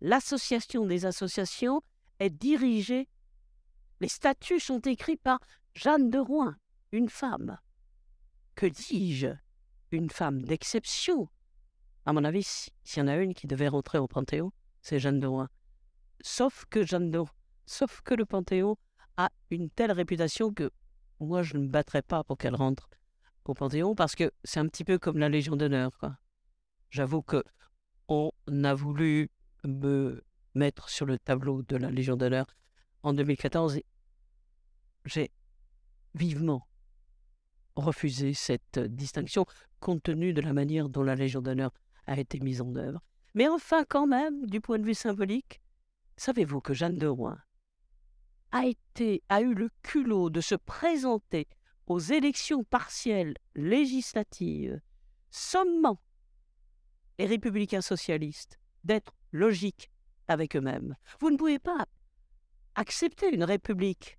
l'association 0.00 0.84
des 0.84 1.06
associations 1.06 1.80
est 2.18 2.28
dirigée, 2.28 3.08
les 4.00 4.08
statuts 4.08 4.60
sont 4.60 4.80
écrits 4.80 5.16
par 5.16 5.40
Jeanne 5.74 6.10
de 6.10 6.18
Rouen, 6.18 6.54
une 6.92 7.08
femme. 7.08 7.58
Que 8.54 8.66
dis-je? 8.66 9.28
Une 9.90 10.10
femme 10.10 10.42
d'exception. 10.42 11.30
À 12.04 12.12
mon 12.12 12.24
avis, 12.24 12.42
s'il 12.84 13.00
y 13.00 13.02
en 13.02 13.08
a 13.08 13.16
une 13.16 13.32
qui 13.32 13.46
devait 13.46 13.68
rentrer 13.68 13.96
au 13.96 14.06
Panthéon, 14.06 14.52
c'est 14.82 14.98
Jeanne 14.98 15.18
de 15.18 15.26
Rouen. 15.26 15.48
Sauf 16.20 16.66
que 16.68 16.84
Jeanne 16.84 17.10
de 17.10 17.22
sauf 17.64 18.02
que 18.02 18.14
le 18.14 18.26
Panthéon 18.26 18.76
a 19.16 19.30
une 19.50 19.70
telle 19.70 19.92
réputation 19.92 20.52
que 20.52 20.70
moi 21.20 21.42
je 21.42 21.56
ne 21.56 21.62
me 21.62 21.68
battrais 21.68 22.02
pas 22.02 22.24
pour 22.24 22.38
qu'elle 22.38 22.54
rentre 22.54 22.88
au 23.44 23.54
Panthéon 23.54 23.94
parce 23.94 24.14
que 24.14 24.30
c'est 24.44 24.60
un 24.60 24.66
petit 24.66 24.84
peu 24.84 24.98
comme 24.98 25.18
la 25.18 25.28
Légion 25.28 25.56
d'honneur. 25.56 25.90
J'avoue 26.90 27.22
que 27.22 27.42
on 28.08 28.30
a 28.64 28.74
voulu 28.74 29.30
me 29.64 30.22
mettre 30.54 30.88
sur 30.88 31.06
le 31.06 31.18
tableau 31.18 31.62
de 31.62 31.76
la 31.76 31.90
Légion 31.90 32.16
d'honneur 32.16 32.46
en 33.02 33.12
2014 33.12 33.80
j'ai 35.04 35.30
vivement 36.14 36.66
refusé 37.76 38.34
cette 38.34 38.78
distinction 38.78 39.46
compte 39.80 40.02
tenu 40.02 40.32
de 40.32 40.40
la 40.40 40.52
manière 40.52 40.88
dont 40.88 41.02
la 41.02 41.14
Légion 41.14 41.40
d'honneur 41.40 41.70
a 42.06 42.18
été 42.18 42.40
mise 42.40 42.60
en 42.60 42.74
œuvre. 42.74 43.00
Mais 43.34 43.48
enfin, 43.48 43.84
quand 43.88 44.06
même, 44.06 44.46
du 44.46 44.60
point 44.60 44.78
de 44.78 44.84
vue 44.84 44.94
symbolique, 44.94 45.60
savez-vous 46.16 46.60
que 46.60 46.74
Jeanne 46.74 46.98
de 46.98 47.06
Rouen 47.06 47.36
a, 48.52 49.40
eu 49.40 49.54
le 49.54 49.70
culot 49.82 50.30
de 50.30 50.40
se 50.40 50.54
présenter 50.54 51.48
aux 51.86 51.98
élections 51.98 52.64
partielles 52.64 53.34
législatives, 53.54 54.80
sommant 55.30 56.00
les 57.18 57.26
républicains 57.26 57.80
socialistes 57.80 58.58
d'être 58.84 59.14
logiques 59.32 59.90
avec 60.28 60.56
eux-mêmes. 60.56 60.96
Vous 61.20 61.30
ne 61.30 61.36
pouvez 61.36 61.58
pas 61.58 61.86
accepter 62.74 63.32
une 63.34 63.44
république 63.44 64.18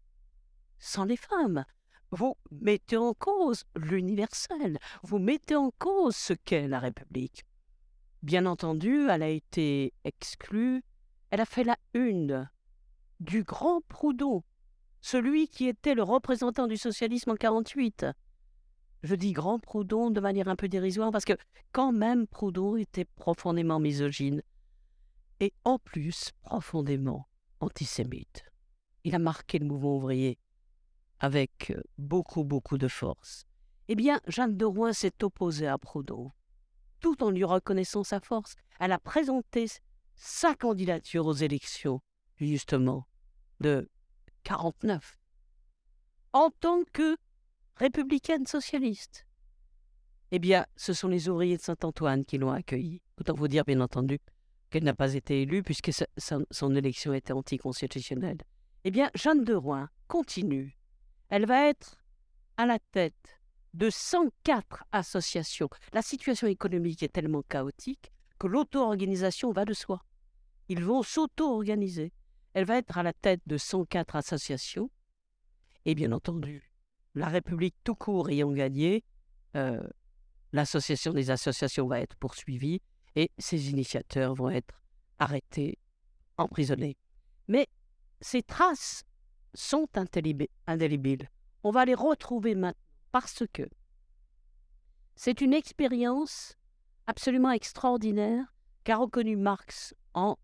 sans 0.80 1.05
les 1.05 1.17
femmes. 1.17 1.65
Vous 2.11 2.36
mettez 2.51 2.97
en 2.97 3.13
cause 3.13 3.65
l'universel, 3.75 4.80
vous 5.03 5.19
mettez 5.19 5.55
en 5.55 5.71
cause 5.71 6.15
ce 6.15 6.34
qu'est 6.34 6.67
la 6.67 6.80
République. 6.80 7.45
Bien 8.23 8.47
entendu, 8.47 9.07
elle 9.09 9.21
a 9.21 9.30
été 9.30 9.93
exclue, 10.03 10.84
elle 11.30 11.41
a 11.41 11.45
fait 11.45 11.63
la 11.63 11.77
une 11.93 12.49
du 13.20 13.43
grand 13.43 13.82
Proudhon, 13.88 14.43
celui 15.01 15.47
qui 15.47 15.67
était 15.67 15.95
le 15.95 16.03
représentant 16.03 16.67
du 16.67 16.78
socialisme 16.78 17.32
en 17.32 17.36
48. 17.36 18.05
Je 19.03 19.15
dis 19.15 19.32
grand 19.32 19.59
Proudhon 19.59 20.11
de 20.11 20.20
manière 20.20 20.47
un 20.47 20.55
peu 20.55 20.67
dérisoire 20.67 21.11
parce 21.11 21.26
que 21.26 21.38
quand 21.72 21.91
même 21.91 22.28
Proudhon 22.28 22.76
était 22.76 23.05
profondément 23.05 23.80
misogyne 23.80 24.41
et 25.39 25.53
en 25.63 25.80
plus 25.80 26.32
profondément 26.41 27.28
antisémite. 27.59 28.43
Il 29.03 29.15
a 29.15 29.20
marqué 29.20 29.59
le 29.59 29.65
mouvement 29.65 29.95
ouvrier 29.95 30.38
avec 31.20 31.72
euh, 31.72 31.82
beaucoup, 31.97 32.43
beaucoup 32.43 32.78
de 32.78 32.88
force. 32.88 33.45
Eh 33.88 33.95
bien, 33.95 34.20
Jeanne 34.28 34.55
de 34.55 34.65
Rouen 34.65 34.93
s'est 34.93 35.24
opposée 35.24 35.67
à 35.67 35.78
Proudhon, 35.78 36.32
tout 36.99 37.24
en 37.24 37.32
lui 37.32 37.43
reconnaissant 37.43 38.03
sa 38.03 38.20
force. 38.20 38.55
Elle 38.80 38.91
a 38.91 38.99
présenté 38.99 39.65
sa 40.15 40.53
candidature 40.53 41.26
aux 41.26 41.34
élections, 41.34 42.01
justement, 42.47 43.07
de 43.59 43.89
49, 44.43 45.17
en 46.33 46.49
tant 46.59 46.83
que 46.93 47.17
républicaine 47.75 48.45
socialiste. 48.45 49.25
Eh 50.31 50.39
bien, 50.39 50.65
ce 50.75 50.93
sont 50.93 51.07
les 51.07 51.27
ouvriers 51.27 51.57
de 51.57 51.61
Saint-Antoine 51.61 52.23
qui 52.23 52.38
l'ont 52.38 52.51
accueillie. 52.51 53.01
Autant 53.19 53.34
vous 53.34 53.47
dire, 53.47 53.65
bien 53.65 53.81
entendu, 53.81 54.19
qu'elle 54.69 54.84
n'a 54.84 54.93
pas 54.93 55.15
été 55.15 55.41
élue 55.41 55.64
puisque 55.64 55.91
son 56.18 56.76
élection 56.76 57.14
était 57.14 57.34
anticonstitutionnelle. 57.34 58.38
Eh 58.84 58.91
bien, 58.91 59.09
Jeanne 59.15 59.43
de 59.43 59.55
Rouen 59.55 59.88
continue. 60.07 60.77
Elle 61.30 61.45
va 61.45 61.68
être 61.68 61.97
à 62.57 62.65
la 62.65 62.80
tête 62.91 63.39
de 63.73 63.89
104 63.89 64.85
associations. 64.91 65.69
La 65.93 66.01
situation 66.01 66.47
économique 66.47 67.03
est 67.03 67.14
tellement 67.14 67.41
chaotique 67.41 68.11
que 68.38 68.47
l'auto-organisation 68.47 69.51
va 69.51 69.65
de 69.65 69.73
soi. 69.73 70.03
Ils 70.69 70.84
vont 70.84 71.03
s'auto-organiser. 71.03 72.14
Elle 72.53 72.65
va 72.65 72.77
être 72.77 72.97
à 72.97 73.03
la 73.03 73.13
tête 73.13 73.41
de 73.47 73.57
104 73.57 74.15
associations. 74.15 74.89
Et 75.85 75.95
bien 75.95 76.11
entendu, 76.11 76.71
la 77.15 77.27
République 77.27 77.76
tout 77.84 77.95
court 77.95 78.30
ayant 78.30 78.51
gagné, 78.51 79.03
euh, 79.55 79.81
l'association 80.51 81.13
des 81.13 81.31
associations 81.31 81.88
va 81.88 81.99
être 81.99 82.15
poursuivie 82.17 82.81
et 83.15 83.31
ses 83.38 83.69
initiateurs 83.69 84.35
vont 84.35 84.49
être 84.49 84.81
arrêtés, 85.19 85.77
emprisonnés. 86.38 86.97
Mais 87.47 87.67
ces 88.21 88.43
traces 88.43 89.03
sont 89.53 89.88
indélébiles. 89.97 91.30
On 91.63 91.71
va 91.71 91.85
les 91.85 91.95
retrouver 91.95 92.55
maintenant 92.55 92.77
parce 93.11 93.43
que 93.51 93.63
c'est 95.15 95.41
une 95.41 95.53
expérience 95.53 96.55
absolument 97.07 97.51
extraordinaire 97.51 98.53
qu'a 98.84 98.97
reconnue 98.97 99.35
Marx 99.35 99.95
en 100.13 100.38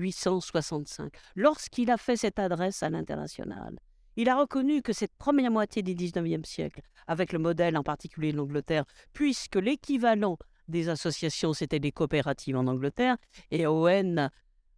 1865, 0.00 1.12
lorsqu'il 1.36 1.90
a 1.90 1.96
fait 1.96 2.16
cette 2.16 2.38
adresse 2.38 2.82
à 2.82 2.90
l'international. 2.90 3.78
Il 4.16 4.28
a 4.28 4.36
reconnu 4.36 4.80
que 4.82 4.92
cette 4.92 5.14
première 5.16 5.50
moitié 5.50 5.82
du 5.82 5.94
XIXe 5.94 6.48
siècle, 6.48 6.82
avec 7.06 7.32
le 7.32 7.38
modèle 7.38 7.76
en 7.76 7.82
particulier 7.82 8.32
de 8.32 8.36
l'Angleterre, 8.36 8.84
puisque 9.12 9.56
l'équivalent 9.56 10.38
des 10.68 10.88
associations, 10.88 11.52
c'était 11.52 11.80
des 11.80 11.92
coopératives 11.92 12.56
en 12.56 12.66
Angleterre, 12.66 13.16
et 13.50 13.66
Owen 13.66 14.30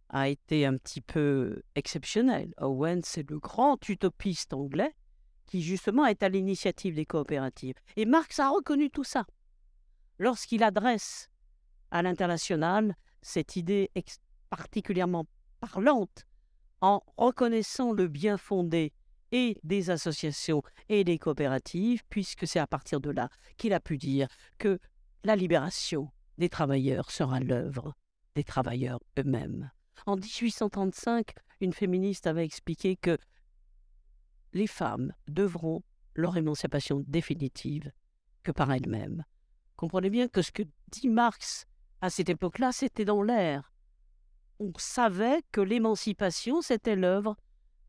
a 0.09 0.29
été 0.29 0.65
un 0.65 0.77
petit 0.77 1.01
peu 1.01 1.61
exceptionnel. 1.75 2.53
Owen, 2.59 3.01
c'est 3.03 3.29
le 3.29 3.39
grand 3.39 3.77
utopiste 3.87 4.53
anglais 4.53 4.95
qui 5.45 5.61
justement 5.61 6.05
est 6.05 6.23
à 6.23 6.29
l'initiative 6.29 6.95
des 6.95 7.05
coopératives. 7.05 7.75
Et 7.95 8.05
Marx 8.05 8.39
a 8.39 8.49
reconnu 8.49 8.89
tout 8.89 9.03
ça. 9.03 9.25
Lorsqu'il 10.19 10.63
adresse 10.63 11.29
à 11.91 12.01
l'international 12.01 12.95
cette 13.21 13.55
idée 13.55 13.91
particulièrement 14.49 15.25
parlante 15.59 16.25
en 16.81 17.01
reconnaissant 17.17 17.91
le 17.91 18.07
bien 18.07 18.37
fondé 18.37 18.93
et 19.31 19.59
des 19.63 19.89
associations 19.89 20.61
et 20.89 21.03
des 21.03 21.17
coopératives, 21.17 22.03
puisque 22.09 22.47
c'est 22.47 22.59
à 22.59 22.67
partir 22.67 23.01
de 23.01 23.09
là 23.09 23.29
qu'il 23.57 23.73
a 23.73 23.79
pu 23.79 23.97
dire 23.97 24.27
que 24.57 24.79
la 25.23 25.35
libération 25.35 26.11
des 26.37 26.49
travailleurs 26.49 27.11
sera 27.11 27.39
l'œuvre 27.39 27.93
des 28.35 28.43
travailleurs 28.43 28.99
eux-mêmes. 29.17 29.71
En 30.05 30.15
1835, 30.15 31.33
une 31.59 31.73
féministe 31.73 32.27
avait 32.27 32.45
expliqué 32.45 32.95
que 32.95 33.17
les 34.53 34.67
femmes 34.67 35.13
devront 35.27 35.83
leur 36.13 36.37
émancipation 36.37 37.03
définitive 37.07 37.91
que 38.43 38.51
par 38.51 38.71
elles-mêmes. 38.71 39.23
Comprenez 39.75 40.09
bien 40.09 40.27
que 40.27 40.41
ce 40.41 40.51
que 40.51 40.63
dit 40.89 41.09
Marx 41.09 41.65
à 42.01 42.09
cette 42.09 42.29
époque-là, 42.29 42.71
c'était 42.71 43.05
dans 43.05 43.23
l'air. 43.23 43.73
On 44.59 44.71
savait 44.77 45.41
que 45.51 45.61
l'émancipation, 45.61 46.61
c'était 46.61 46.95
l'œuvre 46.95 47.35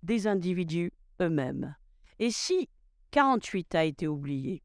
des 0.02 0.26
individus 0.26 0.92
eux-mêmes. 1.20 1.74
Et 2.18 2.30
si 2.30 2.68
48 3.10 3.74
a 3.74 3.84
été 3.84 4.06
oublié, 4.06 4.62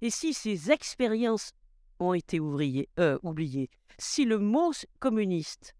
et 0.00 0.10
si 0.10 0.34
ces 0.34 0.70
expériences 0.70 1.52
ont 1.98 2.14
été 2.14 2.38
euh, 2.40 3.18
oubliées, 3.22 3.70
si 3.98 4.24
le 4.24 4.38
mot 4.38 4.72
communiste 5.00 5.74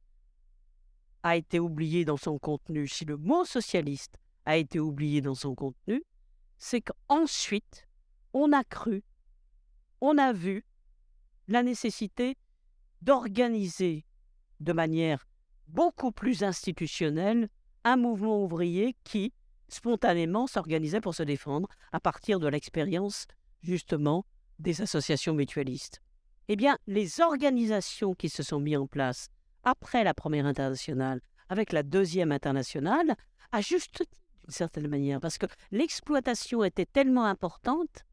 a 1.22 1.36
été 1.36 1.60
oublié 1.60 2.04
dans 2.04 2.16
son 2.16 2.38
contenu, 2.38 2.88
si 2.88 3.04
le 3.04 3.16
mot 3.16 3.44
socialiste 3.44 4.18
a 4.44 4.56
été 4.56 4.80
oublié 4.80 5.20
dans 5.20 5.34
son 5.34 5.54
contenu, 5.54 6.02
c'est 6.58 6.80
qu'ensuite, 6.80 7.86
on 8.32 8.52
a 8.52 8.64
cru, 8.64 9.04
on 10.00 10.18
a 10.18 10.32
vu 10.32 10.64
la 11.48 11.62
nécessité 11.62 12.36
d'organiser 13.02 14.04
de 14.60 14.72
manière 14.72 15.26
beaucoup 15.72 16.12
plus 16.12 16.42
institutionnelle 16.42 17.48
un 17.84 17.96
mouvement 17.96 18.42
ouvrier 18.44 18.94
qui, 19.04 19.32
spontanément, 19.68 20.46
s'organisait 20.46 21.00
pour 21.00 21.14
se 21.14 21.22
défendre 21.22 21.68
à 21.92 22.00
partir 22.00 22.38
de 22.38 22.46
l'expérience, 22.46 23.26
justement, 23.62 24.24
des 24.58 24.82
associations 24.82 25.34
mutualistes. 25.34 26.00
Eh 26.48 26.56
bien, 26.56 26.76
les 26.86 27.20
organisations 27.20 28.14
qui 28.14 28.28
se 28.28 28.42
sont 28.42 28.60
mises 28.60 28.76
en 28.76 28.86
place 28.86 29.28
après 29.64 30.04
la 30.04 30.14
première 30.14 30.46
internationale, 30.46 31.20
avec 31.48 31.72
la 31.72 31.82
deuxième 31.82 32.32
internationale, 32.32 33.16
à 33.50 33.60
juste 33.60 34.04
d'une 34.42 34.52
certaine 34.52 34.88
manière, 34.88 35.20
parce 35.20 35.38
que 35.38 35.46
l'exploitation 35.70 36.64
était 36.64 36.86
tellement 36.86 37.24
importante, 37.24 38.04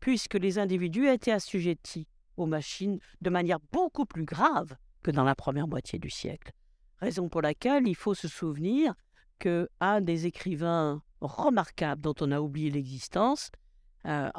puisque 0.00 0.34
les 0.34 0.58
individus 0.58 1.08
étaient 1.08 1.32
assujettis 1.32 2.06
aux 2.36 2.46
machines 2.46 2.98
de 3.20 3.30
manière 3.30 3.58
beaucoup 3.72 4.06
plus 4.06 4.24
grave 4.24 4.76
que 5.02 5.10
dans 5.10 5.24
la 5.24 5.34
première 5.34 5.66
moitié 5.66 5.98
du 5.98 6.10
siècle. 6.10 6.52
Raison 7.00 7.28
pour 7.28 7.42
laquelle 7.42 7.86
il 7.86 7.94
faut 7.94 8.14
se 8.14 8.28
souvenir 8.28 8.94
que 9.38 9.68
un 9.80 10.00
des 10.00 10.26
écrivains 10.26 11.02
remarquables 11.20 12.02
dont 12.02 12.14
on 12.20 12.32
a 12.32 12.40
oublié 12.40 12.70
l'existence 12.70 13.50
euh, 14.06 14.30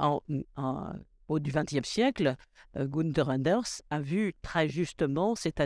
au 1.27 1.39
du 1.39 1.51
XXe 1.51 1.87
siècle, 1.87 2.35
euh, 2.75 2.87
Gunther 2.87 3.29
Anders, 3.29 3.81
a 3.89 4.01
vu 4.01 4.33
très 4.41 4.67
justement 4.67 5.35
cet 5.35 5.61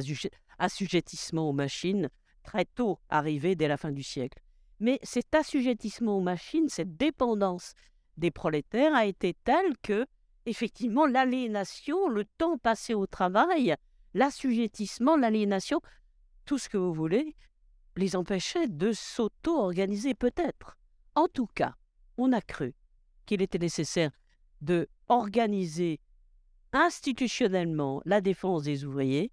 assujettissement 0.59 1.49
aux 1.49 1.53
machines 1.53 2.09
très 2.43 2.65
tôt 2.65 2.99
arriver 3.09 3.55
dès 3.55 3.67
la 3.67 3.77
fin 3.77 3.91
du 3.91 4.03
siècle. 4.03 4.39
Mais 4.79 4.99
cet 5.01 5.33
assujettissement 5.33 6.17
aux 6.17 6.21
machines, 6.21 6.67
cette 6.69 6.97
dépendance 6.97 7.73
des 8.17 8.31
prolétaires 8.31 8.93
a 8.93 9.05
été 9.05 9.35
telle 9.45 9.77
que, 9.81 10.05
effectivement, 10.45 11.05
l'aliénation, 11.05 12.09
le 12.09 12.25
temps 12.37 12.57
passé 12.57 12.93
au 12.93 13.07
travail, 13.07 13.75
l'assujettissement, 14.13 15.15
l'aliénation, 15.15 15.79
tout 16.45 16.57
ce 16.57 16.69
que 16.69 16.77
vous 16.77 16.93
voulez, 16.93 17.35
les 17.95 18.15
empêchait 18.15 18.67
de 18.67 18.91
s'auto-organiser 18.91 20.13
peut-être. 20.13 20.77
En 21.15 21.27
tout 21.27 21.47
cas, 21.47 21.75
on 22.17 22.31
a 22.31 22.41
cru 22.41 22.73
qu'il 23.25 23.41
était 23.41 23.59
nécessaire 23.59 24.11
de 24.61 24.87
organiser 25.07 25.99
institutionnellement 26.71 28.01
la 28.05 28.21
défense 28.21 28.63
des 28.63 28.83
ouvriers, 28.85 29.31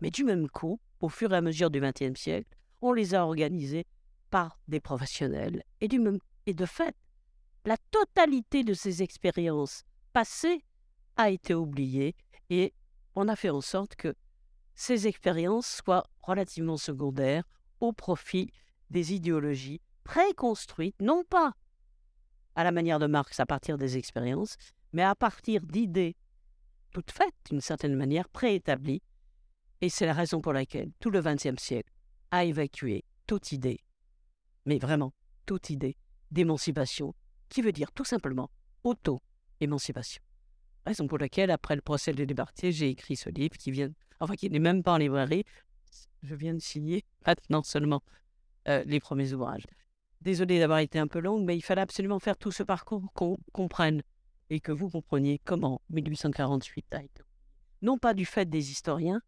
mais 0.00 0.10
du 0.10 0.24
même 0.24 0.48
coup, 0.48 0.80
au 1.00 1.08
fur 1.08 1.32
et 1.32 1.36
à 1.36 1.40
mesure 1.40 1.70
du 1.70 1.80
XXe 1.80 2.18
siècle, 2.18 2.56
on 2.82 2.92
les 2.92 3.14
a 3.14 3.24
organisés 3.24 3.86
par 4.30 4.58
des 4.68 4.80
professionnels. 4.80 5.62
Et, 5.80 5.88
du 5.88 6.00
même, 6.00 6.18
et 6.46 6.54
de 6.54 6.66
fait, 6.66 6.96
la 7.64 7.76
totalité 7.90 8.64
de 8.64 8.74
ces 8.74 9.02
expériences 9.02 9.84
passées 10.12 10.64
a 11.16 11.30
été 11.30 11.54
oubliée 11.54 12.14
et 12.50 12.74
on 13.14 13.28
a 13.28 13.36
fait 13.36 13.50
en 13.50 13.60
sorte 13.60 13.94
que 13.94 14.14
ces 14.74 15.06
expériences 15.06 15.66
soient 15.66 16.04
relativement 16.22 16.76
secondaires 16.76 17.44
au 17.80 17.92
profit 17.92 18.50
des 18.90 19.14
idéologies 19.14 19.80
préconstruites, 20.04 21.00
non 21.00 21.24
pas 21.24 21.54
à 22.54 22.64
la 22.64 22.72
manière 22.72 22.98
de 22.98 23.06
Marx 23.06 23.40
à 23.40 23.46
partir 23.46 23.78
des 23.78 23.96
expériences, 23.96 24.56
mais 24.92 25.02
à 25.02 25.14
partir 25.14 25.62
d'idées 25.62 26.16
toutes 26.94 27.10
faites 27.10 27.34
d'une 27.50 27.60
certaine 27.60 27.96
manière, 27.96 28.28
préétablies. 28.28 29.02
Et 29.80 29.90
c'est 29.90 30.06
la 30.06 30.14
raison 30.14 30.40
pour 30.40 30.52
laquelle 30.52 30.92
tout 31.00 31.10
le 31.10 31.20
XXe 31.20 31.60
siècle 31.60 31.92
a 32.30 32.44
évacué 32.44 33.04
toute 33.26 33.52
idée, 33.52 33.80
mais 34.64 34.78
vraiment 34.78 35.12
toute 35.44 35.68
idée 35.68 35.96
d'émancipation, 36.30 37.14
qui 37.48 37.60
veut 37.60 37.72
dire 37.72 37.92
tout 37.92 38.04
simplement 38.04 38.50
auto-émancipation. 38.84 40.22
Raison 40.86 41.06
pour 41.06 41.18
laquelle, 41.18 41.50
après 41.50 41.74
le 41.74 41.82
procès 41.82 42.12
de 42.12 42.24
liberté, 42.24 42.70
j'ai 42.70 42.88
écrit 42.88 43.16
ce 43.16 43.28
livre 43.28 43.56
qui 43.56 43.70
vient, 43.70 43.90
enfin 44.20 44.34
qui 44.34 44.50
n'est 44.50 44.58
même 44.58 44.82
pas 44.82 44.92
en 44.92 44.98
librairie. 44.98 45.44
Je 46.22 46.34
viens 46.34 46.54
de 46.54 46.60
signer 46.60 47.04
maintenant 47.26 47.62
seulement 47.62 48.02
euh, 48.68 48.82
les 48.86 49.00
premiers 49.00 49.32
ouvrages. 49.32 49.66
Désolée 50.20 50.58
d'avoir 50.58 50.78
été 50.78 50.98
un 50.98 51.06
peu 51.06 51.20
longue, 51.20 51.44
mais 51.44 51.56
il 51.56 51.62
fallait 51.62 51.82
absolument 51.82 52.18
faire 52.18 52.36
tout 52.36 52.50
ce 52.50 52.62
parcours 52.62 53.12
qu'on 53.12 53.36
comprenne 53.52 54.02
et 54.48 54.60
que 54.60 54.72
vous 54.72 54.88
compreniez 54.88 55.40
comment 55.44 55.82
1848 55.90 56.94
a 56.94 57.02
été. 57.02 57.22
Non 57.82 57.98
pas 57.98 58.14
du 58.14 58.24
fait 58.24 58.48
des 58.48 58.70
historiens, 58.70 59.20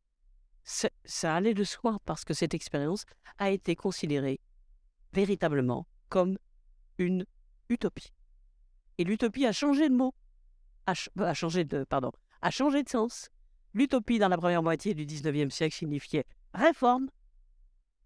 ça 0.65 1.35
allait 1.35 1.55
de 1.55 1.65
soi 1.65 1.99
parce 2.05 2.25
que 2.25 2.35
cette 2.35 2.55
expérience 2.55 3.05
a 3.39 3.51
été 3.51 3.77
considérée 3.77 4.41
véritablement 5.13 5.87
comme 6.09 6.39
une 6.99 7.27
utopie. 7.69 8.13
Et 8.99 9.05
l'utopie 9.05 9.47
a 9.47 9.53
changé 9.53 9.89
de 9.89 9.95
mot, 9.95 10.15
a, 10.87 11.35
changé 11.35 11.65
de, 11.65 11.85
pardon, 11.85 12.13
a 12.43 12.51
changé 12.51 12.83
de 12.83 12.89
sens. 12.89 13.29
L'utopie 13.77 14.19
dans 14.19 14.29
la 14.29 14.39
première 14.39 14.63
moitié 14.63 14.95
du 14.95 15.05
XIXe 15.05 15.55
siècle 15.55 15.77
signifiait 15.77 16.25
réforme, 16.55 17.11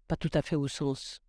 pas 0.09 0.17
tout 0.17 0.29
à 0.33 0.41
fait 0.41 0.57
au 0.57 0.67
sens 0.67 1.21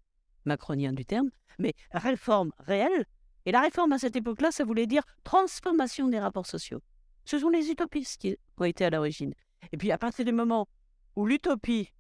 macronien 0.44 0.92
du 0.92 1.04
terme, 1.04 1.30
mais 1.60 1.74
réforme 1.92 2.50
réelle, 2.58 3.06
et 3.46 3.52
la 3.52 3.60
réforme 3.60 3.92
à 3.92 4.00
cette 4.00 4.16
époque-là, 4.16 4.50
ça 4.50 4.64
voulait 4.64 4.88
dire 4.88 5.04
transformation 5.22 6.08
des 6.08 6.18
rapports 6.18 6.48
sociaux. 6.48 6.82
Ce 7.24 7.38
sont 7.38 7.50
les 7.50 7.70
utopistes 7.70 8.20
qui 8.20 8.36
ont 8.56 8.64
été 8.64 8.84
à 8.84 8.90
l'origine. 8.90 9.32
Et 9.70 9.76
puis 9.76 9.92
à 9.92 9.98
partir 9.98 10.24
du 10.24 10.32
moment 10.32 10.66
où 11.14 11.24
l'utopie 11.24 11.92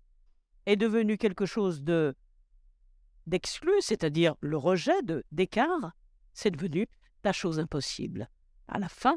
est 0.66 0.74
devenue 0.74 1.18
quelque 1.18 1.46
chose 1.46 1.84
de 1.84 2.12
d'exclu, 3.28 3.70
c'est-à-dire 3.78 4.34
le 4.40 4.56
rejet 4.56 5.00
de 5.04 5.22
d'écart, 5.30 5.92
c'est 6.32 6.50
devenu 6.50 6.88
la 7.22 7.32
chose 7.32 7.60
impossible. 7.60 8.28
À 8.66 8.80
la 8.80 8.88
fin 8.88 9.16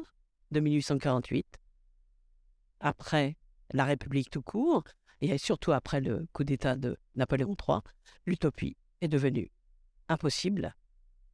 de 0.52 0.60
1848, 0.60 1.58
après 2.80 3.36
la 3.72 3.84
République 3.84 4.30
tout 4.30 4.42
court, 4.42 4.84
et 5.20 5.38
surtout 5.38 5.72
après 5.72 6.00
le 6.00 6.26
coup 6.32 6.44
d'État 6.44 6.76
de 6.76 6.98
Napoléon 7.14 7.56
III, 7.66 7.78
l'utopie 8.26 8.76
est 9.00 9.08
devenue 9.08 9.50
impossible 10.08 10.74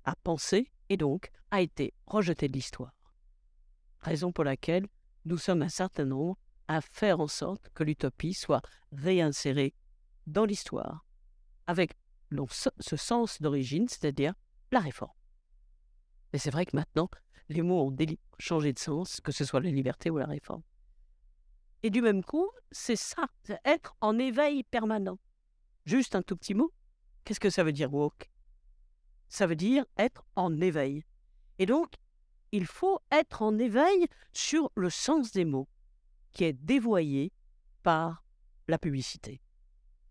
à 0.04 0.14
penser 0.16 0.70
et 0.88 0.96
donc 0.96 1.30
a 1.50 1.60
été 1.60 1.94
rejetée 2.06 2.48
de 2.48 2.52
l'histoire. 2.54 2.94
Raison 4.00 4.32
pour 4.32 4.44
laquelle 4.44 4.86
nous 5.24 5.38
sommes 5.38 5.62
un 5.62 5.68
certain 5.68 6.04
nombre 6.04 6.38
à 6.68 6.80
faire 6.80 7.20
en 7.20 7.28
sorte 7.28 7.68
que 7.74 7.84
l'utopie 7.84 8.34
soit 8.34 8.62
réinsérée 8.92 9.74
dans 10.26 10.44
l'histoire, 10.44 11.04
avec 11.66 11.92
ce 12.50 12.96
sens 12.96 13.42
d'origine, 13.42 13.88
c'est-à-dire 13.88 14.34
la 14.70 14.80
réforme. 14.80 15.12
Mais 16.32 16.38
c'est 16.38 16.50
vrai 16.50 16.64
que 16.64 16.76
maintenant, 16.76 17.10
les 17.48 17.62
mots 17.62 17.86
ont 17.86 17.96
changé 18.38 18.72
de 18.72 18.78
sens, 18.78 19.20
que 19.20 19.32
ce 19.32 19.44
soit 19.44 19.60
la 19.60 19.70
liberté 19.70 20.08
ou 20.08 20.18
la 20.18 20.26
réforme. 20.26 20.62
Et 21.82 21.90
du 21.90 22.02
même 22.02 22.22
coup, 22.22 22.48
c'est 22.70 22.96
ça, 22.96 23.26
être 23.64 23.96
en 24.00 24.18
éveil 24.18 24.62
permanent. 24.62 25.18
Juste 25.84 26.14
un 26.14 26.22
tout 26.22 26.36
petit 26.36 26.54
mot. 26.54 26.72
Qu'est-ce 27.24 27.40
que 27.40 27.50
ça 27.50 27.64
veut 27.64 27.72
dire 27.72 27.92
woke? 27.92 28.30
Ça 29.28 29.46
veut 29.46 29.56
dire 29.56 29.84
être 29.96 30.24
en 30.36 30.60
éveil. 30.60 31.04
Et 31.58 31.66
donc, 31.66 31.94
il 32.52 32.66
faut 32.66 33.00
être 33.10 33.42
en 33.42 33.58
éveil 33.58 34.06
sur 34.32 34.70
le 34.74 34.90
sens 34.90 35.32
des 35.32 35.44
mots, 35.44 35.68
qui 36.32 36.44
est 36.44 36.52
dévoyé 36.52 37.32
par 37.82 38.24
la 38.68 38.78
publicité. 38.78 39.40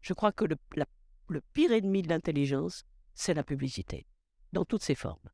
Je 0.01 0.13
crois 0.13 0.31
que 0.31 0.45
le, 0.45 1.41
pire 1.53 1.71
ennemi 1.71 2.01
de 2.01 2.09
l'intelligence, 2.09 2.83
c'est 3.13 3.33
la 3.33 3.43
publicité, 3.43 4.07
dans 4.51 4.65
toutes 4.65 4.83
ses 4.83 4.95
formes. 4.95 5.29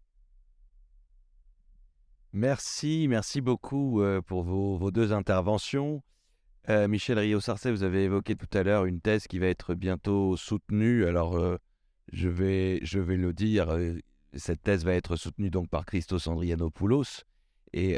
Merci, 2.33 3.07
merci 3.07 3.41
beaucoup 3.41 4.01
euh, 4.01 4.21
pour 4.21 4.43
vos, 4.43 4.91
deux 4.91 5.13
interventions. 5.13 6.03
Euh, 6.69 6.89
Michel 6.89 7.17
Rio-Sarcey, 7.17 7.71
vous 7.71 7.83
avez 7.83 8.03
évoqué 8.03 8.35
tout 8.35 8.49
à 8.57 8.61
l'heure 8.61 8.83
une 8.83 8.99
thèse 8.99 9.27
qui 9.27 9.39
va 9.39 9.47
être 9.47 9.73
bientôt 9.73 10.35
soutenue. 10.35 11.05
Alors, 11.05 11.37
euh, 11.37 11.57
je 12.11 12.27
vais, 12.27 12.79
je 12.83 12.99
vais 12.99 13.15
le 13.15 13.31
dire, 13.31 13.69
euh, 13.69 13.93
cette 14.33 14.63
thèse 14.63 14.83
va 14.83 14.93
être 14.93 15.15
soutenue 15.15 15.49
donc 15.49 15.69
par 15.69 15.85
Christos 15.85 16.27
Andrianopoulos. 16.27 17.23
Et 17.73 17.97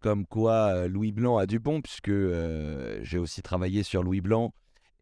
comme 0.00 0.26
quoi 0.26 0.86
Louis 0.86 1.12
Blanc 1.12 1.36
a 1.38 1.46
du 1.46 1.58
bon, 1.58 1.82
puisque 1.82 2.12
j'ai 3.02 3.18
aussi 3.18 3.42
travaillé 3.42 3.82
sur 3.82 4.02
Louis 4.02 4.20
Blanc 4.20 4.54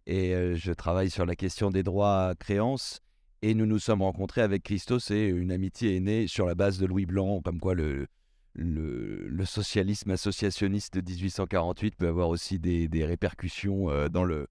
et 0.07 0.57
je 0.57 0.73
travaille 0.73 1.11
sur 1.11 1.27
la 1.27 1.37
question 1.37 1.70
des 1.70 1.83
droits 1.83 2.29
à 2.29 2.35
créance. 2.35 3.01
Et 3.43 3.55
nous 3.55 3.66
nous 3.66 3.79
sommes 3.79 4.03
rencontrés 4.03 4.41
avec 4.41 4.62
Christos 4.62 5.11
et 5.11 5.27
une 5.27 5.53
amitié 5.53 5.97
est 5.97 6.01
née 6.01 6.27
sur 6.27 6.47
la 6.47 6.55
base 6.55 6.79
de 6.79 6.87
Louis 6.87 7.07
Blanc, 7.07 7.43
comme 7.43 7.61
quoi 7.61 7.74
le, 7.74 8.07
le, 8.55 9.45
socialisme 9.45 10.11
associationniste 10.11 10.95
de 10.95 11.01
1848 11.01 11.97
peut 11.97 12.09
avoir 12.09 12.29
aussi 12.29 12.59
des, 12.59 13.05
répercussions 13.05 14.09
dans, 14.09 14.24
le, 14.24 14.47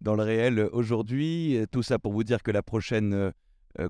dans 0.00 0.14
le 0.14 0.22
réel 0.22 0.68
aujourd'hui. 0.72 1.58
Tout 1.72 1.82
ça 1.82 1.98
pour 1.98 2.12
vous 2.12 2.24
dire 2.24 2.42
que 2.42 2.50
la 2.50 2.62
prochaine 2.62 3.32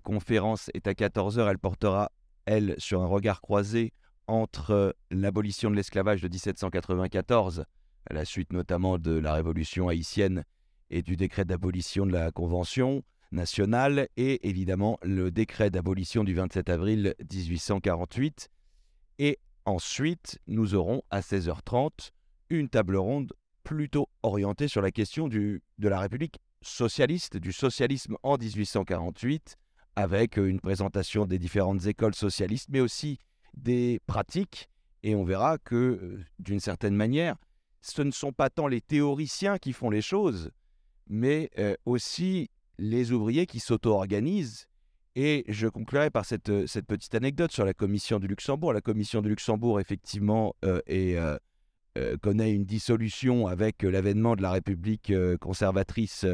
conférence 0.03 0.71
est 0.75 0.87
à 0.87 0.93
14h. 0.93 1.51
Elle 1.51 1.59
portera, 1.59 2.13
elle, 2.45 2.75
sur 2.79 3.03
un 3.03 3.07
regard 3.07 3.41
croisé 3.41 3.93
entre 4.29 4.97
l'abolition 5.11 5.71
de 5.71 5.77
l'esclavage 5.77 6.21
de 6.21 6.29
1794, 6.29 7.65
à 8.09 8.15
la 8.15 8.25
suite 8.25 8.53
notamment 8.53 8.99
de 8.99 9.13
la 9.13 9.35
révolution 9.35 9.89
haïtienne 9.89 10.45
et 10.91 11.03
du 11.03 11.17
décret 11.17 11.45
d'abolition 11.45 12.07
de 12.07 12.13
la 12.13 12.31
Convention 12.31 13.03
nationale, 13.33 14.09
et 14.17 14.49
évidemment 14.49 14.99
le 15.03 15.31
décret 15.31 15.71
d'abolition 15.71 16.25
du 16.25 16.35
27 16.35 16.69
avril 16.69 17.15
1848. 17.33 18.49
Et 19.19 19.39
ensuite, 19.65 20.39
nous 20.47 20.75
aurons 20.75 21.03
à 21.11 21.21
16h30 21.21 22.11
une 22.51 22.69
table 22.69 22.97
ronde 22.97 23.33
plutôt 23.65 24.09
orientée 24.23 24.69
sur 24.69 24.83
la 24.83 24.93
question 24.93 25.29
de 25.29 25.61
la 25.79 26.01
République 26.01 26.39
socialiste, 26.63 27.37
du 27.37 27.53
socialisme 27.53 28.17
en 28.23 28.37
1848, 28.37 29.57
avec 29.97 30.37
une 30.37 30.61
présentation 30.61 31.25
des 31.25 31.39
différentes 31.39 31.87
écoles 31.87 32.15
socialistes, 32.15 32.69
mais 32.71 32.81
aussi 32.81 33.19
des 33.55 34.01
pratiques. 34.07 34.69
Et 35.03 35.15
on 35.15 35.25
verra 35.25 35.59
que, 35.59 35.75
euh, 35.75 36.25
d'une 36.39 36.61
certaine 36.61 36.95
manière, 36.95 37.37
ce 37.81 38.03
ne 38.03 38.11
sont 38.11 38.33
pas 38.33 38.51
tant 38.51 38.67
les 38.67 38.81
théoriciens 38.81 39.59
qui 39.59 39.73
font 39.73 39.91
les 39.91 40.03
choses, 40.03 40.51
mais 41.09 41.51
euh, 41.59 41.75
aussi 41.87 42.51
les 42.79 43.13
ouvriers 43.13 43.47
qui 43.47 43.61
s'auto-organisent. 43.61 44.67
Et 45.17 45.45
je 45.49 45.67
conclurai 45.67 46.11
par 46.11 46.25
cette, 46.25 46.51
euh, 46.51 46.67
cette, 46.67 46.87
petite 46.87 47.15
anecdote 47.15 47.51
sur 47.51 47.65
la 47.65 47.75
commission 47.75 48.21
du 48.21 48.29
Luxembourg. 48.29 48.73
La 48.73 48.81
commission 48.81 49.23
du 49.23 49.31
Luxembourg, 49.31 49.81
effectivement, 49.81 50.55
connaît 52.21 52.53
une 52.53 52.67
dissolution 52.67 53.47
avec 53.47 53.83
l'avènement 53.83 54.37
de 54.37 54.43
la 54.43 54.51
République 54.51 55.13
conservatrice 55.41 56.27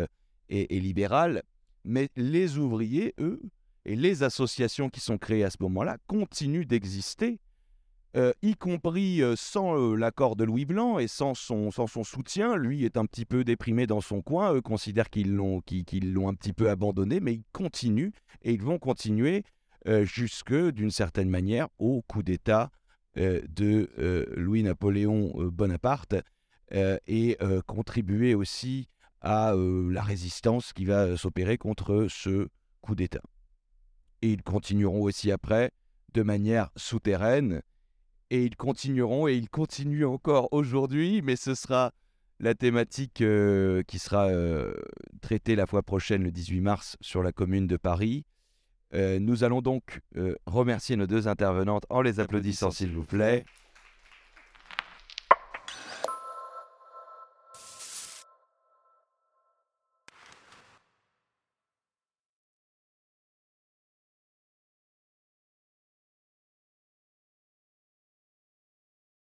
et 0.48 0.80
libérale, 0.80 1.44
mais 1.84 2.08
les 2.16 2.58
ouvriers, 2.58 3.14
eux, 3.20 3.40
et 3.84 3.96
les 3.96 4.22
associations 4.22 4.88
qui 4.88 5.00
sont 5.00 5.18
créées 5.18 5.44
à 5.44 5.50
ce 5.50 5.58
moment-là 5.60 5.98
continuent 6.06 6.66
d'exister, 6.66 7.40
euh, 8.16 8.32
y 8.42 8.54
compris 8.54 9.22
euh, 9.22 9.36
sans 9.36 9.76
euh, 9.76 9.96
l'accord 9.96 10.36
de 10.36 10.44
Louis 10.44 10.64
Blanc 10.64 10.98
et 10.98 11.08
sans 11.08 11.34
son, 11.34 11.70
soutien. 12.04 12.56
Lui 12.56 12.84
est 12.84 12.96
un 12.96 13.06
petit 13.06 13.24
peu 13.24 13.44
déprimé 13.44 13.86
dans 13.86 14.00
son 14.00 14.22
coin, 14.22 14.54
eux 14.54 14.60
considèrent 14.60 15.10
qu'ils, 15.10 15.34
l'ont 15.34 15.62
un 16.28 16.34
petit 16.34 16.52
peu 16.52 16.70
abandonné, 16.70 17.20
mais 17.20 17.34
ils 17.34 17.44
continuent 17.52 18.12
et 18.42 18.52
ils 18.52 18.62
vont 18.62 18.78
continuer 18.78 19.44
jusque, 20.02 20.54
d'une 20.54 20.92
certaine 20.92 21.28
manière, 21.28 21.68
au 21.78 22.02
coup 22.02 22.22
d'État 22.22 22.70
de 23.16 23.90
Louis-Napoléon 24.36 25.32
Bonaparte 25.50 26.14
et 26.70 27.36
contribuer 27.66 28.34
aussi 28.34 28.88
à 29.20 29.54
la 29.56 30.02
résistance 30.02 30.72
qui 30.72 30.84
va 30.84 31.16
s'opérer 31.16 31.58
contre 31.58 32.06
ce 32.08 32.48
coup 32.80 32.94
d'État 32.94 33.22
et 34.22 34.30
ils 34.30 34.42
continueront 34.42 35.02
aussi 35.02 35.30
après 35.30 35.72
de 36.14 36.22
manière 36.22 36.70
souterraine. 36.76 37.62
Et 38.32 38.44
ils 38.44 38.56
continueront 38.56 39.28
et 39.28 39.34
ils 39.34 39.50
continuent 39.50 40.06
encore 40.06 40.48
aujourd'hui, 40.52 41.20
mais 41.20 41.36
ce 41.36 41.54
sera 41.54 41.92
la 42.40 42.54
thématique 42.54 43.20
euh, 43.20 43.82
qui 43.82 43.98
sera 43.98 44.28
euh, 44.28 44.72
traitée 45.20 45.54
la 45.54 45.66
fois 45.66 45.82
prochaine, 45.82 46.22
le 46.22 46.30
18 46.30 46.62
mars, 46.62 46.96
sur 47.02 47.22
la 47.22 47.30
commune 47.30 47.66
de 47.66 47.76
Paris. 47.76 48.24
Euh, 48.94 49.18
nous 49.18 49.44
allons 49.44 49.60
donc 49.60 50.00
remercier 50.46 50.96
nos 50.96 51.06
deux 51.06 51.28
intervenantes 51.28 51.84
en 51.90 52.00
les 52.00 52.20
applaudissant, 52.20 52.70
s'il 52.70 52.92
vous 52.92 53.04
plaît. 53.04 53.44